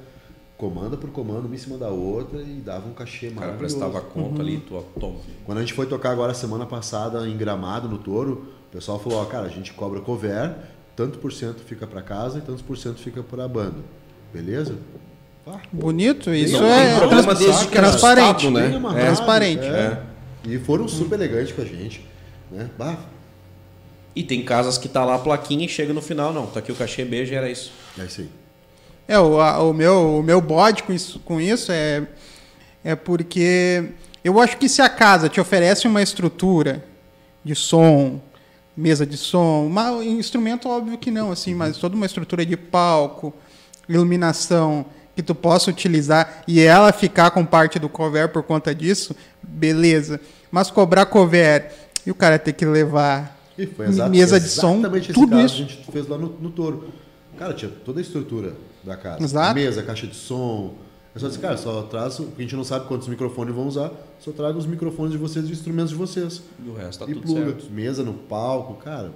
comanda 0.57 0.97
por 0.97 1.11
comanda, 1.11 1.41
uma 1.47 1.55
em 1.55 1.59
cima 1.59 1.77
da 1.79 1.89
outra 1.89 2.41
e 2.41 2.61
dava 2.65 2.89
um 2.89 2.93
cachê 2.93 3.29
O 3.29 3.35
cara 3.35 3.47
maravilhoso. 3.53 3.79
prestava 3.79 4.01
conta 4.05 4.43
ali, 4.43 4.59
tu 4.67 4.83
toma. 4.99 5.17
Quando 5.45 5.59
a 5.59 5.61
gente 5.61 5.73
foi 5.75 5.87
tocar 5.87 6.11
agora 6.11 6.35
semana 6.35 6.67
passada 6.67 7.29
em 7.29 7.37
Gramado, 7.37 7.89
no 7.89 7.99
Touro, 7.99 8.49
o 8.69 8.73
pessoal 8.73 8.99
falou, 8.99 9.21
ó, 9.21 9.25
cara, 9.27 9.47
a 9.47 9.51
gente 9.51 9.73
cobra 9.73 10.01
cover, 10.01 10.53
tanto 10.97 11.19
por 11.19 11.33
cento 11.33 11.61
fica 11.61 11.87
para 11.87 12.03
casa 12.03 12.39
e 12.39 12.41
tantos 12.41 12.63
por 12.63 12.77
cento 12.77 12.99
fica 12.99 13.23
para 13.23 13.45
a 13.45 13.49
banda. 13.49 13.77
Beleza? 14.33 14.75
Ah, 15.47 15.61
Bonito, 15.73 16.31
isso 16.35 16.61
Não 16.61 16.67
é 16.67 16.99
trans- 17.09 17.39
desde 17.39 17.65
é 17.65 17.71
transparente. 17.71 18.51
né? 18.51 18.75
amarrado, 18.77 19.01
Transparente. 19.07 19.65
é. 19.65 20.03
E 20.45 20.59
foram 20.59 20.89
super 20.89 21.15
elegantes 21.21 21.53
com 21.55 21.63
a 21.63 21.65
gente. 21.65 22.05
Né? 22.51 22.69
Bah, 22.77 22.99
E 24.19 24.25
tem 24.25 24.43
casas 24.45 24.77
que 24.77 24.89
tá 24.89 25.05
lá 25.05 25.15
a 25.15 25.19
plaquinha 25.21 25.65
e 25.65 25.69
chega 25.69 25.93
no 25.93 26.03
final, 26.03 26.33
não. 26.33 26.47
Tá 26.47 26.59
aqui 26.59 26.73
o 26.73 26.75
cachê, 26.75 27.05
beijo, 27.05 27.33
era 27.33 27.49
isso. 27.49 27.71
é 27.97 28.05
isso 28.05 28.23
aí. 28.23 28.29
É, 29.07 29.17
o, 29.17 29.41
a- 29.41 29.63
o, 29.63 29.73
meu, 29.73 30.19
o 30.19 30.23
meu 30.25 30.41
bode 30.41 30.83
com 30.83 30.93
isso, 30.93 31.21
com 31.21 31.41
isso 31.41 31.71
é, 31.71 32.05
é 32.83 32.97
porque 32.97 33.91
eu 34.25 34.41
acho 34.41 34.57
que 34.57 34.69
se 34.69 34.83
a 34.83 34.89
casa 34.89 35.29
te 35.29 35.41
oferece 35.41 35.87
uma 35.87 36.03
estrutura 36.03 36.85
de 37.45 37.55
som, 37.55 38.21
mesa 38.77 39.07
de 39.07 39.17
som, 39.17 39.65
uma, 39.67 40.05
instrumento 40.05 40.69
óbvio 40.69 40.99
que 40.99 41.13
não, 41.13 41.31
assim, 41.31 41.55
mas 41.55 41.77
toda 41.79 41.95
uma 41.95 42.05
estrutura 42.05 42.45
de 42.45 42.57
palco, 42.57 43.33
iluminação 43.89 44.85
que 45.15 45.23
tu 45.23 45.33
possa 45.33 45.71
utilizar 45.71 46.43
e 46.49 46.61
ela 46.61 46.93
ficar 46.93 47.31
com 47.31 47.45
parte 47.47 47.79
do 47.79 47.89
cover 47.89 48.29
por 48.31 48.43
conta 48.43 48.75
disso, 48.75 49.15
beleza. 49.41 50.21
Mas 50.51 50.73
cobrar 50.73 51.07
cover 51.07 51.71
e 52.05 52.11
o 52.11 52.17
cara 52.17 52.37
ter 52.37 52.53
que 52.53 52.65
levar 52.67 53.38
E 53.59 53.67
foi 53.67 53.87
exa- 53.87 54.09
mesa 54.09 54.39
de 54.41 54.49
som, 54.49 54.75
exatamente 54.79 55.11
esse 55.11 55.13
tudo 55.21 55.31
caso 55.31 55.45
isso. 55.45 55.57
que 55.57 55.63
a 55.63 55.67
gente 55.77 55.91
fez 55.93 56.07
lá 56.09 56.17
no, 56.17 56.29
no 56.41 56.51
Touro. 56.51 56.89
Cara, 57.39 57.53
tinha 57.55 57.71
toda 57.85 57.99
a 57.99 58.03
estrutura 58.03 58.55
da 58.85 58.97
casa. 58.97 59.23
Exato. 59.23 59.55
Mesa, 59.55 59.83
caixa 59.83 60.07
de 60.07 60.15
som. 60.15 60.75
É 61.15 61.19
só 61.19 61.27
dizer, 61.29 61.41
cara, 61.41 61.57
só 61.57 61.83
traz, 61.83 62.19
o- 62.21 62.29
a 62.37 62.41
gente 62.41 62.55
não 62.55 62.63
sabe 62.65 62.87
quantos 62.87 63.09
microfones 63.09 63.55
vão 63.55 63.67
usar, 63.67 63.91
só 64.21 64.31
traga 64.31 64.57
os 64.57 64.67
microfones 64.67 65.13
de 65.13 65.19
vocês 65.19 65.45
e 65.49 65.53
os 65.53 65.59
instrumentos 65.59 65.91
de 65.91 65.97
vocês. 65.97 66.43
E 66.65 66.69
o 66.69 66.75
resto 66.75 67.05
tá 67.05 67.11
e 67.11 67.15
tudo 67.15 67.25
pluga. 67.25 67.45
certo. 67.47 67.71
Mesa 67.73 68.03
no 68.05 68.15
palco, 68.15 68.75
cara. 68.75 69.13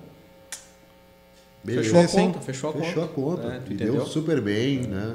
Beleza. 1.65 1.85
Fechou 1.85 2.01
a 2.01 2.09
conta, 2.09 2.41
fechou 2.41 2.71
a 2.71 2.73
conta. 2.73 2.85
Fechou 2.87 3.05
a 3.05 3.09
conta. 3.09 3.43
É, 3.47 3.57
e 3.69 3.75
entendeu? 3.75 3.93
deu 3.95 4.07
super 4.07 4.41
bem, 4.41 4.81
né? 4.81 5.15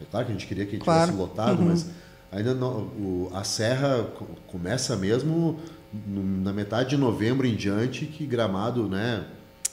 É 0.00 0.04
claro 0.08 0.26
que 0.26 0.32
a 0.32 0.34
gente 0.34 0.46
queria 0.46 0.64
que 0.64 0.78
Claro. 0.78 1.10
tivesse 1.12 1.18
lotado, 1.28 1.60
mas 1.62 1.86
ainda 2.30 2.54
não, 2.54 2.82
o- 2.82 3.30
a 3.34 3.42
serra 3.42 4.04
co- 4.16 4.26
começa 4.46 4.94
mesmo 4.96 5.58
no- 5.92 6.42
na 6.44 6.52
metade 6.52 6.90
de 6.90 6.96
novembro 6.96 7.46
em 7.46 7.54
diante, 7.54 8.06
que 8.06 8.26
gramado, 8.26 8.88
né? 8.88 9.24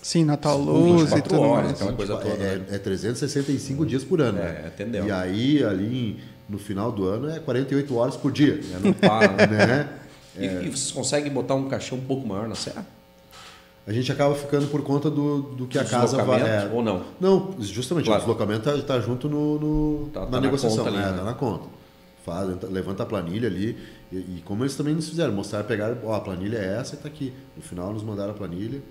Sim, 0.02 0.24
Natal 0.24 0.60
Luz 0.60 1.02
e 1.02 1.16
24 1.16 1.30
tudo 1.30 1.42
horas, 1.42 1.64
mais. 1.66 1.76
aquela 1.82 1.94
coisa 1.94 2.16
Tipo, 2.18 2.30
toda. 2.30 2.44
é, 2.44 2.56
né? 2.58 2.66
é 2.72 2.78
365 2.78 3.86
dias 3.86 4.04
por 4.04 4.22
ano. 4.22 4.38
É, 4.38 4.42
né? 4.42 4.72
entendeu. 4.74 5.06
E 5.08 5.12
aí, 5.12 5.64
ali 5.64 6.20
no 6.48 6.60
final 6.60 6.92
do 6.92 7.08
ano, 7.08 7.28
é 7.30 7.40
48 7.40 7.96
horas 7.96 8.16
por 8.16 8.32
dia. 8.32 8.60
É, 8.76 8.80
não 8.86 8.94
para, 8.94 9.48
né? 9.48 9.66
né? 9.66 9.90
E, 10.38 10.46
e 10.68 10.70
vocês 10.70 10.92
conseguem 10.92 11.32
botar 11.32 11.56
um 11.56 11.68
cachê 11.68 11.96
um 11.96 12.02
pouco 12.02 12.28
maior 12.28 12.48
na 12.48 12.56
serra? 12.56 12.86
A 13.88 13.92
gente 13.94 14.12
acaba 14.12 14.34
ficando 14.36 14.68
por 14.68 14.82
conta 14.84 15.10
do, 15.12 15.42
do 15.42 15.68
que 15.68 15.78
a 15.78 15.86
casa 15.86 16.18
vai. 16.24 16.40
Deslocamento 16.40 16.72
é, 16.74 16.76
ou 16.76 16.84
não? 16.84 17.04
Não, 17.22 17.56
justamente, 17.60 18.06
Claro. 18.06 18.22
o 18.24 18.26
deslocamento 18.26 18.70
está 18.70 19.00
junto 19.00 19.30
no, 19.30 19.60
no- 19.60 20.08
Tá- 20.10 20.22
tá 20.22 20.26
na 20.26 20.32
na 20.34 20.42
negociação, 20.42 20.84
conta 20.86 20.90
ali, 20.98 21.06
né? 21.06 21.12
né? 21.12 21.18
Tá 21.20 21.24
na 21.24 21.34
conta. 21.34 21.68
Faz, 22.26 22.50
levanta 22.72 23.04
a 23.04 23.06
planilha 23.06 23.48
ali. 23.48 23.78
E, 24.12 24.18
e 24.18 24.42
como 24.46 24.64
eles 24.64 24.76
também 24.76 24.94
nos 24.94 25.10
fizeram, 25.10 25.34
mostraram, 25.34 25.66
pegaram, 25.68 25.98
ó, 26.04 26.14
a 26.16 26.20
planilha 26.22 26.58
é 26.58 26.78
essa 26.80 26.94
e 26.96 26.98
está 26.98 27.08
aqui. 27.08 27.34
No 27.56 27.62
final 27.62 27.92
nos 27.94 28.04
mandaram 28.04 28.32
a 28.32 28.36
planilha. 28.36 28.82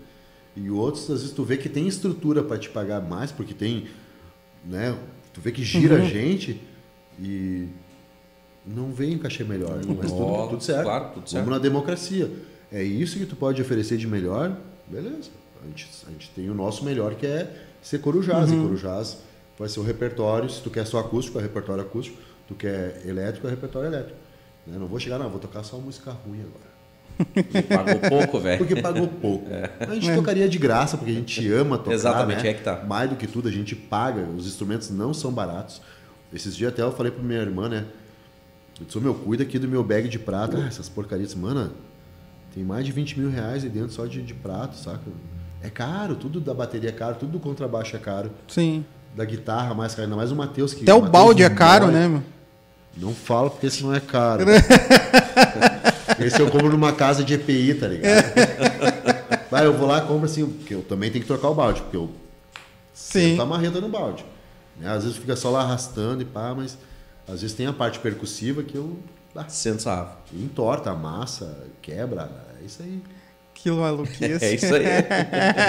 E 0.56 0.70
outros, 0.70 1.04
às 1.10 1.20
vezes, 1.20 1.32
tu 1.32 1.42
vê 1.44 1.56
que 1.56 1.68
tem 1.68 1.86
estrutura 1.88 2.42
para 2.42 2.58
te 2.58 2.68
pagar 2.70 3.00
mais, 3.00 3.32
porque 3.32 3.52
tem, 3.54 3.86
né? 4.64 4.96
Tu 5.32 5.40
vê 5.40 5.50
que 5.50 5.64
gira 5.64 5.96
Uhum. 5.96 6.02
a 6.02 6.04
gente 6.04 6.60
e 7.18 7.66
não 8.64 8.92
vem 8.92 9.16
um 9.16 9.18
cachê 9.18 9.42
melhor. 9.44 9.80
Mas 9.86 10.10
tudo, 10.12 10.22
Ó, 10.24 10.46
tudo 10.48 10.62
certo. 10.62 10.84
claro, 10.84 11.10
tudo 11.14 11.28
certo. 11.28 11.44
Vamos 11.44 11.58
na 11.58 11.62
democracia. 11.62 12.30
É 12.72 12.82
isso 12.82 13.18
que 13.18 13.26
tu 13.26 13.34
pode 13.36 13.60
oferecer 13.60 13.96
de 13.98 14.06
melhor, 14.06 14.56
beleza. 14.86 15.30
A 15.62 15.66
gente, 15.66 15.88
a 16.06 16.10
gente 16.10 16.30
tem 16.30 16.48
o 16.50 16.54
nosso 16.54 16.84
melhor 16.84 17.14
que 17.14 17.26
é 17.26 17.50
ser 17.82 17.98
corujás. 17.98 18.50
Uhum. 18.50 18.60
E 18.60 18.62
corujás 18.62 19.18
vai 19.58 19.68
ser 19.68 19.80
o 19.80 19.82
repertório. 19.82 20.48
Se 20.50 20.60
tu 20.62 20.70
quer 20.70 20.86
só 20.86 20.98
acústico, 20.98 21.38
é 21.38 21.42
repertório 21.42 21.82
acústico. 21.82 22.16
Tu 22.46 22.54
quer 22.54 23.02
elétrico, 23.06 23.46
é 23.46 23.50
repertório 23.50 23.88
elétrico. 23.88 24.18
Né? 24.66 24.76
Não 24.78 24.86
vou 24.86 24.98
chegar, 24.98 25.18
não, 25.18 25.28
vou 25.30 25.38
tocar 25.38 25.62
só 25.62 25.76
música 25.78 26.10
ruim 26.10 26.40
agora. 26.40 26.74
Porque 27.32 27.62
pagou 27.62 28.00
pouco, 28.10 28.40
velho. 28.40 28.58
Porque 28.58 28.76
pagou 28.82 29.06
pouco. 29.06 29.46
A 29.78 29.94
gente 29.94 30.14
tocaria 30.14 30.48
de 30.48 30.58
graça, 30.58 30.96
porque 30.96 31.12
a 31.12 31.14
gente 31.14 31.52
ama 31.52 31.78
tocar. 31.78 31.92
É. 31.92 31.94
Exatamente, 31.94 32.42
né? 32.42 32.50
é 32.50 32.54
que 32.54 32.62
tá. 32.62 32.82
Mais 32.84 33.08
do 33.08 33.16
que 33.16 33.26
tudo, 33.26 33.48
a 33.48 33.52
gente 33.52 33.76
paga. 33.76 34.22
Os 34.36 34.46
instrumentos 34.46 34.90
não 34.90 35.14
são 35.14 35.30
baratos. 35.32 35.80
Esses 36.32 36.56
dias 36.56 36.72
até 36.72 36.82
eu 36.82 36.90
falei 36.90 37.12
pra 37.12 37.22
minha 37.22 37.38
irmã, 37.40 37.68
né? 37.68 37.84
Eu 38.80 38.86
disse, 38.86 38.98
"Ô, 38.98 39.00
meu, 39.00 39.14
cuida 39.14 39.44
aqui 39.44 39.58
do 39.58 39.68
meu 39.68 39.84
bag 39.84 40.08
de 40.08 40.18
prata. 40.18 40.58
Ah, 40.58 40.66
essas 40.66 40.88
porcarias, 40.88 41.32
mano, 41.36 41.70
tem 42.52 42.64
mais 42.64 42.84
de 42.84 42.90
20 42.90 43.20
mil 43.20 43.30
reais 43.30 43.62
aí 43.62 43.70
dentro 43.70 43.92
só 43.92 44.06
de, 44.06 44.20
de 44.20 44.34
prato, 44.34 44.76
saca? 44.76 45.00
É 45.62 45.70
caro, 45.70 46.16
tudo 46.16 46.40
da 46.40 46.52
bateria 46.52 46.88
é 46.88 46.92
caro, 46.92 47.14
tudo 47.14 47.32
do 47.32 47.38
contrabaixo 47.40 47.94
é 47.94 47.98
caro. 48.00 48.32
Sim. 48.48 48.84
Da 49.14 49.24
guitarra 49.24 49.72
mais 49.74 49.94
caro, 49.94 50.06
ainda 50.06 50.16
mais 50.16 50.32
o 50.32 50.36
Matheus 50.36 50.74
que. 50.74 50.82
Até 50.82 50.92
o 50.92 50.96
Matheus 50.96 51.12
balde 51.12 51.42
é 51.44 51.48
não 51.48 51.54
caro, 51.56 51.84
dói. 51.86 51.94
né, 51.94 52.08
meu? 52.08 52.22
Não 52.96 53.14
fala 53.14 53.50
porque 53.50 53.66
esse 53.66 53.82
não 53.82 53.94
é 53.94 54.00
caro. 54.00 54.44
esse 56.20 56.40
eu 56.40 56.50
compro 56.50 56.70
numa 56.70 56.92
casa 56.92 57.24
de 57.24 57.34
EPI, 57.34 57.74
tá 57.74 57.88
ligado? 57.88 58.24
Vai, 59.50 59.66
eu 59.66 59.72
vou 59.76 59.86
lá 59.86 59.98
e 59.98 60.06
compro 60.06 60.24
assim, 60.24 60.46
porque 60.46 60.74
eu 60.74 60.82
também 60.82 61.10
tenho 61.10 61.22
que 61.22 61.28
trocar 61.28 61.48
o 61.48 61.54
balde, 61.54 61.80
porque 61.82 61.96
eu 61.96 62.10
Sim. 62.92 63.38
a 63.38 63.44
marreta 63.44 63.80
no 63.80 63.88
balde. 63.88 64.24
Né? 64.78 64.88
Às 64.88 65.04
vezes 65.04 65.18
fica 65.18 65.36
só 65.36 65.50
lá 65.50 65.62
arrastando 65.62 66.22
e 66.22 66.24
pá, 66.24 66.54
mas 66.56 66.76
às 67.26 67.40
vezes 67.40 67.56
tem 67.56 67.66
a 67.66 67.72
parte 67.72 67.98
percussiva 67.98 68.62
que 68.62 68.76
eu 68.76 68.98
ah, 69.36 69.48
Sensável. 69.48 70.12
entorta, 70.32 70.90
amassa, 70.90 71.58
quebra, 71.82 72.30
é 72.60 72.64
isso 72.64 72.82
aí. 72.82 73.02
Que 73.52 73.70
maluquice. 73.70 74.24
É 74.44 74.54
isso 74.54 74.72
aí. 74.74 74.84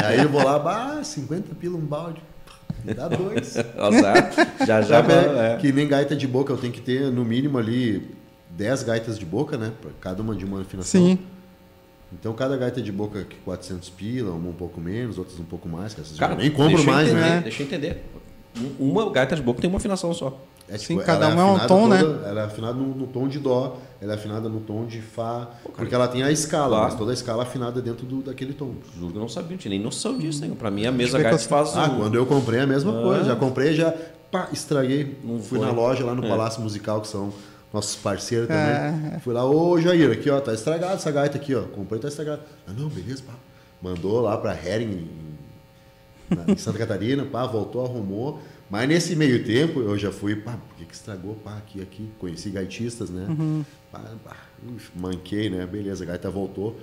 Aí 0.06 0.20
eu 0.22 0.30
vou 0.30 0.44
lá, 0.44 0.60
bah, 0.60 1.04
50 1.04 1.56
pila 1.56 1.78
um 1.78 1.82
balde. 1.82 2.22
Dá 2.94 3.08
dois. 3.08 3.58
Azar. 3.78 4.32
Já 4.66 4.82
já. 4.82 4.88
Sabe, 5.04 5.14
é. 5.14 5.58
Que 5.60 5.72
nem 5.72 5.88
gaita 5.88 6.16
de 6.16 6.28
boca, 6.28 6.52
eu 6.54 6.58
tenho 6.58 6.72
que 6.74 6.82
ter 6.82 7.12
no 7.12 7.24
mínimo 7.26 7.58
ali 7.58 8.10
10 8.52 8.84
gaitas 8.84 9.18
de 9.18 9.26
boca, 9.26 9.58
né? 9.58 9.72
Pra 9.82 9.92
cada 10.00 10.22
uma 10.22 10.36
de 10.36 10.46
uma 10.46 10.62
afinação. 10.62 11.02
Sim. 11.02 11.20
Então 12.14 12.34
cada 12.34 12.56
gaita 12.56 12.82
de 12.82 12.92
boca 12.92 13.24
que 13.24 13.36
400 13.38 13.90
pila, 13.90 14.32
uma 14.32 14.50
um 14.50 14.54
pouco 14.54 14.80
menos, 14.80 15.18
outras 15.18 15.40
um 15.40 15.44
pouco 15.44 15.68
mais, 15.68 15.94
que 15.94 16.02
essas 16.02 16.18
Cara, 16.18 16.34
eu 16.34 16.38
nem 16.38 16.52
compro 16.52 16.84
mais, 16.86 17.10
entender, 17.10 17.22
né? 17.22 17.42
Deixa 17.42 17.64
eu 17.64 17.68
entender. 17.68 18.04
Um- 18.80 18.92
Uma 18.92 19.10
gaita 19.12 19.36
de 19.36 19.42
boca 19.42 19.60
tem 19.60 19.70
uma 19.70 19.78
afinação 19.78 20.14
só. 20.14 20.40
É, 20.68 20.78
Sim, 20.80 20.98
cada 20.98 21.28
ela 21.30 21.36
uma 21.46 21.62
é 21.62 21.64
um 21.64 21.68
tom, 21.68 21.88
né? 21.88 22.00
Ela 22.00 22.42
é 22.42 22.44
afinada 22.46 22.74
no, 22.74 22.88
no 22.96 23.06
tom 23.08 23.28
de 23.28 23.38
dó, 23.38 23.78
ela 24.02 24.14
é 24.14 24.16
afinada 24.16 24.50
no 24.50 24.60
tom 24.62 24.86
de 24.88 25.00
fá, 25.00 25.48
porque 25.76 25.94
ela 25.94 26.08
tem 26.08 26.24
a 26.24 26.32
escala, 26.32 26.70
Claro. 26.70 26.84
mas 26.86 26.96
toda 26.96 27.12
a 27.12 27.14
escala 27.14 27.44
é 27.44 27.46
afinada 27.46 27.80
dentro 27.82 28.04
do, 28.06 28.22
daquele 28.24 28.54
tom. 28.54 28.74
Juro 28.98 29.12
que 29.12 29.18
eu 29.18 29.22
não 29.22 29.30
sabia, 29.30 29.52
não 29.52 29.58
tinha 29.58 29.70
nem 29.70 29.80
noção 29.80 30.18
disso. 30.18 30.42
Né? 30.42 30.52
Pra 30.58 30.72
mim, 30.72 30.88
a 30.88 30.92
que 30.92 31.04
eu- 31.04 31.38
faz. 31.40 31.78
Ah, 31.78 31.86
um- 31.86 31.98
quando 32.00 32.16
eu 32.16 32.26
comprei 32.26 32.62
a 32.62 32.66
mesma 32.68 32.98
Ah. 33.00 33.04
coisa, 33.04 33.24
já 33.26 33.36
comprei, 33.36 33.76
já 33.76 33.94
pá, 34.32 34.50
estraguei. 34.52 35.20
Não 35.24 35.40
Fui 35.40 35.60
foi. 35.60 35.68
na 35.68 35.72
loja 35.72 36.04
lá 36.04 36.16
no 36.16 36.26
É. 36.26 36.30
Palácio 36.30 36.62
Musical, 36.64 37.00
que 37.02 37.08
são 37.10 37.32
nossos 37.72 37.96
parceiros 37.98 38.48
também. 38.48 39.14
É. 39.16 39.20
Fui 39.20 39.34
lá, 39.36 39.46
ô 39.46 39.80
Jair, 39.80 40.12
aqui 40.12 40.32
ó, 40.32 40.40
tá 40.42 40.52
estragado 40.54 40.94
essa 40.96 41.12
gaita 41.12 41.38
aqui, 41.38 41.54
ó. 41.54 41.62
Comprei, 41.62 42.00
tá 42.02 42.08
estragado. 42.08 42.42
Ah, 42.68 42.72
não, 42.76 42.90
beleza, 42.90 43.22
pá. 43.22 43.34
Mandou 43.82 44.20
lá 44.22 44.36
pra 44.38 44.56
Hering, 44.56 45.08
em, 46.48 46.52
em 46.54 46.58
Santa 46.58 46.80
Catarina, 46.80 47.24
pá, 47.24 47.46
voltou, 47.46 47.86
arrumou. 47.86 48.40
Mas 48.70 48.88
nesse 48.90 49.16
meio 49.16 49.44
tempo 49.44 49.80
eu 49.80 49.98
já 49.98 50.12
fui, 50.12 50.36
pá, 50.36 50.54
por 50.54 50.76
que, 50.78 50.86
que 50.86 50.94
estragou? 50.94 51.36
Pá, 51.36 51.58
aqui, 51.58 51.82
aqui. 51.82 52.10
Conheci 52.18 52.50
gaitistas, 52.50 53.10
né? 53.10 53.28
Pá, 53.92 54.00
pá, 54.24 54.36
ux, 54.68 54.84
manquei, 54.96 55.50
né? 55.50 55.66
Beleza, 55.66 56.04
a 56.04 56.08
gaita 56.08 56.30
voltou. 56.30 56.80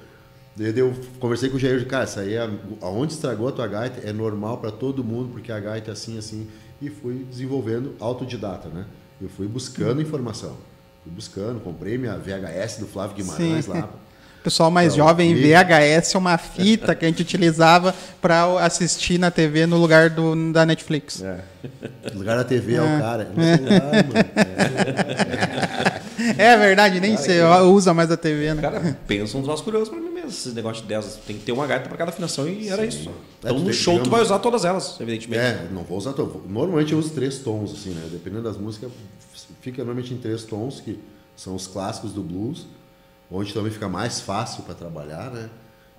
Daí 0.55 0.79
eu 0.79 0.95
conversei 1.19 1.49
com 1.49 1.57
o 1.57 1.59
Jair, 1.59 1.87
cara, 1.87 2.05
isso 2.05 2.21
aí 2.21 2.35
é 2.35 2.51
aonde 2.83 3.15
estragou 3.15 3.49
a 3.49 3.53
tua 3.53 3.67
gaita 3.67 4.07
é 4.07 4.13
normal 4.13 4.59
para 4.59 4.71
todo 4.71 5.03
mundo, 5.03 5.31
porque 5.33 5.51
a 5.51 5.59
gaita 5.59 5.91
é 5.91 5.93
assim, 5.93 6.19
assim. 6.19 6.47
E 6.81 6.91
fui 6.91 7.25
desenvolvendo 7.25 7.95
autodidata, 7.99 8.69
né? 8.69 8.87
Eu 9.21 9.29
fui 9.29 9.47
buscando 9.47 10.03
informação. 10.03 10.57
Fui 11.03 11.13
buscando, 11.13 11.61
comprei 11.61 11.97
minha 11.97 12.17
VHS 12.17 12.79
do 12.79 12.87
Flávio 12.87 13.17
Guimarães 13.17 13.65
Sim. 13.65 13.71
lá. 13.71 13.89
O 14.43 14.45
pessoal 14.45 14.73
mais 14.73 14.95
Então, 14.95 15.07
jovem, 15.07 15.37
VHS 15.37 16.17
é 16.17 16.19
uma 16.19 16.37
fita 16.37 16.97
que 16.97 17.05
a 17.05 17.09
gente 17.09 17.23
utilizava 17.23 17.95
para 18.21 18.43
assistir 18.65 19.17
na 19.17 19.31
TV 19.31 19.67
no 19.67 19.77
lugar 19.77 20.11
do, 20.11 20.53
da 20.53 20.67
Netflix. 20.67 21.23
É. 21.23 21.39
O 22.13 22.19
lugar 22.19 22.37
da 22.37 22.43
TV 22.43 22.73
é, 22.75 22.77
É. 22.79 22.81
o 22.83 22.99
cara. 23.01 23.25
No 23.37 23.41
celular, 23.41 23.93
mano. 23.95 24.13
É 26.39 26.57
verdade, 26.57 26.99
nem 26.99 27.17
você 27.17 27.41
usa 27.65 27.95
mais 27.95 28.11
a 28.11 28.17
TV, 28.17 28.53
né? 28.55 28.63
Cara, 28.63 28.99
pensa 29.07 29.39
um 29.39 29.43
troço 29.45 29.63
curioso 29.63 29.91
pra 29.93 30.01
mim 30.01 30.11
mesmo. 30.11 30.29
Esses 30.31 30.53
negócios 30.55 30.83
de 30.83 30.89
10. 30.89 31.21
Tem 31.25 31.37
que 31.37 31.45
ter 31.45 31.53
uma 31.53 31.67
gaita 31.67 31.89
pra 31.89 31.97
cada 31.97 32.11
afinação 32.11 32.49
e 32.49 32.69
era 32.69 32.85
isso. 32.85 33.11
Então 33.39 33.57
tu 33.57 33.63
no 33.63 33.73
show 33.73 33.95
tu 33.95 34.03
digamos- 34.05 34.11
vai 34.11 34.23
usar 34.23 34.39
todas 34.41 34.65
elas, 34.65 34.97
evidentemente. 35.01 35.41
É, 35.41 35.69
não 35.73 35.85
vou 35.85 35.97
usar. 35.99 36.13
to- 36.15 36.43
Normalmente 36.49 36.93
eu 36.93 36.99
uso 36.99 37.11
três 37.11 37.39
tons, 37.39 37.73
assim, 37.73 37.91
né? 37.91 38.09
Dependendo 38.11 38.43
das 38.43 38.57
músicas, 38.57 38.91
fica 39.61 39.79
normalmente 39.85 40.13
em 40.13 40.17
três 40.17 40.43
tons, 40.43 40.81
que 40.81 40.99
são 41.37 41.55
os 41.55 41.69
clássicos 41.69 42.13
do 42.13 42.23
blues, 42.23 42.67
onde 43.33 43.53
também 43.55 43.73
fica 43.73 43.89
mais 43.89 44.21
fácil 44.21 44.63
para 44.65 44.75
trabalhar, 44.75 45.31
né? 45.31 45.49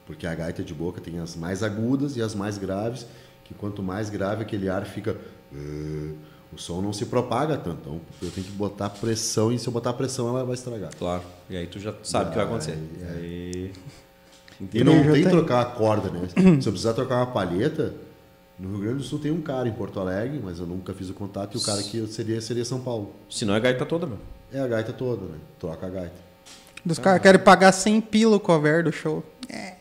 Porque 0.05 0.27
a 0.27 0.35
gaita 0.35 0.63
de 0.63 0.73
boca 0.73 1.01
tem 1.01 1.19
as 1.19 1.35
mais 1.35 1.63
agudas 1.63 2.15
e 2.17 2.21
as 2.21 2.35
mais 2.35 2.57
graves, 2.57 3.05
que 3.43 3.53
quanto 3.53 3.81
mais 3.81 4.09
grave 4.09 4.43
aquele 4.43 4.69
ar 4.69 4.85
fica. 4.85 5.17
eh, 5.53 6.13
o 6.53 6.57
som 6.57 6.81
não 6.81 6.93
se 6.93 7.07
propaga 7.07 7.57
tanto. 7.57 7.79
Então 7.81 8.01
eu 8.21 8.29
tenho 8.31 8.45
que 8.45 8.53
botar 8.53 8.89
pressão 8.89 9.51
e 9.51 9.57
se 9.57 9.67
eu 9.67 9.73
botar 9.73 9.91
pressão 9.93 10.29
ela 10.29 10.45
vai 10.45 10.53
estragar. 10.53 10.91
Claro. 10.95 11.23
E 11.49 11.57
aí 11.57 11.65
tu 11.65 11.79
já 11.79 11.93
sabe 12.03 12.27
o 12.27 12.29
que 12.29 12.35
vai 12.35 12.45
acontecer. 12.45 12.77
é. 13.01 13.17
Aí... 13.17 13.73
E 14.71 14.83
não 14.83 15.01
tem 15.03 15.13
tenho. 15.13 15.29
trocar 15.29 15.61
a 15.61 15.65
corda, 15.65 16.09
né? 16.09 16.27
Se 16.61 16.69
eu 16.69 16.71
precisar 16.71 16.93
trocar 16.93 17.17
uma 17.17 17.25
palheta, 17.25 17.93
no 18.57 18.69
Rio 18.69 18.79
Grande 18.81 18.97
do 18.99 19.03
Sul 19.03 19.19
tem 19.19 19.31
um 19.31 19.41
cara 19.41 19.67
em 19.67 19.73
Porto 19.73 19.99
Alegre, 19.99 20.39
mas 20.41 20.59
eu 20.59 20.65
nunca 20.67 20.93
fiz 20.93 21.09
o 21.09 21.13
contato, 21.13 21.55
e 21.55 21.57
o 21.57 21.61
cara 21.61 21.81
que 21.81 21.97
eu 21.97 22.07
seria 22.07 22.39
seria 22.39 22.63
São 22.63 22.79
Paulo. 22.79 23.13
Se 23.29 23.43
não 23.43 23.55
é 23.55 23.59
gaita 23.59 23.85
toda, 23.85 24.05
meu. 24.05 24.19
É 24.53 24.59
a 24.59 24.67
gaita 24.67 24.93
toda, 24.93 25.25
né? 25.25 25.37
Troca 25.59 25.87
a 25.87 25.89
gaita. 25.89 26.32
Dos 26.85 26.99
caras 26.99 27.21
querem 27.21 27.39
pagar 27.39 27.71
100 27.71 28.01
pila 28.01 28.35
o 28.35 28.39
cover 28.39 28.83
do 28.83 28.91
show. 28.91 29.23
É. 29.49 29.73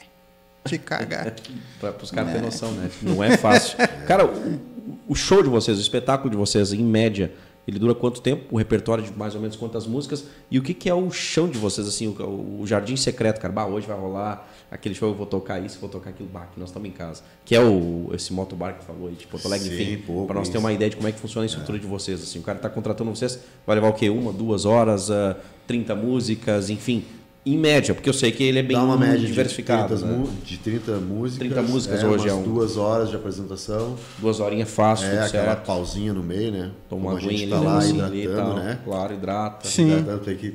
Te 0.65 0.79
cagar. 0.79 1.35
Pra, 1.81 1.93
pros 1.93 2.11
caras 2.13 2.31
terem 2.31 2.45
noção, 2.45 2.71
né? 2.73 2.89
Não 3.03 3.23
é 3.23 3.37
fácil. 3.37 3.77
Cara, 4.07 4.25
o, 4.25 4.61
o 5.09 5.15
show 5.15 5.43
de 5.43 5.49
vocês, 5.49 5.79
o 5.79 5.81
espetáculo 5.81 6.31
de 6.31 6.37
vocês, 6.37 6.73
em 6.73 6.85
média, 6.85 7.33
ele 7.67 7.79
dura 7.79 7.95
quanto 7.95 8.21
tempo? 8.21 8.45
O 8.55 8.59
repertório 8.59 9.03
de 9.03 9.13
mais 9.17 9.35
ou 9.35 9.41
menos 9.41 9.57
quantas 9.57 9.87
músicas? 9.87 10.25
E 10.49 10.59
o 10.59 10.63
que, 10.63 10.73
que 10.73 10.89
é 10.89 10.95
o 10.95 11.11
chão 11.11 11.49
de 11.49 11.59
vocês, 11.59 11.89
assim, 11.89 12.07
o, 12.07 12.61
o 12.61 12.67
jardim 12.67 12.97
secreto, 12.97 13.41
cara? 13.41 13.53
Bah, 13.53 13.67
hoje 13.67 13.87
vai 13.87 13.97
rolar 13.97 14.49
aquele 14.73 14.95
show, 14.95 15.09
eu 15.11 15.15
vou 15.15 15.27
tocar 15.27 15.61
isso, 15.65 15.79
vou 15.81 15.89
tocar 15.89 16.11
aquilo, 16.11 16.29
bah, 16.33 16.47
que 16.53 16.59
nós 16.59 16.71
estamos 16.71 16.89
em 16.89 16.93
casa. 16.93 17.23
Que 17.45 17.55
é 17.55 17.61
o, 17.61 18.11
esse 18.15 18.33
motobar 18.33 18.79
que 18.79 18.85
falou 18.85 19.09
aí, 19.09 19.15
de 19.15 19.27
Porto 19.27 19.47
Alegre, 19.47 19.69
Sim, 19.69 19.93
enfim, 19.95 20.25
para 20.27 20.35
nós 20.35 20.49
ter 20.49 20.59
uma 20.59 20.73
ideia 20.73 20.91
de 20.91 20.97
como 20.97 21.07
é 21.09 21.13
que 21.13 21.21
funciona 21.21 21.45
a 21.45 21.47
estrutura 21.47 21.79
de 21.79 21.87
vocês. 21.87 22.23
Assim, 22.23 22.39
o 22.39 22.43
cara 22.43 22.59
está 22.59 22.69
contratando 22.71 23.15
vocês, 23.15 23.39
vai 23.67 23.77
levar 23.77 23.89
o 23.89 23.93
quê? 23.93 24.09
Uma, 24.11 24.33
duas 24.33 24.65
horas, 24.65 25.11
ah, 25.11 25.37
30 25.67 25.95
músicas, 25.95 26.71
enfim. 26.71 27.05
Em 27.45 27.59
média, 27.59 27.93
porque 27.93 28.09
eu 28.09 28.15
sei 28.15 28.31
que 28.31 28.45
ele 28.45 28.61
é 28.61 28.63
bem 28.63 28.77
Dá 28.77 28.85
uma 28.85 28.97
média 28.97 29.27
diversificado. 29.27 29.97
de 29.97 30.01
30, 30.01 30.17
né? 30.17 30.27
de 30.45 30.57
30 30.59 30.93
músicas. 31.01 31.39
30 31.49 31.63
músicas 31.63 32.01
é, 32.01 32.07
hoje 32.07 32.29
é 32.29 32.33
um- 32.33 32.43
duas 32.45 32.77
horas 32.77 33.11
de 33.11 33.17
apresentação. 33.17 33.97
Duas 34.21 34.39
horinhas 34.39 34.71
fácil, 34.71 35.09
É 35.09 35.25
aquela 35.25 35.29
certo. 35.29 35.67
pausinha 35.67 36.13
no 36.13 36.23
meio, 36.23 36.53
né? 36.53 36.71
Toma 36.89 37.11
uma 37.11 37.19
aguinha 37.19 37.49
tá 37.49 37.59
lá 37.61 37.79
ali, 37.81 37.89
hidratando, 37.91 38.05
ali 38.15 38.25
e 38.25 38.29
tal. 38.29 38.55
né? 38.55 38.79
Claro, 38.85 39.15
hidrata. 39.15 39.69
Sim. 39.69 39.89
Hidratando, 39.91 40.21
tem 40.25 40.37
que 40.37 40.55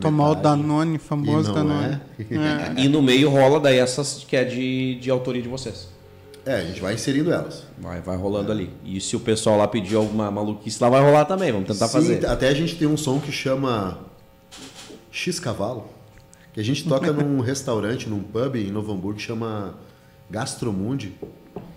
Tomar 0.00 0.30
o. 0.30 0.34
Danone, 0.36 0.98
famoso 0.98 1.50
E 1.50 1.54
Danone. 1.54 2.00
É. 2.78 2.80
E 2.80 2.88
no 2.88 3.02
meio 3.02 3.28
rola 3.30 3.58
daí 3.58 3.78
essas 3.78 4.24
que 4.24 4.36
é 4.36 4.44
de, 4.44 4.96
de 4.96 5.10
autoria 5.10 5.42
de 5.42 5.48
vocês. 5.48 5.88
É, 6.44 6.56
a 6.56 6.64
gente 6.64 6.80
vai 6.80 6.94
inserindo 6.94 7.32
elas. 7.32 7.64
Vai, 7.78 8.00
vai 8.00 8.16
rolando 8.16 8.50
ali. 8.50 8.70
E 8.84 9.00
se 9.00 9.14
o 9.14 9.20
pessoal 9.20 9.56
lá 9.56 9.68
pedir 9.68 9.94
alguma 9.94 10.30
maluquice, 10.30 10.82
lá 10.82 10.88
vai 10.88 11.00
rolar 11.00 11.24
também. 11.24 11.52
Vamos 11.52 11.68
tentar 11.68 11.86
Sim, 11.86 11.92
fazer. 11.92 12.26
Até 12.26 12.48
a 12.48 12.54
gente 12.54 12.76
tem 12.76 12.88
um 12.88 12.96
som 12.96 13.20
que 13.20 13.30
chama 13.30 13.98
X 15.10 15.38
Cavalo, 15.38 15.88
que 16.52 16.60
a 16.60 16.64
gente 16.64 16.88
toca 16.88 17.10
num 17.12 17.40
restaurante, 17.40 18.08
num 18.08 18.20
pub 18.20 18.56
em 18.56 18.70
Novo 18.72 18.92
Hamburgo 18.92 19.18
que 19.18 19.24
chama 19.24 19.74
Gastromundi, 20.30 21.12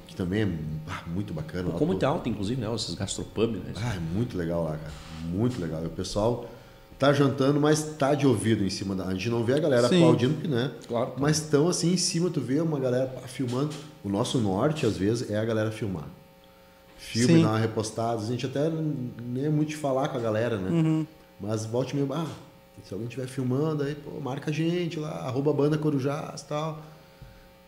que 0.07 0.15
também 0.15 0.43
é 0.43 0.47
ah, 0.87 1.03
muito 1.07 1.31
bacana. 1.33 1.69
Ficou 1.71 1.85
muito 1.85 1.99
to- 1.99 2.05
alto, 2.07 2.29
inclusive, 2.29 2.59
né? 2.59 2.73
Esses 2.73 2.95
gastropub, 2.95 3.57
né? 3.57 3.73
Ah, 3.75 3.93
é 3.95 3.99
muito 3.99 4.35
legal 4.35 4.63
lá, 4.63 4.71
cara. 4.77 4.93
Muito 5.25 5.61
legal. 5.61 5.83
E 5.83 5.87
o 5.87 5.91
pessoal 5.91 6.49
tá 6.97 7.11
jantando, 7.13 7.59
mas 7.59 7.83
tá 7.97 8.13
de 8.15 8.25
ouvido 8.25 8.63
em 8.63 8.69
cima 8.69 8.95
da. 8.95 9.05
A 9.05 9.11
gente 9.11 9.29
não 9.29 9.43
vê 9.43 9.53
a 9.53 9.59
galera 9.59 9.87
Sim. 9.87 9.97
aplaudindo, 9.97 10.33
porque, 10.35 10.47
né? 10.47 10.71
Claro. 10.87 11.13
Mas 11.17 11.37
estão 11.37 11.67
assim 11.67 11.93
em 11.93 11.97
cima, 11.97 12.29
tu 12.29 12.41
vê 12.41 12.59
uma 12.59 12.79
galera 12.79 13.07
filmando. 13.27 13.75
O 14.03 14.09
nosso 14.09 14.39
norte, 14.39 14.85
às 14.85 14.97
vezes, 14.97 15.29
é 15.29 15.37
a 15.37 15.45
galera 15.45 15.71
filmar. 15.71 16.07
Filme, 16.97 17.35
Sim. 17.35 17.41
dar 17.41 17.49
uma 17.49 17.59
repostada. 17.59 18.21
A 18.21 18.25
gente 18.25 18.45
até 18.45 18.69
nem 18.69 19.45
é 19.45 19.49
muito 19.49 19.69
de 19.69 19.75
falar 19.75 20.07
com 20.07 20.17
a 20.17 20.21
galera, 20.21 20.57
né? 20.57 20.69
Uhum. 20.69 21.07
Mas 21.39 21.65
volte 21.65 21.95
meio. 21.95 22.11
Ah, 22.13 22.27
se 22.83 22.93
alguém 22.93 23.07
estiver 23.07 23.27
filmando, 23.27 23.83
aí, 23.83 23.95
pô, 23.95 24.19
marca 24.19 24.49
a 24.49 24.53
gente 24.53 24.99
lá, 24.99 25.09
arroba 25.09 25.51
banda 25.53 25.77
Corujás 25.77 26.41
e 26.41 26.45
tal. 26.45 26.81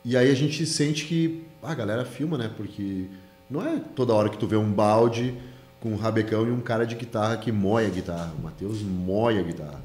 E 0.06 0.16
aí 0.16 0.32
a 0.32 0.36
gente 0.36 0.66
sente 0.66 1.06
que 1.06 1.44
ah, 1.62 1.72
a 1.72 1.76
galera 1.76 2.06
filma, 2.06 2.38
né? 2.38 2.52
Porque 2.56 3.08
não 3.50 3.62
é 3.62 3.82
toda 3.96 4.14
hora 4.14 4.30
que 4.30 4.38
tu 4.38 4.48
vê 4.48 4.56
um 4.56 4.72
balde 4.72 5.36
com 5.80 5.90
um 5.92 5.96
rabecão 5.96 6.48
e 6.48 6.52
um 6.52 6.60
cara 6.62 6.86
de 6.86 6.96
guitarra 6.96 7.38
que 7.38 7.52
moia 7.52 7.88
a 7.88 7.92
guitarra. 7.92 8.34
O 8.38 8.42
Matheus 8.42 8.82
moia 8.82 9.40
a 9.40 9.44
guitarra. 9.44 9.82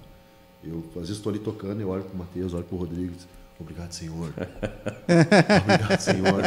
Eu 0.64 0.84
às 0.90 1.02
vezes 1.02 1.16
estou 1.16 1.30
ali 1.30 1.38
tocando, 1.40 1.80
eu 1.80 1.88
olho 1.88 2.04
pro 2.04 2.16
Matheus, 2.16 2.54
olho 2.54 2.64
pro 2.64 2.76
Rodrigo, 2.76 3.12
digo, 3.12 3.28
obrigado, 3.58 3.92
senhor. 3.92 4.32
obrigado, 5.62 6.00
senhor. 6.00 6.42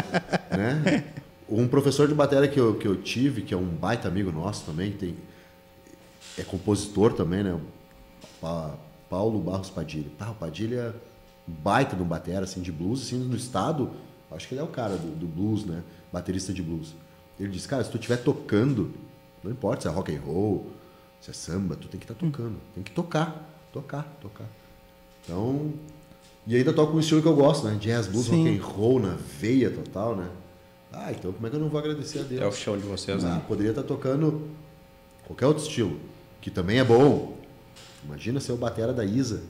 né? 0.52 1.04
Um 1.50 1.68
professor 1.68 2.08
de 2.08 2.14
bateria 2.14 2.48
que 2.48 2.60
eu, 2.60 2.76
que 2.76 2.88
eu 2.88 2.96
tive, 3.02 3.41
que 3.41 3.54
é 3.54 3.58
um 3.58 3.66
baita 3.68 4.08
amigo 4.08 4.32
nosso 4.32 4.66
também, 4.66 4.91
tem, 4.91 5.16
é 6.38 6.43
compositor 6.43 7.14
também, 7.14 7.43
né? 7.43 7.60
Pa- 8.41 8.74
Paulo 9.10 9.39
Barros 9.39 9.70
Padilha. 9.70 10.08
Ah, 10.20 10.32
o 10.32 10.36
Padilha 10.36 10.76
é 10.78 10.93
baita 11.46 11.96
um 11.96 12.04
batera, 12.04 12.46
assim, 12.46 12.62
de 12.62 12.72
blues, 12.72 13.02
assim, 13.04 13.18
no 13.18 13.36
estado, 13.36 13.91
acho 14.32 14.48
que 14.48 14.56
ele 14.56 14.62
é 14.62 14.64
o 14.64 14.68
cara 14.68 14.96
do, 14.98 15.16
do 15.16 15.28
blues, 15.28 15.64
né? 15.66 15.84
Baterista 16.12 16.52
de 16.52 16.64
blues. 16.64 16.96
Ele 17.39 17.50
disse, 17.50 17.68
cara, 17.68 17.84
se 17.84 17.91
tu 17.91 17.98
estiver 17.98 18.18
tocando, 18.18 18.91
não 19.46 19.52
importa 19.52 19.84
se 19.84 19.88
é 19.88 19.91
rock 19.91 20.14
and 20.16 20.20
roll, 20.22 20.68
se 21.22 21.30
é 21.30 21.34
samba, 21.34 21.76
tu 21.76 21.88
tem 21.88 22.00
que 22.00 22.06
estar 22.06 22.16
tocando. 22.16 22.56
Tem 22.74 22.84
que 22.84 22.91
tocar, 22.91 23.50
tocar, 23.72 24.04
tocar. 24.22 24.46
Então, 25.24 25.72
E 26.48 26.56
ainda 26.56 26.72
toco 26.74 26.96
um 26.96 27.00
estilo 27.00 27.22
que 27.22 27.28
eu 27.28 27.36
gosto, 27.36 27.66
né? 27.68 27.76
Jazz, 27.80 28.08
blues, 28.08 28.26
Sim. 28.28 28.43
rock 28.43 28.58
and 28.58 28.64
roll 28.64 29.00
na 29.00 29.16
veia 29.39 29.72
total, 29.72 30.16
né? 30.16 30.30
Ah, 30.93 31.12
então 31.12 31.32
como 31.34 31.48
é 31.48 31.50
que 31.50 31.56
eu 31.56 31.60
não 31.60 31.70
vou 31.70 31.80
agradecer 31.80 32.20
a 32.20 32.24
Deus? 32.24 32.41
É 32.41 32.46
o 32.48 32.52
chão 32.52 32.78
de 32.78 32.84
vocês, 32.86 33.24
Ah, 33.24 33.36
né? 33.36 33.41
poderia 33.48 33.72
estar 33.72 33.84
tocando 33.84 34.48
qualquer 35.26 35.48
outro 35.48 35.64
estilo, 35.64 36.00
que 36.41 36.52
também 36.52 36.80
é 36.80 36.84
bom. 36.84 37.36
Imagina 38.04 38.39
ser 38.39 38.52
o 38.52 38.58
batera 38.58 38.93
da 38.93 39.04
Isa. 39.04 39.41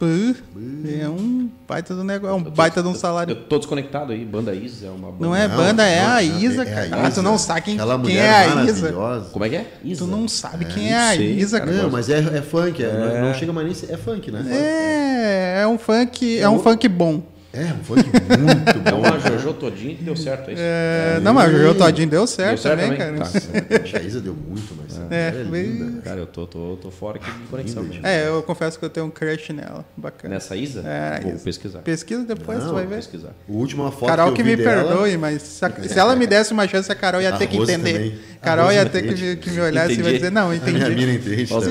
É 0.00 1.08
um 1.08 1.50
baita 1.66 1.92
do 1.94 2.04
negócio, 2.04 2.32
é 2.32 2.36
um 2.36 2.42
baita 2.42 2.80
de 2.80 2.88
um 2.88 2.94
salário. 2.94 3.32
Eu 3.32 3.44
tô 3.44 3.58
desconectado 3.58 4.12
aí. 4.12 4.24
Banda 4.24 4.54
Isa 4.54 4.86
é 4.86 4.90
uma 4.90 5.10
banda. 5.10 5.26
Não 5.26 5.34
é 5.34 5.48
Não, 5.48 5.56
banda, 5.56 5.84
é 5.84 6.00
a 6.00 6.22
Isa, 6.22 6.62
é 6.62 6.72
a 6.84 6.88
cara. 6.88 7.06
Ah, 7.06 7.10
tu 7.10 7.20
não 7.20 7.36
sabe 7.36 7.62
quem, 7.62 7.74
Aquela 7.74 7.94
quem 7.94 8.02
mulher 8.02 8.24
é 8.24 8.52
a 8.52 8.64
Isa. 8.64 9.28
Como 9.32 9.44
é 9.44 9.48
que 9.48 9.56
é? 9.56 9.72
Isa. 9.82 10.04
Tu 10.04 10.10
não 10.10 10.28
sabe 10.28 10.64
quem 10.66 10.84
não 10.84 10.96
é 10.96 11.08
a 11.08 11.16
Isa, 11.16 11.58
cara. 11.58 11.72
Não, 11.72 11.90
mas 11.90 12.08
é, 12.08 12.18
é 12.18 12.42
funk, 12.42 12.82
é, 12.82 12.92
Não, 12.92 13.28
não 13.28 13.34
chega 13.34 13.52
mais 13.52 13.66
nem. 13.82 13.90
É 13.90 13.96
funk, 13.96 14.30
né? 14.30 14.44
É, 14.48 15.62
é 15.62 15.66
um 15.66 15.78
funk, 15.78 16.38
é 16.38 16.48
um 16.48 16.60
funk 16.60 16.86
bom. 16.88 17.22
É, 17.60 17.72
um 17.72 17.84
funk 17.84 18.04
muito 18.04 18.78
É 18.88 18.90
bom. 18.92 18.98
uma 19.00 19.18
Jojo 19.18 19.54
Todinho 19.54 19.96
que 19.96 20.04
deu 20.04 20.16
certo, 20.16 20.50
é 20.50 20.52
isso? 20.52 20.62
É, 20.64 21.20
não, 21.22 21.34
mas 21.34 21.52
o 21.52 21.56
Jojo 21.58 21.74
Todinho 21.74 22.08
deu 22.08 22.26
certo, 22.26 22.48
Deu 22.50 22.58
certo 22.58 22.80
também, 22.80 22.98
também? 22.98 23.18
cara. 23.20 23.30
Tá. 23.30 23.82
Acho 23.82 23.90
que 23.92 23.96
a 23.96 24.02
Isa 24.02 24.20
deu 24.20 24.34
muito, 24.34 24.74
mas 24.80 24.98
É, 25.10 25.28
é 25.28 25.42
linda. 25.42 26.00
Cara, 26.02 26.20
eu 26.20 26.26
tô, 26.26 26.46
tô, 26.46 26.76
tô 26.80 26.90
fora 26.90 27.16
aqui 27.18 27.30
de 27.30 27.38
conexão. 27.48 27.82
Linda, 27.82 27.94
mesmo. 27.94 28.06
É, 28.06 28.28
eu 28.28 28.42
confesso 28.42 28.78
que 28.78 28.84
eu 28.84 28.90
tenho 28.90 29.06
um 29.06 29.10
crush 29.10 29.52
nela. 29.52 29.84
Bacana. 29.96 30.34
Nessa 30.34 30.54
Isa? 30.56 30.82
É, 30.86 31.20
Vou 31.20 31.32
Isa. 31.34 31.44
pesquisar. 31.44 31.78
Pesquisa 31.80 32.24
depois, 32.24 32.58
Não, 32.60 32.68
tu 32.68 32.74
vai 32.74 32.86
ver. 32.86 32.96
pesquisar. 32.96 33.28
A 33.48 33.52
última 33.52 33.90
foto 33.90 34.06
Carol 34.08 34.28
que 34.32 34.36
que 34.36 34.40
eu 34.42 34.44
vi 34.46 34.56
me 34.56 34.62
dela, 34.64 34.84
perdoe, 34.84 35.16
mas 35.16 35.42
se, 35.42 35.64
a- 35.64 35.72
se 35.82 35.98
ela 35.98 36.14
me 36.14 36.26
desse 36.28 36.52
uma 36.52 36.66
chance, 36.68 36.90
a 36.92 36.94
Carol 36.94 37.20
ia 37.20 37.34
A 37.34 37.38
ter 37.38 37.46
que 37.48 37.56
entender. 37.56 37.92
também. 37.92 38.18
A 38.40 38.44
Carol 38.44 38.70
ia 38.72 38.84
não 38.84 38.90
ter 38.90 39.02
que, 39.14 39.36
que 39.36 39.50
me 39.50 39.60
olhar 39.60 39.84
e 39.90 39.94
vai 39.94 40.02
Entendi. 40.02 40.12
dizer, 40.18 40.30
não, 40.30 40.50
A 40.50 40.54
minha 40.54 40.64
mina 40.90 41.12
entendi. 41.12 41.32
entende. 41.32 41.52
Nossa, 41.52 41.68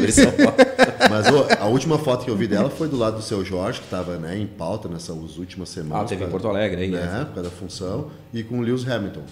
Mas 1.10 1.28
ô, 1.32 1.46
a 1.60 1.66
última 1.68 1.98
foto 1.98 2.26
que 2.26 2.32
eu 2.32 2.36
vi 2.36 2.48
dela 2.48 2.70
foi 2.70 2.88
do 2.88 2.98
lado 2.98 3.18
do 3.18 3.22
seu 3.22 3.44
Jorge, 3.46 3.80
que 3.80 3.86
estava 3.86 4.18
né, 4.18 4.38
em 4.38 4.48
pauta 4.48 4.88
nessas 4.90 5.38
últimas 5.38 5.70
semanas. 5.70 6.06
Ah, 6.06 6.08
teve 6.08 6.24
em 6.24 6.28
por 6.28 6.34
Porto 6.42 6.48
Alegre 6.48 6.82
aí, 6.84 6.90
Né, 6.92 7.00
é. 7.22 7.26
por 7.26 7.36
causa 7.36 7.50
da 7.50 7.56
função. 7.56 8.12
E 8.34 8.44
com 8.44 8.60
o 8.60 8.62
Lewis 8.62 8.88
Hamilton, 8.88 9.24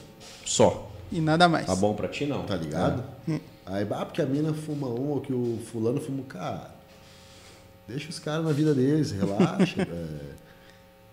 Só. 0.46 0.92
E 1.12 1.22
nada 1.22 1.48
mais. 1.48 1.66
Tá 1.68 1.76
bom 1.76 1.94
pra 1.94 2.08
ti, 2.08 2.26
não? 2.26 2.44
tá 2.44 2.56
ligado? 2.56 3.04
Aí, 3.66 3.88
ah, 3.92 4.06
porque 4.06 4.22
a 4.22 4.26
mina 4.26 4.54
fuma 4.54 4.88
um 4.88 5.10
ou 5.10 5.22
que 5.22 5.32
o 5.34 5.60
fulano 5.72 6.00
fuma 6.02 6.20
um. 6.22 6.24
Cara, 6.24 6.70
deixa 7.88 8.10
os 8.10 8.20
caras 8.20 8.44
na 8.46 8.52
vida 8.52 8.74
deles, 8.74 9.12
relaxa. 9.12 9.82
é. 9.90 10.36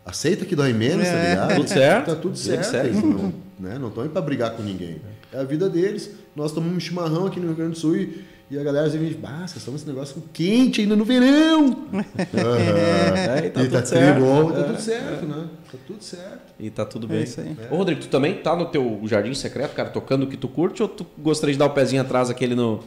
Aceita 0.05 0.45
que 0.45 0.57
dói 0.57 0.73
menos, 0.73 1.07
tá 1.07 1.13
É. 1.15 1.31
ligado? 1.31 1.55
Tudo 1.57 1.69
certo. 1.69 2.07
Tá 2.07 2.17
tudo 2.17 2.37
certo. 2.37 2.75
Eles 2.75 3.03
não, 3.03 3.33
né, 3.59 3.79
não 3.79 3.89
estão 3.89 4.03
aí 4.03 4.09
pra 4.09 4.21
brigar 4.21 4.51
com 4.57 4.63
ninguém. 4.63 5.01
É 5.33 5.39
a 5.41 5.45
vida 5.45 5.69
deles. 5.71 6.11
Nós 6.35 6.51
tomamos 6.53 6.77
um 6.77 6.81
chimarrão 6.81 7.27
aqui 7.27 7.39
no 7.39 7.47
Rio 7.49 7.57
Grande 7.57 7.73
do 7.73 7.79
Sul 7.79 7.97
e, 7.97 8.25
e 8.53 8.59
a 8.59 8.63
galera 8.63 8.89
diz, 8.91 9.17
ah, 9.25 9.39
vocês 9.47 9.57
estão 9.57 9.75
esse 9.75 9.87
negócio 9.87 10.23
quente 10.33 10.83
ainda 10.83 10.95
no 10.95 11.05
verão. 11.05 11.87
Aham. 11.93 13.17
É, 13.17 13.47
e 13.47 13.51
tá 13.51 13.63
e 13.63 13.65
tudo 13.65 13.73
tá 13.81 13.87
certo. 13.87 14.21
bom, 14.21 14.53
tá 14.53 14.59
É, 14.59 14.63
tudo 14.65 14.81
certo, 14.81 15.27
né? 15.27 15.47
Tá 15.71 15.79
tudo 15.87 16.03
certo. 16.05 16.53
E 16.61 16.71
tá 16.71 16.85
tudo 16.85 17.07
É 17.07 17.11
bem. 17.11 17.23
isso 17.25 17.41
aí. 17.41 17.57
Ô, 17.71 17.77
Rodrigo, 17.77 18.01
tu 18.03 18.09
também 18.09 18.35
tá 18.35 18.55
no 18.55 18.67
teu 18.67 19.01
jardim 19.07 19.33
secreto, 19.35 19.75
cara, 19.75 19.89
tocando 19.89 20.25
o 20.25 20.27
que 20.27 20.37
tu 20.37 20.49
curte, 20.49 20.83
ou 20.83 20.89
tu 20.89 21.07
gostaria 21.19 21.53
de 21.55 21.59
dar 21.59 21.67
o 21.67 21.71
pezinho 21.71 22.03
atrás 22.03 22.29
aquele 22.31 22.55
no. 22.55 22.81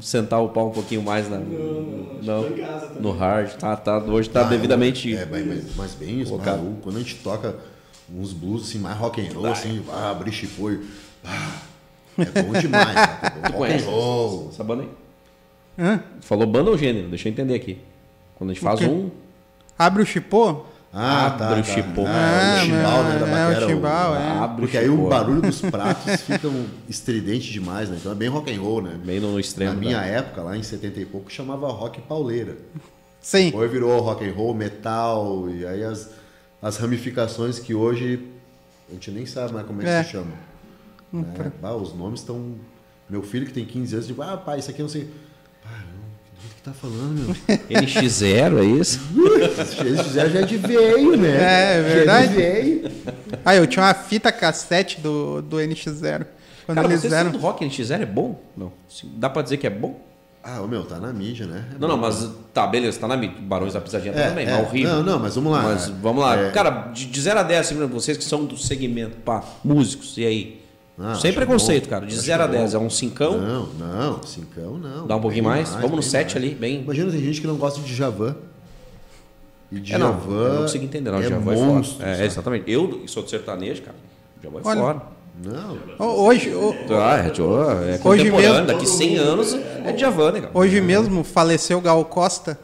sentar 0.00 0.42
o 0.42 0.50
pau 0.50 0.68
um 0.68 0.72
pouquinho 0.72 1.02
mais 1.02 1.28
na. 1.28 1.38
Não, 1.38 2.44
tô 2.44 2.48
em 2.54 2.58
casa 2.58 2.86
também. 2.88 3.02
no 3.02 3.12
hard? 3.12 3.52
Tá, 3.54 3.74
tá, 3.76 3.98
hoje 3.98 4.28
tá 4.30 4.42
Ah, 4.42 4.44
devidamente. 4.44 5.14
É, 5.16 5.26
mas, 5.26 5.46
mas- 5.46 5.64
mas 5.76 5.94
bem 5.94 6.20
isso, 6.20 6.38
quando 6.82 6.96
a 6.96 7.00
gente 7.00 7.16
toca 7.16 7.56
uns 8.14 8.32
blues 8.32 8.64
assim, 8.68 8.78
mais 8.78 8.96
rock 8.98 9.20
and 9.20 9.32
roll, 9.34 9.46
assim, 9.46 9.82
ah, 9.90 10.10
abrir 10.10 10.32
chipoi, 10.32 10.80
ah, 11.24 11.62
é 12.18 12.42
bom 12.42 12.52
demais, 12.52 12.94
cara. 12.94 13.30
Tu 13.30 13.40
rock 13.40 13.52
and 13.54 13.56
conhece 13.58 13.84
roll. 13.86 14.48
essa 14.52 14.64
banda 14.64 14.82
aí? 14.82 14.88
Hã? 15.78 15.98
Tu 16.20 16.26
falou 16.26 16.46
banda 16.46 16.70
ou 16.70 16.76
gênero? 16.78 17.08
Deixa 17.08 17.28
eu 17.28 17.32
entender 17.32 17.54
aqui. 17.54 17.78
Quando 18.36 18.50
a 18.50 18.52
gente 18.54 18.62
faz 18.62 18.78
quê? 18.80 18.86
um. 18.86 19.10
Abre 19.78 20.02
o 20.02 20.06
chipô? 20.06 20.64
Ah, 20.94 21.34
tá, 21.38 21.48
Abre 21.48 21.60
o 21.60 21.64
tá. 21.64 21.72
chipô. 21.72 22.04
Ah, 22.06 22.58
É, 22.58 22.62
o 22.62 22.64
chimbal, 22.66 23.04
né, 23.04 23.18
da 23.18 23.26
é, 23.26 23.48
o 23.64 23.68
chimbal, 23.68 24.14
é. 24.16 24.28
Abre 24.38 24.60
Porque 24.60 24.76
o 24.76 24.80
aí 24.80 24.88
o 24.90 24.96
chipô. 24.96 25.08
barulho 25.08 25.40
dos 25.40 25.60
pratos 25.62 26.20
fica 26.20 26.48
um 26.48 26.66
estridente 26.88 27.50
demais, 27.50 27.88
né? 27.88 27.96
Então 27.98 28.12
é 28.12 28.14
bem 28.14 28.28
rock 28.28 28.54
and 28.54 28.60
roll, 28.60 28.82
né? 28.82 28.98
Bem 29.02 29.18
no 29.18 29.40
extremo. 29.40 29.72
Na 29.72 29.78
minha 29.80 29.96
da- 29.98 30.04
época, 30.04 30.42
lá 30.42 30.54
em 30.56 30.62
70 30.62 31.00
e 31.00 31.06
pouco, 31.06 31.32
chamava 31.32 31.66
rock 31.68 32.00
pauleira. 32.02 32.58
Sim. 33.22 33.46
Depois 33.46 33.70
virou 33.70 33.98
rock 34.00 34.22
and 34.28 34.32
roll, 34.34 34.52
metal, 34.52 35.48
e 35.48 35.64
aí 35.66 35.82
as, 35.82 36.10
as 36.60 36.76
ramificações 36.76 37.58
que 37.58 37.72
hoje 37.74 38.28
a 38.90 38.92
gente 38.92 39.10
nem 39.10 39.24
sabe 39.24 39.54
mais 39.54 39.66
como 39.66 39.80
é 39.80 39.84
que 39.84 39.90
É. 39.90 40.04
se 40.04 40.10
chama. 40.10 40.32
Né? 41.12 41.52
Ah, 41.62 41.74
os 41.74 41.94
nomes 41.94 42.20
estão. 42.20 42.54
Meu 43.08 43.22
filho 43.22 43.46
que 43.46 43.52
tem 43.52 43.64
15 43.64 43.94
anos, 43.94 44.06
digo, 44.06 44.22
ah, 44.22 44.36
pai, 44.36 44.58
isso 44.60 44.70
aqui 44.70 44.80
eu 44.80 44.84
não 44.84 44.90
sei. 44.90 45.10
Pai, 45.62 45.72
não, 45.72 46.40
do 46.40 46.48
que 46.48 46.54
que 46.54 46.62
tá 46.62 46.72
falando, 46.72 47.12
meu? 47.14 47.36
NX0, 47.82 48.58
é 48.58 48.64
isso? 48.80 49.00
Eles 49.84 50.00
fizeram 50.02 50.30
já 50.30 50.40
é 50.40 50.44
de 50.44 50.56
veio, 50.56 51.16
né? 51.16 51.28
É, 51.28 51.78
é 51.78 51.82
verdade. 51.82 52.34
Já 52.34 52.40
é 52.42 52.60
de 52.60 52.68
veio. 52.68 52.90
Ah, 53.44 53.54
eu 53.54 53.66
tinha 53.66 53.84
uma 53.84 53.94
fita 53.94 54.32
cassete 54.32 55.00
do, 55.00 55.42
do 55.42 55.56
NX0. 55.58 56.24
Quando 56.64 56.76
Cara, 56.76 56.88
eles 56.88 57.00
vocês 57.00 57.12
eram. 57.12 57.30
do 57.32 57.38
rock 57.38 57.64
NX0 57.66 58.00
é 58.02 58.06
bom? 58.06 58.40
Não. 58.56 58.72
Dá 59.16 59.28
pra 59.28 59.42
dizer 59.42 59.56
que 59.58 59.66
é 59.66 59.70
bom? 59.70 60.00
Ah, 60.44 60.60
ô, 60.60 60.66
meu, 60.66 60.84
tá 60.84 60.98
na 60.98 61.12
mídia, 61.12 61.46
né? 61.46 61.66
É 61.74 61.78
Não, 61.78 61.86
não, 61.88 61.96
bom. 61.96 62.02
mas 62.02 62.28
tá, 62.54 62.66
beleza, 62.66 62.98
tá 62.98 63.06
na 63.06 63.16
mídia. 63.16 63.36
Barões 63.42 63.74
da 63.74 63.80
Pisadinha 63.80 64.12
É, 64.14 64.28
também, 64.28 64.48
é. 64.48 64.56
horrível. 64.56 64.94
Não, 64.96 65.02
não, 65.02 65.18
mas 65.18 65.34
vamos 65.34 65.52
lá. 65.52 65.62
Mas 65.62 65.88
vamos 65.88 66.22
lá. 66.22 66.36
É. 66.36 66.50
Cara, 66.50 66.70
de, 66.92 67.06
de 67.06 67.20
0 67.20 67.40
a 67.40 67.42
10, 67.42 67.60
assim, 67.60 67.86
vocês 67.86 68.16
que 68.16 68.24
são 68.24 68.44
do 68.44 68.56
segmento, 68.56 69.16
pá, 69.18 69.44
músicos, 69.64 70.16
e 70.18 70.24
aí? 70.24 70.61
Ah, 71.04 71.14
Sem 71.16 71.32
preconceito, 71.32 71.84
bom. 71.84 71.90
cara. 71.90 72.06
De 72.06 72.14
Acho 72.14 72.22
0 72.22 72.42
a 72.42 72.46
bom. 72.46 72.52
10, 72.52 72.74
é 72.74 72.78
um 72.78 72.88
cincão? 72.90 73.38
Não, 73.38 73.66
não, 73.78 74.22
cincão 74.22 74.78
não. 74.78 75.06
Dá 75.06 75.16
um 75.16 75.20
pouquinho 75.20 75.44
Bem 75.44 75.52
mais? 75.52 75.70
Vamos 75.70 75.90
no 75.90 75.96
bem 75.96 76.02
7 76.02 76.34
mais. 76.34 76.36
ali, 76.36 76.54
bem. 76.54 76.80
Imagina, 76.82 77.10
tem 77.10 77.20
gente 77.20 77.40
que 77.40 77.46
não 77.46 77.56
gosta 77.56 77.80
de 77.80 77.94
Javan. 77.94 78.36
E 79.70 79.80
de 79.80 79.94
É, 79.94 79.98
não, 79.98 80.08
Javan 80.12 80.32
eu 80.34 80.52
não 80.54 80.62
consigo 80.62 80.84
entender, 80.84 81.10
não. 81.10 81.18
é 81.18 81.22
Djavan 81.22 81.52
é 81.52 81.56
monstro, 81.56 81.98
fora. 81.98 82.16
É, 82.16 82.24
exatamente. 82.26 82.70
Eu 82.70 83.02
sou 83.06 83.22
de 83.22 83.30
sertanejo, 83.30 83.82
cara. 83.82 83.96
Djavan 84.40 84.58
é 84.58 84.62
Olha, 84.64 84.80
fora. 84.80 85.02
Não, 85.42 85.78
Ho- 85.98 86.26
Hoje, 86.26 86.54
ho- 86.54 86.74
Ah, 86.90 87.18
é, 87.18 87.28
é 87.96 88.00
Hoje 88.08 88.30
mesmo- 88.30 88.66
Daqui 88.66 88.86
100 88.86 89.16
anos 89.16 89.54
é 89.54 89.92
Djavan, 89.92 90.32
né, 90.32 90.40
cara? 90.42 90.50
hoje 90.52 90.80
mesmo 90.80 91.24
faleceu 91.24 91.80
Gal 91.80 92.04
Costa. 92.04 92.58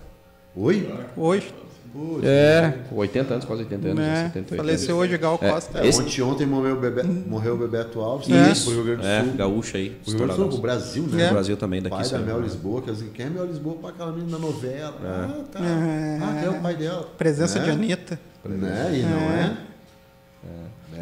oi? 0.54 0.88
Hoje. 1.16 1.52
Putz. 1.92 2.24
É, 2.24 2.78
80 2.92 3.34
anos, 3.34 3.44
quase 3.44 3.62
80 3.62 3.88
anos. 3.88 3.98
Né? 3.98 4.24
78 4.26 4.56
Faleceu 4.56 4.96
hoje 4.96 5.16
Gal 5.18 5.38
É, 5.40 5.50
Costa. 5.50 5.78
É, 5.80 5.86
Esse- 5.88 6.00
ontem, 6.02 6.22
ontem 6.22 6.46
morreu 6.46 6.76
o, 6.76 6.80
Bebe, 6.80 7.02
morreu 7.02 7.54
o 7.54 7.58
Bebeto 7.58 8.00
Alves. 8.00 8.28
É. 8.30 8.52
Isso. 8.52 8.64
Pro 8.66 8.74
Rio 8.74 8.84
Grande 8.84 9.02
do 9.02 9.06
É, 9.08 9.24
Sul. 9.24 9.32
gaúcho 9.34 9.76
aí, 9.76 9.90
Pro 9.90 10.10
Rio 10.10 10.18
Grande 10.18 10.32
do 10.32 10.36
Sul, 10.42 10.48
pro 10.50 10.58
Brasil, 10.58 11.08
É. 11.12 11.16
né? 11.16 11.26
No 11.26 11.32
Brasil 11.32 11.56
também, 11.56 11.80
daqui 11.82 11.94
pai 11.96 12.04
da 12.04 12.08
saiu, 12.10 12.24
Mel 12.26 12.36
né? 12.38 12.42
Lisboa, 12.44 12.82
que 12.82 12.92
quem 13.10 13.26
é 13.26 13.30
Mel 13.30 13.46
Lisboa? 13.46 13.76
Pá, 13.82 13.88
aquela 13.90 14.12
menina 14.12 14.32
da 14.32 14.38
novela. 14.38 14.94
Ah, 15.02 15.44
tá. 15.50 15.60
É. 15.60 16.18
Ah, 16.22 16.42
é 16.44 16.50
o 16.50 16.60
pai 16.60 16.76
dela? 16.76 17.08
Presença 17.16 17.58
né? 17.58 17.64
de 17.64 17.70
Anitta. 17.70 18.20
Né? 18.44 18.90
E 18.94 19.02
não 19.02 19.18
é? 19.30 19.56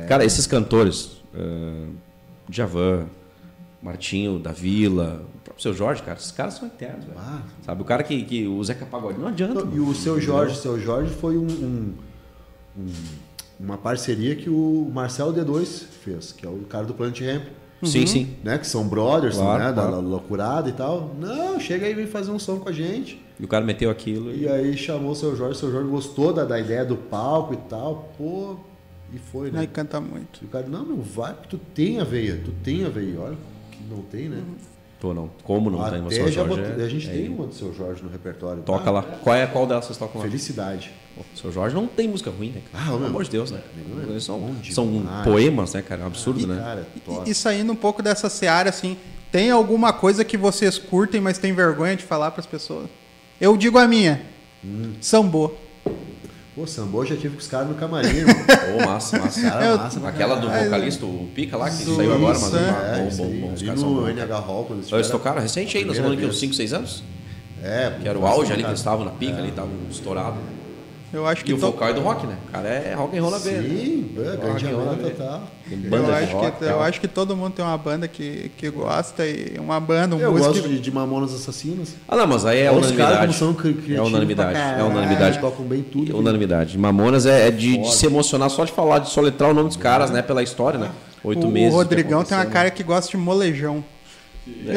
Cara, 0.09 0.25
esses 0.25 0.47
cantores, 0.47 1.23
uh, 1.35 1.89
Djavan, 2.49 3.07
Martinho 3.83 4.39
da 4.39 4.53
Vila, 4.53 5.23
o 5.57 5.63
próprio 5.63 5.63
seu 5.63 5.75
Jorge, 5.75 6.03
cara, 6.03 6.19
esses 6.19 6.31
caras 6.31 6.55
são 6.55 6.69
eternos, 6.69 7.05
velho. 7.05 7.19
Ah. 7.19 7.41
Sabe, 7.65 7.83
o 7.83 7.85
cara 7.85 8.03
que, 8.03 8.23
que 8.25 8.47
o 8.47 8.63
Zeca 8.63 8.85
Pagodinho 8.87 9.23
não 9.23 9.29
adianta. 9.29 9.67
E 9.75 9.81
o 9.81 9.95
seu 9.95 10.21
Jorge, 10.21 10.57
seu 10.59 10.79
Jorge 10.81 11.13
foi 11.15 11.37
um, 11.39 11.47
um- 11.47 11.95
um- 12.79 12.93
uma 13.59 13.79
parceria 13.79 14.37
que 14.37 14.51
o 14.51 14.91
Marcelo 14.93 15.33
D2 15.33 15.85
fez, 16.05 16.33
que 16.33 16.45
é 16.47 16.49
o 16.49 16.59
cara 16.69 16.85
do 16.85 16.93
Planet 16.95 17.21
Ramp, 17.23 17.45
Sim, 17.83 18.07
sim. 18.07 18.37
né? 18.45 18.59
Que 18.59 18.67
são 18.67 18.87
brothers, 18.89 19.37
Claro, 19.37 19.63
né? 19.65 19.73
Da 19.73 19.83
claro. 19.87 20.01
loucurada 20.01 20.69
e 20.69 20.73
tal. 20.73 21.15
Não, 21.19 21.59
chega 21.61 21.87
aí 21.87 21.93
e 21.93 21.95
vem 21.95 22.07
fazer 22.07 22.31
um 22.31 22.39
som 22.39 22.59
com 22.59 22.69
a 22.69 22.73
gente. 22.73 23.23
E 23.39 23.45
o 23.45 23.49
cara 23.49 23.65
meteu 23.65 23.91
aquilo. 23.91 24.31
E... 24.33 24.43
E 24.43 24.49
aí 24.49 24.77
chamou 24.77 25.13
o 25.13 25.15
seu 25.15 25.35
Jorge, 25.37 25.57
o 25.57 25.59
seu 25.61 25.71
Jorge 25.71 25.89
gostou 25.91 26.33
da, 26.33 26.45
da 26.45 26.59
ideia 26.61 26.85
do 26.85 26.97
palco 26.97 27.55
e 27.55 27.57
tal, 27.69 28.13
pô, 28.19 28.57
e 29.13 29.19
foi, 29.19 29.51
né? 29.51 29.61
Aí 29.61 29.67
canta 29.67 30.01
muito. 30.01 30.41
E 30.43 30.47
o 30.47 30.49
cara, 30.49 30.67
não, 30.69 30.85
meu, 30.85 30.97
vai, 31.03 31.33
porque 31.35 31.49
tu 31.57 31.59
tem 31.75 32.01
a 32.01 32.05
veia, 32.05 32.41
tu 32.45 32.51
tem 32.65 32.85
a 32.85 32.89
veia. 32.89 33.21
Olha, 33.21 33.37
que 33.71 33.79
não 33.91 34.03
tem, 34.03 34.29
né? 34.29 34.43
Tô 34.99 35.13
não. 35.13 35.31
Como 35.45 35.71
não 35.71 35.79
tem? 35.91 36.01
Até 36.01 36.11
seu 36.15 36.29
já 36.29 36.45
Jorge 36.45 36.61
botou- 36.63 36.81
é- 36.81 36.85
a 36.85 36.89
gente 36.89 37.09
é- 37.09 37.13
tem 37.13 37.29
uma 37.29 37.47
do 37.47 37.55
seu 37.55 37.73
Jorge 37.75 38.03
no 38.03 38.09
repertório. 38.09 38.63
Toca 38.63 38.89
Ah, 38.89 38.93
lá. 38.93 39.03
Qual 39.03 39.37
é 39.37 39.47
qual 39.47 39.67
delas 39.67 39.85
vocês 39.85 39.99
tocam 39.99 40.21
lá? 40.21 40.27
Felicidade. 40.27 40.91
Pô, 41.15 41.23
O 41.35 41.39
seu 41.39 41.53
Jorge 41.53 41.75
não 41.75 41.87
tem 41.87 42.09
música 42.09 42.31
ruim, 42.31 42.51
né, 42.51 42.63
cara? 42.73 42.85
Ah, 42.85 42.87
Pelo 42.89 42.99
meu. 43.01 43.09
amor 43.09 43.25
de 43.25 43.31
Deus, 43.31 43.51
né? 43.51 43.61
É 44.17 44.21
são, 44.21 44.55
são 44.71 44.91
demais. 44.91 45.25
poemas, 45.25 45.75
né, 45.75 45.83
cara? 45.83 46.01
É 46.01 46.05
um 46.05 46.07
absurdo, 46.09 46.47
né? 46.47 46.57
Cara. 46.61 46.87
E, 47.27 47.31
e 47.31 47.35
saindo 47.35 47.73
um 47.73 47.77
pouco 47.77 48.03
dessa 48.03 48.29
seara, 48.31 48.71
assim, 48.71 48.97
tem 49.31 49.51
alguma 49.51 49.93
coisa 49.93 50.25
que 50.25 50.37
vocês 50.37 50.79
curtem, 50.79 51.21
mas 51.21 51.39
tem 51.39 51.53
vergonha 51.53 51.95
de 51.97 52.03
falar 52.05 52.31
para 52.31 52.41
as 52.41 52.47
pessoas? 52.47 52.89
Eu 53.41 53.57
digo 53.57 53.79
a 53.79 53.87
minha. 53.87 54.23
Hum. 54.65 54.95
Sambô. 55.01 55.53
Pô, 56.57 56.67
Sambô 56.67 57.05
já 57.05 57.15
tive 57.15 57.35
com 57.35 57.39
os 57.41 57.47
caras 57.49 57.69
no 57.69 57.75
camarim, 57.75 58.09
irmão. 58.17 58.35
Ô, 58.83 58.87
massa, 58.87 59.19
massa. 59.19 59.43
Cara, 59.43 59.65
Eu- 59.67 59.77
massa 59.77 60.01
pra 60.01 60.09
Aquela 60.09 60.37
do 60.37 60.47
caralho. 60.47 60.65
vocalista, 60.65 61.05
o 61.05 61.29
Pica 61.35 61.55
lá, 61.57 61.69
que 61.69 61.83
Isso, 61.83 61.95
saiu 61.97 62.15
agora, 62.15 62.39
mas 62.39 62.55
é. 62.55 62.59
bom, 62.59 62.65
É, 62.65 63.11
bom, 63.15 63.27
bom. 63.47 63.53
Os 63.53 63.63
caras 63.63 63.81
são 63.81 63.91
no 63.91 64.01
bons. 64.01 64.09
NH 64.09 64.39
Hall, 64.41 64.65
quando 64.65 64.79
eles 64.81 64.91
Eles 64.93 65.11
tocaram 65.11 65.41
recente 65.43 65.77
aí, 65.77 65.85
nós 65.85 65.99
falando 65.99 66.17
que 66.17 66.25
uns 66.25 66.29
vez. 66.29 66.39
5, 66.41 66.55
6 66.55 66.73
anos? 66.73 67.03
É, 67.63 67.93
Que 68.01 68.09
era 68.09 68.19
o 68.19 68.27
auge 68.27 68.53
ali, 68.53 68.63
que 68.63 68.69
eles 68.71 68.81
estavam 68.81 69.05
na 69.05 69.11
pica 69.11 69.37
ali, 69.37 69.49
estavam 69.51 69.71
estourados. 69.91 70.39
Eu 71.13 71.25
acho 71.27 71.45
que 71.45 71.53
E 71.53 71.55
o 71.55 71.59
to- 71.59 71.67
vocal 71.67 71.89
é 71.89 71.93
do 71.95 72.01
rock, 72.01 72.27
né? 72.27 72.37
O 72.49 72.53
cara 72.53 72.69
é 72.69 72.95
rock 72.95 73.17
and 73.17 73.23
roll 73.23 73.31
né? 73.31 73.39
Sim, 73.39 74.11
é, 74.19 74.23
grande 74.37 74.47
Rock 74.47 74.67
and 74.67 74.77
roll, 74.77 74.87
banda 74.87 75.03
né? 75.03 75.11
total. 75.11 75.43
Tem 75.69 75.81
eu 75.91 76.15
acho, 76.15 76.33
rock, 76.37 76.59
que, 76.59 76.65
eu 76.65 76.83
acho 76.83 77.01
que 77.01 77.09
todo 77.09 77.37
mundo 77.37 77.53
tem 77.55 77.65
uma 77.65 77.79
banda 77.79 78.09
que, 78.09 78.51
que 78.57 78.69
gosta 78.71 79.25
e 79.27 79.57
uma 79.59 79.79
banda, 79.81 80.17
um 80.17 80.21
Eu 80.21 80.33
músico. 80.33 80.53
gosto 80.55 80.69
de, 80.69 80.81
de 80.81 80.91
Mamonas 80.91 81.33
Assassinas. 81.33 81.95
Ah, 82.09 82.17
não, 82.17 82.27
mas 82.27 82.45
aí 82.45 82.61
é 82.61 82.71
Olha 82.71 82.81
os 82.81 82.91
caras 82.91 82.97
como 82.97 83.07
unanimidade. 83.07 83.39
são 83.39 83.55
cri- 83.55 83.75
criativos 83.75 83.99
É 83.99 84.03
unanimidade. 84.03 84.59
É 84.81 84.83
unanimidade. 84.83 85.39
Tocam 85.39 85.65
bem 85.65 85.83
tudo. 85.83 86.13
É 86.13 86.15
unanimidade. 86.15 86.77
Mamonas 86.77 87.25
é, 87.25 87.49
é 87.49 87.51
de, 87.51 87.79
de 87.79 87.95
se 87.95 88.05
emocionar 88.07 88.51
só 88.51 88.65
de 88.65 88.73
falar, 88.73 88.99
de 88.99 89.09
soletrar 89.11 89.51
o 89.51 89.55
nome 89.55 89.69
dos 89.69 89.77
caras, 89.77 90.11
né? 90.11 90.23
Pela 90.23 90.43
história, 90.43 90.79
né? 90.79 90.91
Oito 91.25 91.47
o, 91.47 91.51
meses. 91.51 91.73
o 91.73 91.77
Rodrigão 91.77 92.23
tem 92.25 92.37
uma 92.37 92.47
cara 92.47 92.71
que 92.71 92.83
gosta 92.83 93.11
de 93.11 93.17
molejão. 93.17 93.83
né? 94.65 94.75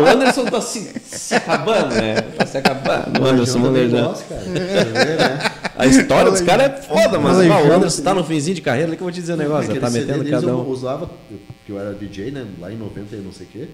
O 0.00 0.06
Anderson 0.06 0.44
tá 0.46 0.60
se, 0.60 0.92
se 1.04 1.34
acabando, 1.34 1.94
né? 1.94 2.14
Tá 2.36 2.46
se 2.46 2.58
acabando. 2.58 3.20
O 3.20 3.26
Anderson 3.26 3.58
Molejão. 3.58 4.08
Gosto, 4.08 4.28
cara. 4.28 4.40
Você 4.42 4.84
vê, 4.84 5.16
né? 5.16 5.50
A 5.76 5.86
história 5.86 6.30
dos 6.30 6.40
caras 6.40 6.66
é 6.66 6.82
foda, 6.82 7.18
mas 7.18 7.38
o 7.38 7.72
Anderson 7.72 8.02
tá 8.02 8.14
no 8.14 8.24
finzinho 8.24 8.54
de 8.54 8.60
carreira, 8.62 8.88
ali 8.88 8.96
que 8.96 9.02
eu 9.02 9.06
vou 9.06 9.12
te 9.12 9.20
dizer 9.20 9.34
um 9.34 9.36
negócio. 9.36 9.64
Aquele 9.64 9.80
Tá 9.80 9.90
metendo 9.90 10.24
cada 10.30 10.46
Eu 10.46 10.58
um. 10.58 10.68
usava, 10.68 11.10
eu- 11.30 11.38
porque 11.48 11.72
eu 11.72 11.78
era 11.80 11.92
DJ, 11.94 12.30
né? 12.30 12.46
Lá 12.60 12.72
em 12.72 12.76
90 12.76 13.16
e 13.16 13.18
não 13.20 13.32
sei 13.32 13.46
o 13.46 13.48
quê. 13.50 13.68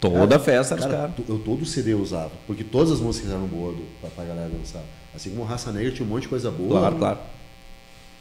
Toda 0.00 0.38
festa 0.38 0.74
dos 0.76 0.84
Cara, 0.84 0.96
caras. 0.98 1.14
to- 1.16 1.24
eu 1.28 1.38
todo 1.38 1.64
CD 1.64 1.92
eu 1.94 2.00
usava. 2.00 2.30
Porque 2.46 2.62
todas 2.62 2.92
as 2.92 3.00
músicas 3.00 3.30
eram 3.30 3.46
boas 3.46 3.76
do, 3.76 3.82
pra, 4.00 4.10
pra 4.10 4.24
galera 4.24 4.48
dançar. 4.50 4.82
Assim 5.14 5.30
como 5.30 5.44
Raça 5.44 5.72
Negra 5.72 5.90
tinha 5.92 6.06
um 6.06 6.10
monte 6.10 6.22
de 6.22 6.28
coisa 6.28 6.50
boa. 6.50 6.78
Claro, 6.80 6.96
claro. 6.96 7.18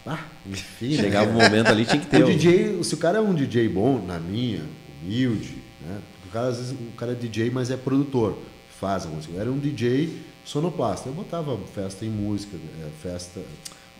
Ah, 0.05 0.19
enfim. 0.49 0.95
né? 0.95 1.03
Chegava 1.03 1.29
um 1.29 1.33
momento 1.33 1.67
ali, 1.69 1.85
tinha 1.85 1.99
que 1.99 2.07
ter. 2.07 2.23
O 2.23 2.27
o- 2.27 2.29
DJ, 2.29 2.83
se 2.83 2.93
o 2.93 2.97
cara 2.97 3.17
é 3.17 3.21
um 3.21 3.33
DJ 3.33 3.67
bom, 3.69 4.01
na 4.05 4.17
minha, 4.19 4.61
humilde, 5.03 5.55
né? 5.87 5.99
Porque 6.15 6.29
o 6.29 6.31
cara, 6.31 6.47
às 6.47 6.57
vezes, 6.57 6.71
o 6.73 6.91
cara 6.97 7.11
é 7.11 7.15
DJ, 7.15 7.49
mas 7.49 7.69
é 7.71 7.77
produtor, 7.77 8.37
faz 8.79 9.05
a 9.05 9.09
música. 9.09 9.33
Eu 9.35 9.41
era 9.41 9.51
um 9.51 9.57
DJ 9.59 10.21
sonoplasta. 10.45 11.09
Eu 11.09 11.13
botava 11.13 11.57
festa 11.73 12.05
em 12.05 12.09
música, 12.09 12.55
é, 12.81 12.87
festa. 13.01 13.41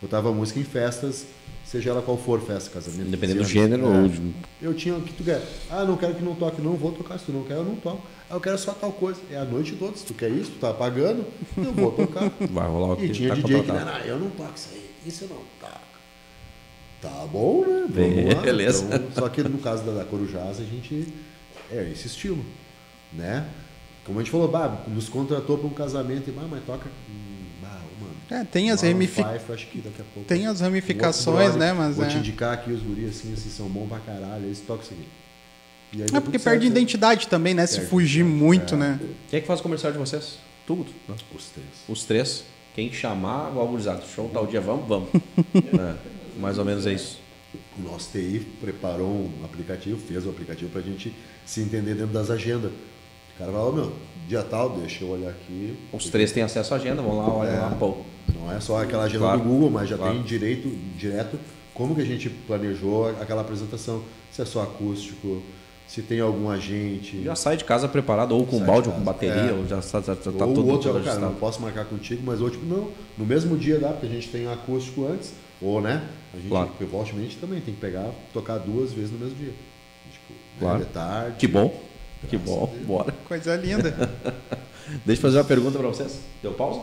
Botava 0.02 0.30
música 0.32 0.60
em 0.60 0.64
festas, 0.64 1.24
seja 1.64 1.88
ela 1.90 2.02
qual 2.02 2.18
for, 2.18 2.38
festa, 2.42 2.68
casamento. 2.68 3.08
Independente 3.08 3.38
do 3.38 3.44
15 3.46 3.58
anos. 3.58 3.70
gênero 3.70 3.86
É. 3.94 4.02
ou 4.02 4.08
de- 4.08 4.34
Eu 4.60 4.74
tinha 4.74 4.94
o 4.96 5.00
que 5.00 5.12
tu 5.14 5.24
quer. 5.24 5.40
Ah, 5.70 5.84
não 5.84 5.96
quero 5.96 6.14
que 6.14 6.22
não 6.22 6.34
toque, 6.34 6.60
não 6.60 6.74
vou 6.74 6.92
tocar. 6.92 7.18
Se 7.18 7.26
tu 7.26 7.32
não 7.32 7.42
quer, 7.44 7.54
eu 7.54 7.64
não 7.64 7.76
toco. 7.76 8.02
Ah, 8.28 8.34
eu 8.34 8.40
quero 8.40 8.58
só 8.58 8.72
tal 8.72 8.92
coisa. 8.92 9.20
É 9.30 9.36
a 9.38 9.44
noite 9.44 9.74
toda. 9.76 9.96
Se 9.96 10.04
tu 10.04 10.12
quer 10.12 10.28
isso, 10.30 10.50
tu 10.50 10.58
tá 10.58 10.74
pagando, 10.74 11.24
eu 11.56 11.72
vou 11.72 11.92
tocar. 11.92 12.30
Vai 12.50 12.68
rolar 12.68 12.92
o 12.94 12.96
que 12.96 13.04
E 13.06 13.08
tinha 13.10 13.28
tá 13.30 13.34
DJ 13.36 13.60
que 13.62 13.66
contratado. 13.66 13.98
não, 14.00 14.04
eu 14.06 14.18
não 14.18 14.30
toco 14.30 14.52
isso 14.56 14.68
aí, 14.72 14.90
isso 15.06 15.24
eu 15.24 15.28
não 15.28 15.36
toco. 15.60 15.84
Tá 17.00 17.26
bom, 17.30 17.64
né? 17.66 18.34
Lá. 18.34 18.40
beleza. 18.42 18.84
Então, 18.86 19.08
só 19.14 19.28
que 19.28 19.42
no 19.42 19.58
caso 19.58 19.84
da, 19.84 19.92
da 19.92 20.04
Corujás, 20.04 20.58
a 20.60 20.64
gente 20.64 21.06
é 21.70 21.90
esse 21.92 22.06
estilo, 22.06 22.44
né? 23.12 23.46
Como 24.04 24.18
a 24.18 24.22
gente 24.22 24.30
falou, 24.30 24.48
bah, 24.48 24.82
nos 24.88 25.08
contratou 25.08 25.56
para 25.58 25.66
um 25.66 25.70
casamento 25.72 26.28
e, 26.28 26.32
bah, 26.32 26.46
mas 26.50 26.62
toca. 26.64 26.90
bah, 27.62 27.80
mano. 28.00 28.14
É, 28.30 28.44
tem 28.44 28.70
as, 28.70 28.82
Maroon 28.82 28.94
ramifi- 28.94 29.22
five, 29.22 29.52
acho 29.52 29.66
que 29.68 29.78
daqui 29.78 30.02
a 30.02 30.04
pouco. 30.12 30.28
tem 30.28 30.46
as 30.46 30.60
ramificações, 30.60 31.56
né? 31.56 31.72
Mas 31.72 31.96
Vou 31.96 32.06
te 32.06 32.16
é. 32.16 32.18
indicar 32.18 32.52
aqui 32.54 32.70
os 32.72 32.82
guris 32.82 33.10
assim, 33.16 33.32
assim, 33.32 33.48
são 33.50 33.66
bons 33.68 33.88
pra 33.88 33.98
caralho, 34.00 34.44
eles 34.44 34.60
tocam 34.60 34.82
isso 34.84 34.92
aqui. 34.92 35.08
É 35.94 36.20
porque 36.20 36.38
tudo 36.38 36.42
perde 36.42 36.42
certo, 36.42 36.60
né? 36.62 36.66
identidade 36.66 37.28
também, 37.28 37.54
né? 37.54 37.66
Se 37.66 37.76
Perde, 37.76 37.90
fugir 37.90 38.24
muito, 38.24 38.74
é. 38.74 38.78
né? 38.78 39.00
Quem 39.30 39.38
é 39.38 39.40
que 39.40 39.46
faz 39.46 39.60
o 39.60 39.62
comercial 39.62 39.92
de 39.92 39.98
vocês? 39.98 40.38
Tudo. 40.66 40.86
né? 41.08 41.14
Os 41.34 41.44
três. 41.50 41.66
Os 41.88 42.04
três. 42.04 42.44
Quem 42.74 42.92
chamar, 42.92 43.56
o 43.56 43.66
gurizada. 43.68 44.02
Show 44.14 44.28
tal 44.34 44.46
dia, 44.46 44.60
vamos, 44.60 44.88
vamos. 44.88 45.08
É, 45.54 45.94
mais 46.40 46.58
ou 46.58 46.64
menos 46.64 46.84
é 46.86 46.92
isso. 46.92 47.20
O 47.78 47.82
nosso 47.82 48.10
TI 48.12 48.46
preparou 48.60 49.08
um 49.08 49.44
aplicativo, 49.44 49.98
fez 49.98 50.26
o 50.26 50.30
aplicativo 50.30 50.70
para 50.70 50.80
a 50.80 50.84
gente 50.84 51.12
se 51.44 51.60
entender 51.60 51.94
dentro 51.94 52.12
das 52.12 52.30
agendas. 52.30 52.70
O 52.70 53.38
cara 53.38 53.50
falou, 53.52 53.72
meu, 53.72 53.92
dia 54.28 54.42
tal, 54.42 54.70
deixa 54.78 55.02
eu 55.04 55.08
olhar 55.10 55.30
aqui. 55.30 55.76
Os 55.92 56.08
três 56.08 56.30
têm 56.32 56.42
acesso 56.42 56.72
à 56.74 56.76
agenda, 56.76 57.02
vão 57.02 57.16
lá, 57.18 57.28
olha 57.32 57.48
É. 57.50 57.60
lá, 57.60 57.70
pô. 57.78 57.96
Não 58.34 58.50
é 58.52 58.60
só 58.60 58.80
aquela 58.82 59.04
agenda 59.04 59.20
Claro, 59.24 59.40
do 59.40 59.48
Google, 59.48 59.70
mas 59.70 59.88
já 59.88 59.96
claro. 59.96 60.14
tem 60.14 60.22
direito, 60.22 60.68
direto 60.96 61.38
como 61.74 61.94
que 61.94 62.00
a 62.00 62.04
gente 62.04 62.30
planejou 62.30 63.08
aquela 63.20 63.40
apresentação. 63.40 64.02
Se 64.30 64.40
é 64.42 64.44
só 64.44 64.62
acústico, 64.62 65.42
se 65.88 66.00
tem 66.02 66.20
algum 66.20 66.48
agente. 66.48 67.22
Já 67.24 67.34
sai 67.34 67.56
de 67.56 67.64
casa 67.64 67.88
preparado, 67.88 68.32
ou 68.32 68.46
com 68.46 68.58
Sai 68.58 68.66
balde, 68.66 68.82
de 68.84 68.88
ou 68.90 68.94
com 68.94 69.02
bateria, 69.04 69.50
É. 69.50 69.52
ou 69.52 69.66
já 69.66 69.78
está, 69.80 70.00
já 70.00 70.14
tá 70.16 70.44
ou 70.44 70.66
outro, 70.68 70.92
cara, 71.02 71.18
não 71.20 71.34
posso 71.34 71.60
marcar 71.60 71.84
contigo, 71.84 72.22
mas 72.24 72.40
ou 72.40 72.48
tipo, 72.50 72.64
não, 72.64 72.88
no 73.18 73.26
mesmo 73.26 73.56
dia 73.56 73.78
dá, 73.78 73.88
porque 73.90 74.06
a 74.06 74.08
gente 74.08 74.28
tem 74.28 74.46
acústico 74.46 75.06
antes, 75.06 75.32
ou 75.60 75.80
né? 75.80 76.06
A 76.32 76.36
gente, 76.36 76.48
Claro. 76.48 76.68
porque 76.68 76.84
volta 76.84 77.10
e 77.10 77.14
meia 77.14 77.26
a 77.26 77.30
gente 77.30 77.40
também 77.40 77.60
tem 77.60 77.74
que 77.74 77.80
pegar, 77.80 78.10
tocar 78.32 78.58
duas 78.58 78.92
vezes 78.92 79.10
no 79.12 79.18
mesmo 79.18 79.36
dia. 79.36 79.52
Tipo, 80.12 80.34
Claro. 80.58 80.78
né, 80.78 80.84
de 80.84 80.90
tarde. 80.90 81.36
Que 81.38 81.46
bom, 81.48 81.80
que 82.28 82.36
bom, 82.38 82.64
a 82.64 82.74
Deus. 82.74 82.86
bora. 82.86 83.12
Coisa 83.28 83.56
linda. 83.56 83.90
Deixa 85.04 85.18
eu 85.20 85.22
fazer 85.22 85.38
uma 85.38 85.44
pergunta 85.44 85.78
pra 85.78 85.88
vocês. 85.88 86.20
Deu 86.42 86.52
pausa? 86.52 86.80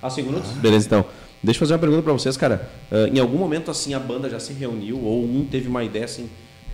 Ah, 0.00 0.08
cinco 0.10 0.28
minutos? 0.30 0.50
Beleza, 0.52 0.86
então. 0.86 1.04
Deixa 1.42 1.56
eu 1.56 1.60
fazer 1.60 1.74
uma 1.74 1.78
pergunta 1.80 2.02
pra 2.02 2.12
vocês, 2.12 2.36
cara. 2.36 2.70
Ah, 2.90 3.08
em 3.12 3.18
algum 3.18 3.38
momento, 3.38 3.70
assim, 3.70 3.94
a 3.94 3.98
banda 4.00 4.28
já 4.30 4.38
se 4.40 4.52
reuniu, 4.52 5.02
ou 5.02 5.24
um 5.24 5.44
teve 5.44 5.68
uma 5.68 5.82
ideia 5.84 6.04
assim, 6.04 6.28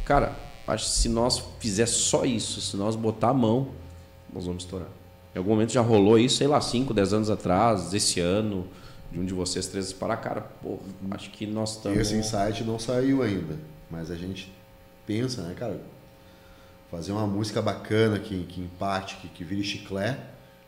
cara, 0.04 0.32
acho 0.66 0.84
que 0.86 0.90
se 0.90 1.08
nós 1.08 1.42
fizer 1.60 1.86
só 1.86 2.24
isso, 2.24 2.60
se 2.60 2.76
nós 2.76 2.96
botar 2.96 3.28
a 3.30 3.34
mão, 3.34 3.68
nós 4.32 4.44
vamos 4.46 4.64
estourar. 4.64 4.88
Em 5.34 5.38
algum 5.38 5.50
momento 5.50 5.72
já 5.72 5.80
rolou 5.80 6.18
isso, 6.18 6.36
sei 6.36 6.46
lá, 6.46 6.60
5, 6.60 6.92
10 6.94 7.12
anos 7.12 7.30
atrás, 7.30 7.92
esse 7.92 8.20
ano, 8.20 8.66
de 9.14 9.20
um 9.20 9.24
de 9.24 9.32
vocês 9.32 9.66
três 9.66 9.92
para 9.92 10.16
cara, 10.16 10.40
pô, 10.62 10.78
acho 11.12 11.30
que 11.30 11.46
nós 11.46 11.76
estamos. 11.76 11.98
Esse 11.98 12.14
insight 12.16 12.64
não 12.64 12.78
saiu 12.78 13.22
ainda, 13.22 13.56
mas 13.90 14.10
a 14.10 14.16
gente 14.16 14.52
pensa, 15.06 15.42
né, 15.42 15.54
cara? 15.56 15.80
Fazer 16.90 17.12
uma 17.12 17.26
música 17.26 17.62
bacana 17.62 18.18
que, 18.18 18.44
que 18.44 18.60
empate, 18.60 19.16
que, 19.16 19.28
que 19.28 19.42
vire 19.44 19.62
chiclé, 19.64 20.18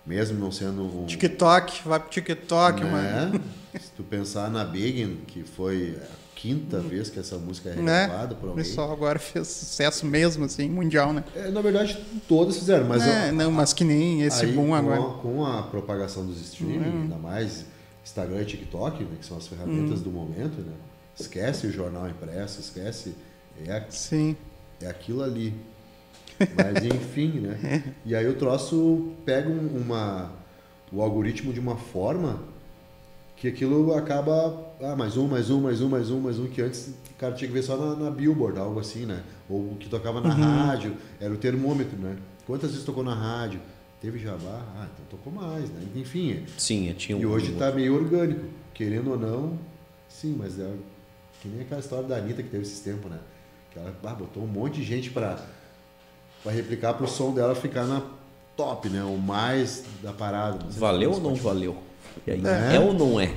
mesmo 0.07 0.39
não 0.39 0.51
sendo 0.51 0.83
um. 0.83 1.07
TikTok, 1.07 1.83
vai 1.87 2.01
pro 2.01 2.09
TikTok, 2.09 2.83
mano. 2.85 3.33
né? 3.33 3.41
Se 3.81 3.91
tu 3.97 4.03
pensar 4.03 4.51
na 4.51 4.65
Begin, 4.65 5.19
que 5.27 5.43
foi 5.43 5.97
a 6.03 6.17
quinta 6.35 6.81
vez 6.81 7.11
que 7.11 7.19
essa 7.19 7.37
música 7.39 7.71
é 7.71 7.75
Né? 7.77 8.03
regravada 8.03 8.35
por 8.35 8.47
O 8.47 8.49
alguém. 8.51 8.65
pessoal 8.65 8.93
agora 8.93 9.19
fez 9.19 9.47
sucesso 9.49 10.05
mesmo, 10.07 10.45
assim, 10.47 10.69
mundial, 10.69 11.13
né? 11.13 11.23
É, 11.35 11.51
na 11.51 11.61
verdade, 11.61 11.97
todas 12.29 12.57
fizeram, 12.59 12.87
mas 12.87 13.03
é, 13.03 13.29
ó, 13.29 13.33
não, 13.33 13.51
mas 13.51 13.73
que 13.73 13.85
nem 13.85 14.23
esse 14.23 14.45
aí, 14.47 14.53
boom 14.53 14.69
com 14.69 14.75
agora. 14.75 15.01
A, 15.01 15.15
com 15.15 15.47
a 15.47 15.63
propagação 15.65 16.25
dos 16.27 16.41
streaming, 16.41 16.79
Uhum. 16.79 17.03
ainda 17.03 17.17
mais 17.17 17.65
Instagram 18.07 18.43
e 18.43 18.45
TikTok, 18.45 19.03
né, 19.05 19.17
que 19.19 19.27
são 19.27 19.37
as 19.37 19.49
ferramentas 19.49 19.99
Uhum. 19.99 20.05
do 20.05 20.11
momento, 20.11 20.61
né? 20.63 20.73
Esquece 21.19 21.67
o 21.67 21.73
jornal 21.73 22.09
impresso, 22.09 22.61
esquece. 22.61 23.15
É, 23.67 23.73
a- 23.77 23.91
Sim. 23.91 24.37
é 24.81 24.87
aquilo 24.87 25.23
ali. 25.25 25.53
Mas 26.39 26.85
enfim, 26.87 27.41
né? 27.41 27.83
E 28.05 28.15
aí 28.15 28.29
o 28.29 28.35
troço 28.37 29.13
pega 29.25 29.49
um- 29.49 29.77
uma, 29.79 30.31
o 30.93 31.03
algoritmo 31.03 31.53
de 31.53 31.59
uma 31.59 31.77
forma 31.77 32.39
que 33.37 33.49
aquilo 33.49 33.93
acaba. 33.95 34.65
Ah, 34.81 34.95
mais 34.95 35.17
um, 35.17 35.27
mais 35.27 35.51
um, 35.51 35.61
mais 35.61 35.81
um, 35.81 35.89
mais 35.89 36.11
um, 36.11 36.21
mais 36.21 36.39
um, 36.39 36.47
que 36.47 36.63
antes 36.63 36.89
o 37.11 37.15
cara 37.19 37.35
tinha 37.35 37.49
que 37.49 37.55
ver 37.55 37.63
só 37.63 37.77
na, 37.77 37.97
na 37.97 38.11
Billboard, 38.11 38.59
algo 38.59 38.79
assim, 38.79 39.05
né? 39.07 39.23
Ou 39.49 39.73
o 39.73 39.77
que 39.77 39.89
tocava 39.89 40.21
na 40.21 40.33
rádio, 40.33 40.95
era 41.21 41.33
o 41.33 41.37
termômetro, 41.37 41.97
né? 41.99 42.17
Quantas 42.47 42.71
vezes 42.71 42.85
tocou 42.85 43.03
na 43.03 43.15
rádio? 43.15 43.61
Teve 44.07 44.21
jabá? 44.21 44.63
Ah, 44.77 44.87
então 44.95 45.19
tocou 45.19 45.33
mais, 45.33 45.69
né? 45.69 45.85
Enfim. 45.97 46.45
Sim, 46.57 46.95
tinha 46.97 47.19
um. 47.19 47.21
E 47.21 47.27
hoje 47.27 47.51
tá 47.55 47.73
meio 47.73 47.93
orgânico. 47.93 48.45
Querendo 48.73 49.11
ou 49.11 49.19
não, 49.19 49.59
sim, 50.09 50.37
mas 50.39 50.61
é 50.61 50.73
que 51.43 51.49
nem 51.49 51.63
aquela 51.63 51.81
história 51.81 52.07
da 52.07 52.17
Anitta 52.17 52.41
que 52.41 52.49
teve 52.49 52.63
esses 52.63 52.79
tempos, 52.79 53.11
né? 53.11 53.19
Que 53.73 53.81
ela 53.81 53.93
ah, 54.05 54.15
botou 54.15 54.45
um 54.45 54.47
monte 54.47 54.77
de 54.77 54.85
gente 54.85 55.11
pra, 55.11 55.45
pra 56.41 56.53
replicar 56.53 56.95
pro 56.95 57.09
som 57.09 57.35
dela 57.35 57.57
ficar 57.57 57.85
na 57.85 58.01
top, 58.57 58.89
né? 58.89 59.03
O 59.03 59.19
mais 59.19 59.83
da 60.01 60.13
parada. 60.13 60.71
Sei 60.71 60.79
Valeu 60.79 61.11
ou 61.11 61.21
não 61.21 61.35
valeu? 61.35 61.77
E 62.27 62.31
aí, 62.33 62.43
É. 62.73 62.77
é 62.77 62.81
ou 62.81 62.93
não 62.95 63.21
é? 63.21 63.31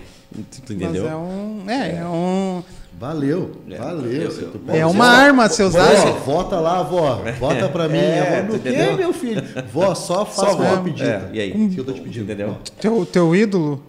Tu 0.66 0.74
entendeu? 0.74 1.04
Mas 1.04 1.12
é 1.12 1.16
um. 1.16 1.64
É, 1.70 1.96
é 1.98 2.06
um. 2.06 2.64
Valeu, 3.00 3.52
É, 3.70 3.78
valeu. 3.78 4.12
eu- 4.12 4.22
é 4.24 4.28
dizer, 4.28 4.86
uma 4.86 5.06
ó, 5.06 5.08
arma 5.08 5.48
ser 5.50 5.64
Vó, 5.64 5.70
usada. 5.70 6.12
vota 6.26 6.60
lá, 6.60 6.84
vó. 6.84 7.22
Vota 7.40 7.70
pra 7.70 7.88
mim. 7.88 7.98
É, 7.98 8.42
tu 8.46 8.54
no 8.54 8.60
quê, 8.60 8.70
entendeu? 8.70 8.98
meu 8.98 9.14
filho? 9.14 9.42
Vó, 9.72 9.96
só 9.96 10.26
faça 10.26 10.56
o 10.56 10.60
meu 10.60 10.76
vó. 10.76 10.82
pedido. 10.84 11.08
É, 11.10 11.30
e 11.32 11.40
aí? 11.40 11.66
Isso 11.66 11.76
que 11.76 11.80
eu 11.80 11.86
tô 11.86 11.94
te 11.94 12.02
pedindo. 12.02 12.24
Entendeu? 12.26 12.58
Teu, 12.82 13.06
teu 13.06 13.34
ídolo, 13.36 13.82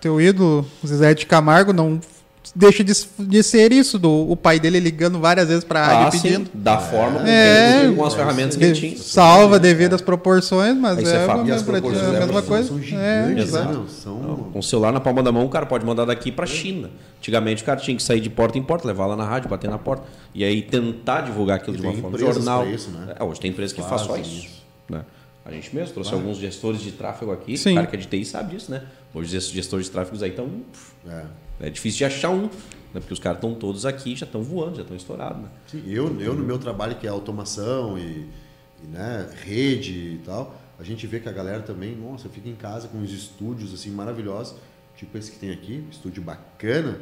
teu 0.00 0.20
ídolo, 0.20 0.64
Zezé 0.86 1.14
de 1.14 1.26
Camargo, 1.26 1.72
não 1.72 2.00
deixa 2.54 2.82
de, 2.84 2.92
de 3.18 3.42
ser 3.42 3.72
isso, 3.72 3.98
do, 3.98 4.10
o 4.30 4.36
pai 4.36 4.58
dele 4.58 4.80
ligando 4.80 5.18
várias 5.20 5.48
vezes 5.48 5.64
pra 5.64 5.86
rádio 5.86 6.06
Ah, 6.06 6.10
sim, 6.10 6.20
pedindo. 6.20 6.50
da 6.54 6.78
forma 6.78 7.20
com, 7.20 7.26
É. 7.26 7.92
com 7.96 8.04
as 8.04 8.14
ferramentas 8.14 8.56
que 8.56 8.64
ele 8.64 8.74
tinha. 8.74 8.96
Salva 8.98 9.58
devido 9.58 9.94
às 9.94 10.00
proporções, 10.02 10.76
mas 10.76 10.98
Isso 10.98 11.10
é 11.10 11.26
é, 11.26 11.30
a 11.30 11.36
E 11.38 11.44
mesma, 11.44 11.72
proporções 11.72 12.02
a 12.08 12.10
da 12.12 12.20
mesma 12.26 12.42
coisa. 12.42 12.68
são 12.68 12.78
É, 12.78 12.82
gigantes, 12.82 13.44
exato. 13.44 13.78
né? 13.78 13.84
São... 13.88 14.48
Com 14.52 14.58
o 14.58 14.62
celular 14.62 14.92
na 14.92 15.00
palma 15.00 15.22
da 15.22 15.30
mão, 15.32 15.44
o 15.46 15.48
cara 15.48 15.66
pode 15.66 15.84
mandar 15.86 16.04
daqui 16.04 16.30
pra 16.32 16.46
China. 16.46 16.90
Antigamente 17.18 17.62
o 17.62 17.66
cara 17.66 17.80
tinha 17.80 17.96
que 17.96 18.02
sair 18.02 18.20
de 18.20 18.28
porta 18.28 18.58
em 18.58 18.62
porta, 18.62 18.86
levar 18.86 19.06
lá 19.06 19.16
na 19.16 19.24
rádio, 19.24 19.48
bater 19.48 19.70
na 19.70 19.78
porta. 19.78 20.04
E 20.34 20.44
aí 20.44 20.60
tentar 20.62 21.22
divulgar 21.22 21.56
aquilo 21.56 21.76
E 21.76 21.80
de 21.80 21.86
uma 21.86 21.94
forma. 21.94 22.18
Jornal. 22.18 22.68
isso, 22.68 22.90
né? 22.90 23.14
É, 23.18 23.24
hoje 23.24 23.40
tem 23.40 23.50
empresa 23.50 23.74
que 23.74 23.82
faz 23.82 24.02
só 24.02 24.16
isso. 24.16 24.30
isso. 24.30 24.62
né? 24.88 25.02
A 25.46 25.50
gente 25.52 25.74
mesmo 25.76 25.92
trouxe 25.92 26.12
alguns 26.14 26.38
gestores 26.38 26.80
de 26.80 26.90
tráfego 26.92 27.30
aqui. 27.30 27.56
Sim. 27.58 27.72
O 27.72 27.74
cara 27.74 27.86
que 27.86 27.96
é 27.96 27.98
de 27.98 28.06
TI 28.06 28.24
sabe 28.24 28.54
disso, 28.56 28.70
né? 28.70 28.82
Hoje 29.14 29.36
esses 29.36 29.50
gestores 29.50 29.86
de 29.86 29.92
tráfegos 29.92 30.22
aí 30.22 30.30
estão. 30.30 30.48
É. 31.60 31.70
Difícil 31.70 31.98
de 31.98 32.04
achar 32.04 32.30
um. 32.30 32.42
Né? 32.42 33.00
Porque 33.00 33.12
os 33.12 33.18
caras 33.18 33.38
estão 33.38 33.54
todos 33.54 33.84
aqui, 33.86 34.14
já 34.14 34.26
estão 34.26 34.42
voando, 34.42 34.76
já 34.76 34.82
estão 34.82 34.96
estourados. 34.96 35.42
Né? 35.42 35.48
Sim, 35.66 35.82
eu, 35.86 36.20
eu 36.20 36.34
no 36.34 36.44
meu 36.44 36.58
trabalho 36.58 36.96
que 36.96 37.06
é 37.06 37.10
automação 37.10 37.98
e, 37.98 38.28
e, 38.82 38.86
né, 38.86 39.28
rede 39.44 39.92
e 39.92 40.20
tal, 40.24 40.54
a 40.78 40.82
gente 40.84 41.06
vê 41.06 41.18
que 41.20 41.28
a 41.28 41.32
galera 41.32 41.60
também, 41.62 41.94
nossa, 41.96 42.28
fica 42.28 42.48
em 42.48 42.54
casa 42.54 42.88
com 42.88 43.00
os 43.02 43.12
estúdios 43.12 43.72
assim 43.74 43.90
maravilhosos 43.90 44.54
tipo 44.96 45.18
esse 45.18 45.32
que 45.32 45.38
tem 45.40 45.50
aqui, 45.50 45.84
estúdio 45.90 46.22
bacana, 46.22 46.98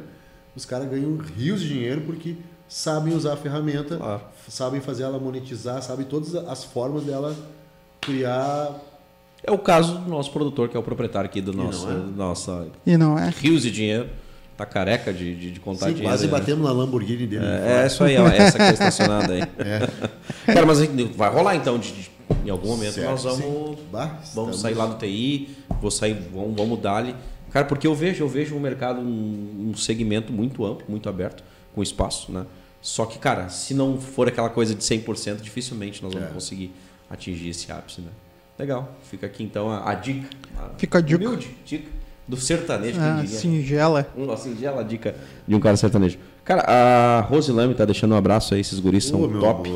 os 0.55 0.65
caras 0.65 0.89
ganham 0.89 1.15
rios 1.17 1.61
de 1.61 1.67
dinheiro 1.69 2.01
porque 2.01 2.35
sabem 2.67 3.13
usar 3.13 3.33
a 3.33 3.37
ferramenta, 3.37 3.97
Claro. 3.97 4.21
sabem 4.47 4.81
fazer 4.81 5.03
ela 5.03 5.19
monetizar, 5.19 5.79
sabem 5.83 6.03
todas 6.05 6.33
as 6.35 6.63
formas 6.63 7.03
dela 7.03 7.35
criar. 8.01 8.79
É 9.43 9.51
o 9.51 9.57
caso 9.59 9.97
do 9.99 10.09
nosso 10.09 10.31
produtor, 10.31 10.69
que 10.69 10.77
é 10.77 10.79
o 10.79 10.83
proprietário 10.83 11.29
aqui 11.29 11.39
do 11.41 11.53
nosso, 11.53 11.85
não 11.87 11.93
é? 11.93 12.11
nossa 12.15 12.67
E 12.85 12.97
não 12.97 13.17
é? 13.19 13.29
rios 13.29 13.61
de 13.61 13.69
dinheiro. 13.71 14.09
Tá 14.55 14.65
careca 14.67 15.11
de, 15.11 15.35
de, 15.35 15.51
de 15.51 15.59
contar 15.59 15.87
Sim, 15.87 15.93
dinheiro. 15.93 16.09
quase 16.09 16.25
né? 16.25 16.31
batemos 16.31 16.63
na 16.63 16.71
Lamborghini 16.71 17.25
dele. 17.25 17.43
É, 17.45 17.81
é 17.83 17.87
isso 17.87 18.03
aí, 18.03 18.17
ó, 18.17 18.27
essa 18.27 18.51
que 18.51 18.57
tá 18.65 18.71
estacionada 18.71 19.33
aí. 19.33 19.41
Cara, 20.45 20.65
mas 20.65 20.79
a 20.79 20.85
vai 21.15 21.29
rolar 21.31 21.55
então, 21.55 21.79
de- 21.79 21.91
de- 21.91 22.11
em 22.45 22.49
algum 22.49 22.67
momento 22.67 22.93
Certo, 22.93 23.09
nós 23.09 23.23
vamos. 23.23 23.79
Bah, 23.91 24.19
vamos 24.33 24.59
sair 24.59 24.75
lá 24.75 24.85
do 24.85 24.95
TI, 24.97 25.49
vou 25.81 25.89
sair, 25.89 26.13
vamos, 26.31 26.55
vamos 26.55 26.79
dar-lhe. 26.79 27.15
Cara, 27.51 27.65
porque 27.65 27.87
eu 27.87 27.95
vejo, 27.95 28.23
eu 28.23 28.27
vejo 28.29 28.55
um 28.55 28.59
mercado, 28.59 28.99
um, 28.99 29.69
um 29.71 29.75
segmento 29.75 30.31
muito 30.31 30.63
amplo, 30.65 30.85
muito 30.87 31.09
aberto, 31.09 31.43
com 31.73 31.81
espaço, 31.81 32.31
né? 32.31 32.45
Só 32.81 33.05
que, 33.05 33.17
cara, 33.17 33.49
se 33.49 33.73
não 33.73 33.99
for 33.99 34.27
aquela 34.27 34.49
coisa 34.49 34.75
de 34.75 34.83
100%, 34.83 35.37
dificilmente 35.41 36.03
nós 36.03 36.13
vamos 36.13 36.29
É. 36.29 36.31
conseguir 36.31 36.71
atingir 37.09 37.49
esse 37.49 37.71
ápice, 37.71 38.01
né? 38.01 38.09
Legal, 38.59 38.93
fica 39.09 39.25
aqui 39.25 39.43
então 39.43 39.69
a, 39.71 39.89
a 39.89 39.95
dica. 39.95 40.27
Fica 40.77 40.97
a 40.99 41.01
dica. 41.01 41.17
Humilde 41.25 41.49
dica 41.65 41.89
do 42.27 42.37
sertanejo, 42.37 42.99
Ah, 43.01 43.21
diria. 43.21 43.37
singela. 43.39 44.07
Uma 44.15 44.37
singela 44.37 44.83
dica 44.83 45.15
de 45.47 45.55
um 45.55 45.59
cara 45.59 45.75
sertanejo. 45.77 46.17
Cara, 46.45 46.61
a 46.67 47.21
Rose 47.21 47.51
Lame 47.51 47.73
tá 47.73 47.85
deixando 47.85 48.13
um 48.13 48.17
abraço 48.17 48.53
aí, 48.53 48.61
esses 48.61 48.79
guris 48.79 49.05
são 49.05 49.19
meu 49.27 49.39
top. 49.39 49.69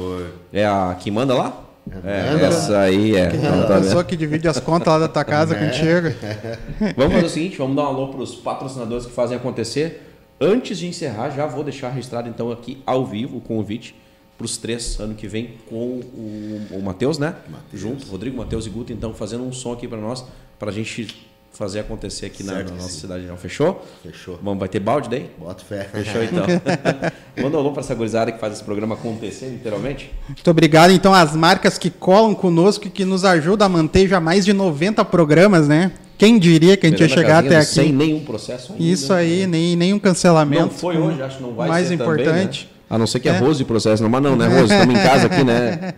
É 0.52 0.66
a 0.66 0.96
que 1.00 1.10
manda 1.12 1.34
lá? 1.34 1.64
É, 2.04 2.32
manda. 2.34 2.46
essa 2.48 2.80
aí 2.80 3.16
é. 3.16 3.34
Então, 3.34 3.62
A 3.64 3.66
tá 3.68 3.80
pessoa 3.80 4.04
que 4.04 4.18
divide 4.18 4.48
as 4.48 4.60
contas 4.60 4.88
lá 4.88 5.00
da 5.00 5.08
tua 5.08 5.24
casa 5.24 5.56
É. 5.56 5.58
quando 5.60 5.74
chega. 5.74 6.16
Vamos 6.98 7.14
fazer 7.14 7.26
o 7.26 7.30
seguinte, 7.30 7.58
vamos 7.58 7.76
dar 7.78 7.84
um 7.84 7.88
alô 7.88 8.08
pros 8.10 8.36
patrocinadores 8.36 9.06
que 9.06 9.12
fazem 9.14 9.38
acontecer. 9.38 10.04
Antes 10.40 10.78
de 10.78 10.88
encerrar, 10.88 11.30
já 11.30 11.48
vou 11.48 11.64
deixar 11.64 11.90
registrado 11.90 12.28
então 12.30 12.52
aqui 12.52 12.82
ao 12.86 13.06
vivo 13.06 13.38
o 13.38 13.42
convite 13.42 13.96
pros 14.38 14.58
três 14.58 15.00
ano 15.00 15.16
que 15.16 15.28
vem 15.28 15.52
com 15.70 15.76
o, 15.76 16.62
o 16.72 16.82
Matheus, 16.84 17.18
né? 17.18 17.36
Matheus. 17.50 17.82
Junto, 17.82 18.06
Rodrigo, 18.08 18.38
Matheus 18.38 18.68
e 18.68 18.70
Guto, 18.70 18.92
então 18.94 19.14
fazendo 19.14 19.44
um 19.46 19.52
som 19.54 19.72
aqui 19.74 19.88
para 19.88 19.98
nós, 19.98 20.24
pra 20.60 20.72
gente 20.72 21.27
fazer 21.58 21.80
acontecer 21.80 22.28
aqui 22.28 22.44
na, 22.44 22.54
Certo 22.54 22.70
na 22.70 22.76
nossa 22.76 22.90
sim. 22.90 23.00
cidade. 23.00 23.26
Não, 23.26 23.36
fechou? 23.36 23.84
Fechou. 24.04 24.40
Vamos, 24.44 24.60
vai 24.60 24.70
ter 24.70 24.80
balde 24.80 25.10
daí? 25.10 25.28
Bota 25.40 25.64
fé. 25.66 25.86
Fechou 25.92 26.24
então. 26.24 26.46
Manda 27.42 27.58
um 27.58 27.60
alô 27.60 27.72
pra 27.72 27.82
essa 27.82 27.96
gurizada 27.96 28.32
que 28.32 28.40
faz 28.40 28.54
esse 28.54 28.64
programa 28.64 28.94
acontecer, 28.94 29.48
literalmente. 29.48 30.12
Muito 30.28 30.52
obrigado, 30.52 30.92
então, 30.92 31.14
às 31.14 31.36
marcas 31.36 31.78
que 31.78 31.90
colam 31.90 32.36
conosco 32.36 32.86
e 32.86 32.90
que 32.92 33.04
nos 33.04 33.26
ajudam 33.26 33.66
a 33.66 33.70
manter 33.70 34.08
já 34.08 34.20
mais 34.20 34.46
de 34.46 34.54
90 34.54 35.04
programas, 35.06 35.68
né? 35.68 35.92
Quem 36.16 36.38
diria 36.38 36.78
que 36.78 36.86
a 36.86 36.90
gente 36.90 37.00
ia 37.02 37.10
chegar 37.10 37.44
até 37.44 37.60
do 37.60 37.66
Sem 37.66 37.86
aqui? 37.86 37.94
nenhum 37.94 38.20
processo 38.24 38.74
ainda. 38.74 38.84
Isso 38.84 39.12
aí, 39.12 39.48
nem, 39.48 39.76
nenhum 39.76 40.00
cancelamento. 40.00 40.64
Não 40.64 40.70
foi 40.70 40.98
hoje, 40.98 41.22
acho 41.22 41.38
que 41.38 41.44
não 41.44 41.54
vai 41.54 41.70
Mais 41.70 41.88
ser 41.88 41.96
importante. 41.96 42.66
Também, 42.66 42.72
né? 42.72 42.77
A 42.90 42.98
não 42.98 43.06
ser 43.06 43.20
que 43.20 43.28
a 43.28 43.34
É. 43.34 43.38
Rose 43.38 43.64
processe, 43.66 44.02
não. 44.02 44.10
Mas 44.10 44.24
não, 44.24 44.36
né, 44.38 44.48
Rose? 44.48 44.72
Estamos 44.74 44.96
em 44.96 45.04
casa 45.04 45.28
aqui, 45.28 45.44
né? 45.44 45.94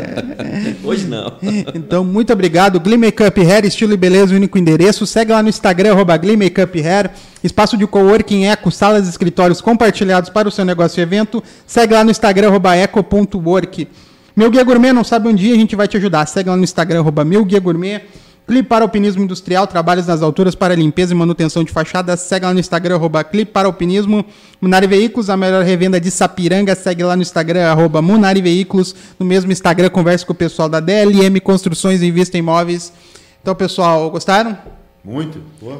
hoje 0.84 1.06
não. 1.06 1.32
Então, 1.74 2.04
muito 2.04 2.32
obrigado. 2.32 2.78
Glee 2.78 2.96
Makeup 2.98 3.40
Hair, 3.40 3.64
estilo 3.64 3.92
e 3.94 3.96
beleza, 3.96 4.34
único 4.34 4.58
endereço. 4.58 5.06
Segue 5.06 5.32
lá 5.32 5.42
no 5.42 5.48
Instagram, 5.48 5.92
arroba 5.92 6.16
Glee 6.16 6.36
Makeup 6.36 6.78
Hair. 6.78 7.10
Espaço 7.42 7.76
de 7.76 7.86
coworking 7.86 8.44
Eco, 8.44 8.70
salas 8.70 9.06
e 9.06 9.10
escritórios 9.10 9.60
compartilhados 9.60 10.28
para 10.28 10.46
o 10.46 10.50
seu 10.50 10.64
negócio 10.64 11.00
e 11.00 11.02
evento. 11.02 11.42
Segue 11.66 11.94
lá 11.94 12.04
no 12.04 12.10
Instagram, 12.10 12.48
arroba 12.48 12.76
eco.work. 12.76 13.88
Meu 14.36 14.50
Guia 14.50 14.62
Gourmet, 14.62 14.92
não 14.92 15.04
sabe 15.04 15.28
um 15.28 15.34
dia, 15.34 15.54
a 15.54 15.56
gente 15.56 15.74
vai 15.74 15.88
te 15.88 15.96
ajudar. 15.96 16.26
Segue 16.26 16.48
lá 16.50 16.56
no 16.56 16.64
Instagram, 16.64 17.00
arroba 17.00 17.24
Meu 17.24 17.44
Guia 17.44 17.60
Gourmet. 17.60 18.02
Clipe 18.50 18.68
para 18.68 18.84
Alpinismo 18.84 19.22
Industrial, 19.22 19.64
trabalhos 19.64 20.08
nas 20.08 20.22
alturas 20.22 20.56
para 20.56 20.74
limpeza 20.74 21.14
e 21.14 21.16
manutenção 21.16 21.62
de 21.62 21.70
fachadas. 21.70 22.18
Segue 22.18 22.44
lá 22.44 22.52
no 22.52 22.58
Instagram, 22.58 22.96
arroba 22.96 23.22
Clipe 23.22 23.52
para 23.52 23.68
Alpinismo. 23.68 24.24
Munari 24.60 24.88
Veículos, 24.88 25.30
a 25.30 25.36
melhor 25.36 25.62
revenda 25.62 26.00
de 26.00 26.10
Sapiranga. 26.10 26.74
Segue 26.74 27.04
lá 27.04 27.14
no 27.14 27.22
Instagram, 27.22 27.62
arroba 27.70 28.02
Munari 28.02 28.42
Veículos. 28.42 28.92
No 29.20 29.24
mesmo 29.24 29.52
Instagram, 29.52 29.88
converse 29.90 30.26
com 30.26 30.32
o 30.32 30.34
pessoal 30.34 30.68
da 30.68 30.80
DLM 30.80 31.38
Construções 31.40 32.02
e 32.02 32.08
Invista 32.08 32.36
em 32.36 32.40
Imóveis. 32.40 32.92
Então, 33.40 33.54
pessoal, 33.54 34.10
gostaram? 34.10 34.58
Muito. 35.04 35.40
Pô. 35.60 35.76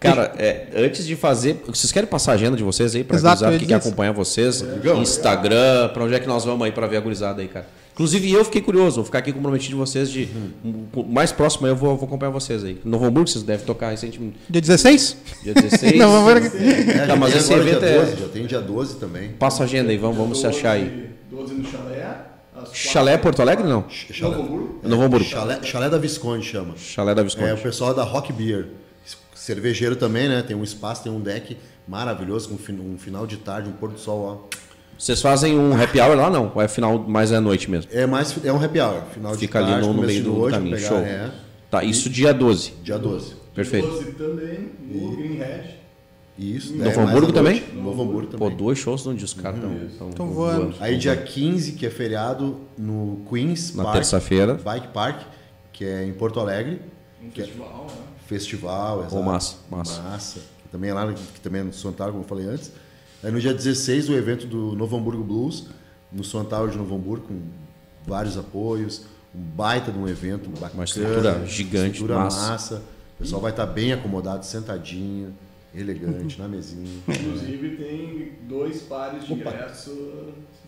Cara, 0.00 0.32
é, 0.38 0.68
antes 0.76 1.06
de 1.06 1.14
fazer, 1.14 1.62
vocês 1.66 1.92
querem 1.92 2.08
passar 2.08 2.32
a 2.32 2.34
agenda 2.36 2.56
de 2.56 2.62
vocês 2.62 2.94
aí 2.94 3.04
para 3.04 3.16
Exato, 3.16 3.34
gurizada 3.34 3.54
eu 3.54 3.58
que 3.58 3.64
ia 3.66 3.68
quer 3.68 3.86
acompanhar 3.86 4.12
vocês? 4.12 4.64
Instagram, 4.96 5.88
para 5.92 6.04
onde 6.04 6.14
é 6.14 6.20
que 6.20 6.26
nós 6.26 6.42
vamos 6.42 6.64
aí 6.64 6.72
para 6.72 6.86
ver 6.86 6.96
a 6.96 7.00
gurizada 7.00 7.42
aí, 7.42 7.48
cara? 7.48 7.66
Inclusive 7.98 8.30
eu 8.30 8.44
fiquei 8.44 8.60
curioso, 8.62 8.94
vou 8.96 9.04
ficar 9.04 9.18
aqui 9.18 9.32
comprometido 9.32 9.70
de 9.70 9.74
vocês 9.74 10.08
de 10.08 10.28
o 10.94 11.02
mais 11.02 11.32
próximo 11.32 11.66
aí 11.66 11.72
eu 11.72 11.76
vou, 11.76 11.96
vou 11.96 12.06
acompanhar 12.06 12.30
vocês 12.30 12.62
aí. 12.62 12.80
Novo 12.84 13.04
Hamburgo 13.04 13.28
vocês 13.28 13.42
devem 13.42 13.66
tocar 13.66 13.90
recentemente, 13.90 14.36
Dia 14.48 14.60
16? 14.60 15.16
dia 15.42 15.52
16. 15.54 15.98
Não, 15.98 16.12
vamos 16.24 16.48
ver. 16.52 16.62
É, 16.90 16.98
Tá, 16.98 17.06
já 17.06 17.16
mas 17.16 17.32
tem 17.32 17.40
esse 17.40 17.52
agora 17.52 17.68
evento 17.68 17.80
dia 17.80 17.88
é- 17.88 17.98
12, 18.04 18.16
já 18.22 18.28
tem 18.28 18.46
dia 18.46 18.60
12 18.60 18.96
também. 19.00 19.30
Passa 19.32 19.64
a 19.64 19.66
agenda 19.66 19.90
aí, 19.90 19.96
vamos, 19.96 20.16
vamos 20.16 20.38
se 20.38 20.46
achar 20.46 20.70
aí. 20.72 21.10
12 21.28 21.54
no 21.54 21.64
chalé. 21.68 22.24
Chalé 22.72 23.14
é 23.14 23.18
Porto 23.18 23.42
Alegre 23.42 23.66
não? 23.66 23.84
Chalé, 23.90 24.36
Novo 24.36 24.42
Hamburgo. 24.46 24.80
Novo 24.84 25.02
Hamburgo. 25.02 25.24
Chalé, 25.24 25.58
Chalé 25.64 25.90
da 25.90 25.98
Visconde 25.98 26.46
chama. 26.46 26.74
Chalé 26.76 27.14
da 27.16 27.22
Visconde. 27.24 27.48
É 27.50 27.54
o 27.54 27.58
pessoal 27.58 27.92
da 27.94 28.04
Rock 28.04 28.32
Beer. 28.32 28.66
Cervejeiro 29.34 29.96
também, 29.96 30.28
né? 30.28 30.42
Tem 30.42 30.56
um 30.56 30.62
espaço, 30.62 31.02
tem 31.02 31.10
um 31.10 31.20
deck 31.20 31.56
maravilhoso, 31.86 32.48
com 32.48 32.72
um 32.72 32.92
um 32.94 32.98
final 32.98 33.26
de 33.26 33.38
tarde, 33.38 33.68
um 33.68 33.72
pôr 33.72 33.90
do 33.90 33.98
sol, 33.98 34.48
ó. 34.52 34.56
Vocês 34.98 35.22
fazem 35.22 35.56
um 35.58 35.80
happy 35.80 36.00
hour 36.00 36.16
lá 36.16 36.28
não? 36.28 36.50
Ou 36.54 36.60
é 36.60 36.66
final, 36.68 36.98
mais 36.98 37.30
é 37.30 37.38
noite 37.38 37.70
mesmo? 37.70 37.90
É 37.92 38.04
mais 38.06 38.34
é 38.44 38.52
um 38.52 38.62
happy 38.62 38.80
hour, 38.80 39.02
final 39.12 39.34
Fica 39.34 39.60
de 39.60 39.66
tarde, 39.66 39.72
ali 39.86 39.86
no, 39.86 39.92
no 39.94 40.02
meio 40.06 40.18
de 40.18 40.24
do, 40.24 40.32
do 40.32 40.38
noite, 40.40 40.52
caminho. 40.54 40.78
Show. 40.78 40.98
pegar, 40.98 41.08
é, 41.08 41.30
Tá, 41.70 41.84
isso 41.84 42.10
dia 42.10 42.32
12. 42.34 42.72
dia 42.82 42.98
12. 42.98 43.34
Perfeito. 43.54 43.86
12 43.86 44.12
também 44.12 44.70
no 44.90 45.16
Greenhead. 45.16 45.76
Isso. 46.38 46.72
Novo 46.72 46.84
daí 46.84 46.92
é 46.92 46.96
mais 46.96 47.08
Hamburgo 47.08 47.30
à 47.30 47.34
também? 47.34 47.64
Novo 47.74 48.02
Hamburgo 48.02 48.26
Pô, 48.32 48.38
também. 48.46 48.56
dois 48.56 48.78
shows 48.78 49.06
onde 49.06 49.24
os 49.24 49.34
caras 49.34 49.60
estão 49.90 50.10
Tão 50.10 50.26
voando. 50.30 50.74
Aí 50.80 50.96
dia 50.96 51.16
15, 51.16 51.72
que 51.72 51.84
é 51.84 51.90
feriado, 51.90 52.56
no 52.76 53.20
Queens 53.28 53.74
Na 53.74 53.82
Park, 53.84 53.96
terça-feira. 53.96 54.54
Bike 54.54 54.88
Park, 54.88 55.22
que 55.72 55.84
é 55.84 56.04
em 56.04 56.12
Porto 56.12 56.38
Alegre. 56.40 56.80
Um 57.22 57.28
Que 57.30 57.42
é- 57.42 57.44
festival, 57.44 57.86
né? 57.90 57.96
Festival, 58.26 59.00
exato. 59.00 59.22
massa, 59.22 59.56
massa. 59.70 60.02
Massa. 60.02 60.40
Que 60.62 60.68
também 60.70 60.90
é 60.90 60.94
lá, 60.94 61.06
no- 61.06 61.14
que 61.14 61.40
também 61.40 61.60
é 61.60 61.64
no 61.64 61.72
Suantal, 61.72 62.08
como 62.12 62.22
eu 62.22 62.28
falei 62.28 62.46
antes. 62.46 62.70
Aí 63.22 63.32
no 63.32 63.40
dia 63.40 63.52
16, 63.52 64.08
o 64.08 64.14
evento 64.14 64.46
do 64.46 64.76
Novo 64.76 64.96
Hamburgo 64.96 65.24
Blues, 65.24 65.66
no 66.12 66.22
Suantal 66.22 66.68
de 66.68 66.76
Novo 66.76 66.94
Hamburgo, 66.94 67.26
com 67.26 67.40
vários 68.06 68.38
apoios, 68.38 69.04
um 69.34 69.40
baita 69.40 69.90
de 69.90 69.98
um 69.98 70.08
evento 70.08 70.48
bacana. 70.50 70.74
Uma 70.74 70.84
estrutura 70.84 71.44
gigante, 71.46 71.92
estrutura 71.92 72.18
massa. 72.20 72.50
massa. 72.50 72.82
O 73.16 73.22
pessoal 73.22 73.42
vai 73.42 73.50
estar 73.50 73.66
bem 73.66 73.92
acomodado, 73.92 74.46
sentadinho, 74.46 75.34
elegante, 75.74 76.38
na 76.38 76.46
mesinha. 76.46 77.02
Inclusive 77.08 77.76
tem 77.76 78.32
dois 78.48 78.82
pares 78.82 79.26
de 79.26 79.34
ingressos 79.34 79.98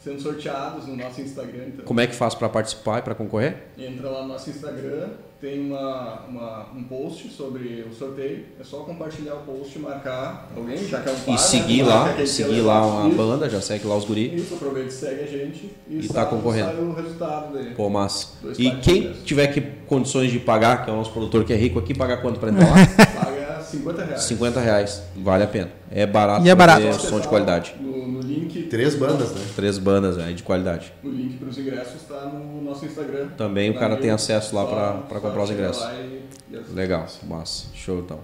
sendo 0.03 0.21
sorteados 0.21 0.87
no 0.87 0.97
nosso 0.97 1.21
Instagram. 1.21 1.65
Então. 1.69 1.85
Como 1.85 2.01
é 2.01 2.07
que 2.07 2.15
faz 2.15 2.35
para 2.35 2.49
participar 2.49 2.99
e 3.01 3.03
para 3.03 3.15
concorrer? 3.15 3.57
Entra 3.79 4.09
lá 4.09 4.23
no 4.23 4.29
nosso 4.29 4.49
Instagram, 4.51 5.09
tem 5.41 5.61
uma, 5.61 6.21
uma- 6.29 6.67
um 6.75 6.83
post 6.85 7.29
sobre 7.31 7.85
o 7.91 7.95
sorteio. 7.95 8.45
É 8.59 8.65
só 8.65 8.79
compartilhar 8.79 9.35
o 9.35 9.39
post, 9.41 9.79
marcar 9.79 10.51
alguém, 10.57 10.79
já 10.87 11.01
que 11.01 11.09
é 11.09 11.13
um 11.13 11.17
par, 11.17 11.29
E 11.29 11.31
né? 11.33 11.37
seguir 11.39 11.83
Marca 11.85 12.21
lá, 12.21 12.27
seguir 12.27 12.61
lá 12.63 12.87
uma 12.87 13.09
Isso, 13.09 13.17
banda, 13.17 13.49
já 13.51 13.61
segue 13.61 13.87
lá 13.87 13.97
os 13.97 14.05
guri. 14.05 14.35
Isso, 14.37 14.55
aproveita 14.55 14.89
e 14.89 14.93
segue 14.93 15.23
a 15.23 15.27
gente 15.27 15.71
e, 15.89 15.99
E 16.01 16.09
tá 16.09 16.25
concorrendo. 16.27 16.67
sai 16.73 16.77
o 16.81 16.93
resultado 16.95 17.53
daí. 17.55 17.75
Pô, 17.75 17.89
massa. 17.91 18.29
Dois 18.43 18.59
E 18.59 18.71
quem 18.77 19.13
tiver 19.25 19.47
que 19.49 19.61
condições 19.87 20.31
de 20.31 20.39
pagar, 20.39 20.85
que 20.85 20.91
é 20.91 20.93
o 20.93 20.97
nosso 20.97 21.11
produtor 21.13 21.45
que 21.45 21.53
é 21.53 21.57
rico 21.57 21.79
aqui, 21.79 21.95
pagar 21.95 22.19
quanto 22.23 22.39
para 22.41 22.51
entrar 22.51 22.69
lá? 22.69 22.77
Paga 23.25 23.63
50 23.63 24.05
reais. 24.05 24.23
50 24.23 24.61
reais. 24.61 25.03
Vale 25.17 25.45
a 25.45 25.47
pena. 25.47 25.71
É 25.91 26.05
barato. 26.07 26.45
E 26.47 26.51
é 26.51 26.55
barato. 26.55 26.93
som 27.01 27.19
de 27.21 27.29
qualidade. 27.29 27.75
No, 27.81 27.90
Três 28.71 28.95
bandas, 28.95 29.33
né? 29.33 29.41
Três 29.57 29.79
bandas 29.79 30.17
aí 30.19 30.33
de 30.33 30.43
qualidade. 30.43 30.93
o 31.05 31.09
link 31.09 31.37
para 31.39 31.49
os 31.49 31.59
ingressos 31.59 31.95
está 32.03 32.25
no 32.27 32.63
nosso 32.63 32.87
Instagram. 32.87 33.29
Também 33.37 33.71
o 33.71 33.75
Na 33.75 33.81
cara 33.81 33.97
tem 33.97 34.11
acesso 34.11 34.55
lá 34.55 34.63
só 34.65 35.21
comprar 35.21 35.43
os 35.43 35.51
ingressos. 35.51 35.83
e- 35.85 36.55
e. 36.55 36.75
Legal, 36.75 37.07
massa. 37.29 37.67
Show 37.75 37.99
então. 37.99 38.21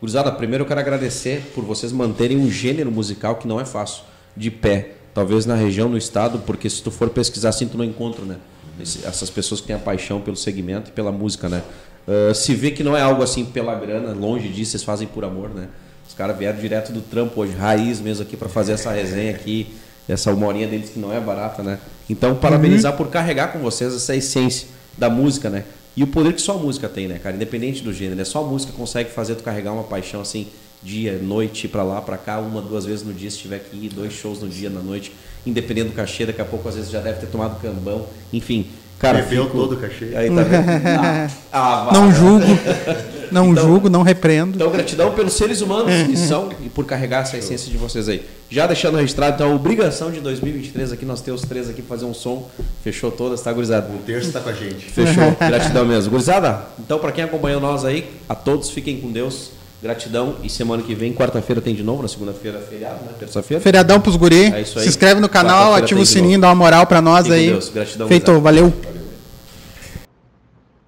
Gurizada, 0.00 0.30
primeiro 0.30 0.64
eu 0.64 0.68
quero 0.68 0.78
agradecer 0.80 1.50
por 1.54 1.64
vocês 1.64 1.90
manterem 1.90 2.36
um 2.36 2.50
gênero 2.50 2.90
musical 2.92 3.36
que 3.36 3.48
não 3.48 3.58
é 3.58 3.64
fácil, 3.64 4.02
de 4.36 4.50
pé. 4.50 4.92
Talvez 5.14 5.46
na 5.46 5.54
região, 5.54 5.88
no 5.88 5.96
estado, 5.96 6.40
porque 6.40 6.68
se 6.68 6.82
tu 6.82 6.90
for 6.90 7.08
pesquisar 7.08 7.48
assim, 7.48 7.66
tu 7.66 7.78
não 7.78 7.84
encontra, 7.84 8.22
né? 8.24 8.36
Esse- 8.78 9.06
essas 9.06 9.30
pessoas 9.30 9.62
que 9.62 9.66
têm 9.66 9.76
a 9.76 9.78
paixão 9.78 10.20
pelo 10.20 10.36
segmento 10.36 10.90
e 10.90 10.92
pela 10.92 11.10
música, 11.10 11.48
né? 11.48 11.62
Ah, 12.06 12.34
se 12.34 12.54
vê 12.54 12.70
que 12.70 12.84
não 12.84 12.94
é 12.94 13.00
algo 13.00 13.22
assim 13.22 13.46
pela 13.46 13.74
grana, 13.74 14.12
longe 14.12 14.48
disso, 14.50 14.72
vocês 14.72 14.82
fazem 14.84 15.08
por 15.08 15.24
amor, 15.24 15.48
né? 15.54 15.68
Os 16.06 16.12
caras 16.14 16.36
vieram 16.36 16.58
direto 16.60 16.92
do 16.92 17.00
trampo 17.00 17.40
hoje, 17.40 17.52
raiz 17.54 17.98
mesmo 18.00 18.22
aqui 18.22 18.36
para 18.36 18.48
fazer 18.50 18.72
essa 18.72 18.90
resenha 18.92 19.30
aqui, 19.32 19.74
essa 20.08 20.32
uma 20.32 20.46
horinha 20.46 20.66
deles 20.66 20.90
que 20.90 20.98
não 20.98 21.12
é 21.12 21.20
barata, 21.20 21.62
né? 21.62 21.78
Então, 22.08 22.34
parabenizar 22.36 22.96
por 22.96 23.08
carregar 23.08 23.52
com 23.52 23.58
vocês 23.58 23.94
essa 23.94 24.14
essência 24.14 24.68
da 24.96 25.10
música, 25.10 25.50
né? 25.50 25.64
E 25.96 26.02
o 26.02 26.06
poder 26.06 26.34
que 26.34 26.40
só 26.40 26.52
a 26.52 26.58
música 26.58 26.88
tem, 26.88 27.08
né, 27.08 27.18
cara? 27.18 27.34
Independente 27.34 27.82
do 27.82 27.92
gênero, 27.92 28.20
é 28.20 28.24
só 28.24 28.44
a 28.44 28.46
música 28.46 28.72
consegue 28.72 29.10
fazer 29.10 29.34
tu 29.34 29.42
carregar 29.42 29.72
uma 29.72 29.84
paixão 29.84 30.20
assim, 30.20 30.46
dia, 30.82 31.18
noite, 31.18 31.66
pra 31.66 31.82
lá, 31.82 32.00
pra 32.00 32.18
cá, 32.18 32.38
uma, 32.38 32.60
duas 32.60 32.84
vezes 32.84 33.04
no 33.04 33.12
dia, 33.12 33.30
se 33.30 33.38
tiver 33.38 33.60
que 33.60 33.76
ir, 33.76 33.88
dois 33.88 34.12
shows 34.12 34.40
no 34.40 34.48
dia, 34.48 34.68
na 34.68 34.80
noite, 34.80 35.12
independente 35.44 35.88
do 35.88 35.94
cachê, 35.94 36.26
daqui 36.26 36.40
a 36.40 36.44
pouco 36.44 36.68
às 36.68 36.74
vezes 36.74 36.90
já 36.90 37.00
deve 37.00 37.20
ter 37.20 37.26
tomado 37.26 37.60
cambão, 37.60 38.06
enfim. 38.32 38.66
Cara, 38.98 39.20
Bebeu 39.22 39.44
fico- 39.44 39.58
todo 39.58 39.72
o 39.74 39.76
cachê. 39.76 40.12
Aí 40.16 40.30
tá 40.30 40.42
vendo? 40.42 40.64
Ah, 40.98 41.28
ah. 41.52 41.90
Não 41.92 42.10
julgo, 42.12 42.46
não 43.30 43.52
Então- 43.52 43.64
julgo, 43.64 43.90
não 43.90 44.02
repreendo. 44.02 44.56
Então, 44.56 44.70
gratidão 44.70 45.10
pelos 45.12 45.34
seres 45.34 45.60
humanos 45.60 45.92
que 46.06 46.16
são 46.16 46.50
e 46.64 46.68
por 46.70 46.86
carregar 46.86 47.22
essa 47.22 47.36
essência 47.36 47.70
de 47.70 47.76
vocês 47.76 48.08
aí. 48.08 48.24
Já 48.48 48.66
deixando 48.66 48.96
registrado, 48.96 49.34
então, 49.34 49.52
a 49.52 49.54
obrigação 49.54 50.10
de 50.10 50.20
2023 50.20 50.92
aqui, 50.92 51.04
nós 51.04 51.20
temos 51.20 51.42
três 51.42 51.68
aqui 51.68 51.82
fazer 51.82 52.04
um 52.06 52.14
som. 52.14 52.48
Fechou 52.82 53.10
todas, 53.10 53.42
tá, 53.42 53.52
gurizada? 53.52 53.86
Um 53.92 53.98
terço 53.98 54.32
tá 54.32 54.40
com 54.40 54.48
a 54.48 54.52
gente. 54.54 54.86
Fechou. 54.86 55.30
Gratidão 55.38 55.84
mesmo. 55.84 56.10
Gurizada, 56.10 56.60
então, 56.78 56.98
pra 56.98 57.12
quem 57.12 57.24
acompanhou 57.24 57.60
nós 57.60 57.84
aí, 57.84 58.08
a 58.28 58.34
todos 58.34 58.70
fiquem 58.70 58.98
com 59.00 59.10
Deus. 59.12 59.50
Gratidão. 59.86 60.36
E 60.42 60.50
semana 60.50 60.82
que 60.82 60.94
vem, 60.94 61.12
quarta-feira, 61.12 61.62
tem 61.62 61.74
de 61.74 61.82
novo. 61.82 62.02
Na 62.02 62.08
segunda-feira, 62.08 62.58
feriado, 62.58 63.04
né? 63.04 63.12
Terça-feira. 63.18 63.62
Feriadão 63.62 64.00
pros 64.00 64.16
guri. 64.16 64.52
É 64.52 64.60
isso 64.60 64.78
aí. 64.78 64.84
Se 64.84 64.88
inscreve 64.88 65.20
no 65.20 65.28
canal, 65.28 65.74
ativa 65.74 66.00
o 66.00 66.06
sininho, 66.06 66.40
dá 66.40 66.48
uma 66.48 66.54
moral 66.56 66.86
pra 66.86 67.00
nós 67.00 67.26
Fiquem 67.26 67.38
com 67.38 67.44
aí. 67.44 67.50
Deus. 67.50 67.68
Gratidão, 67.68 68.08
Feito, 68.08 68.40
valeu. 68.40 68.72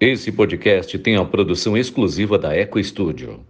Esse 0.00 0.30
podcast 0.30 0.98
tem 0.98 1.16
a 1.16 1.24
produção 1.24 1.76
exclusiva 1.76 2.38
da 2.38 2.54
Eco 2.54 2.82
Studio. 2.82 3.40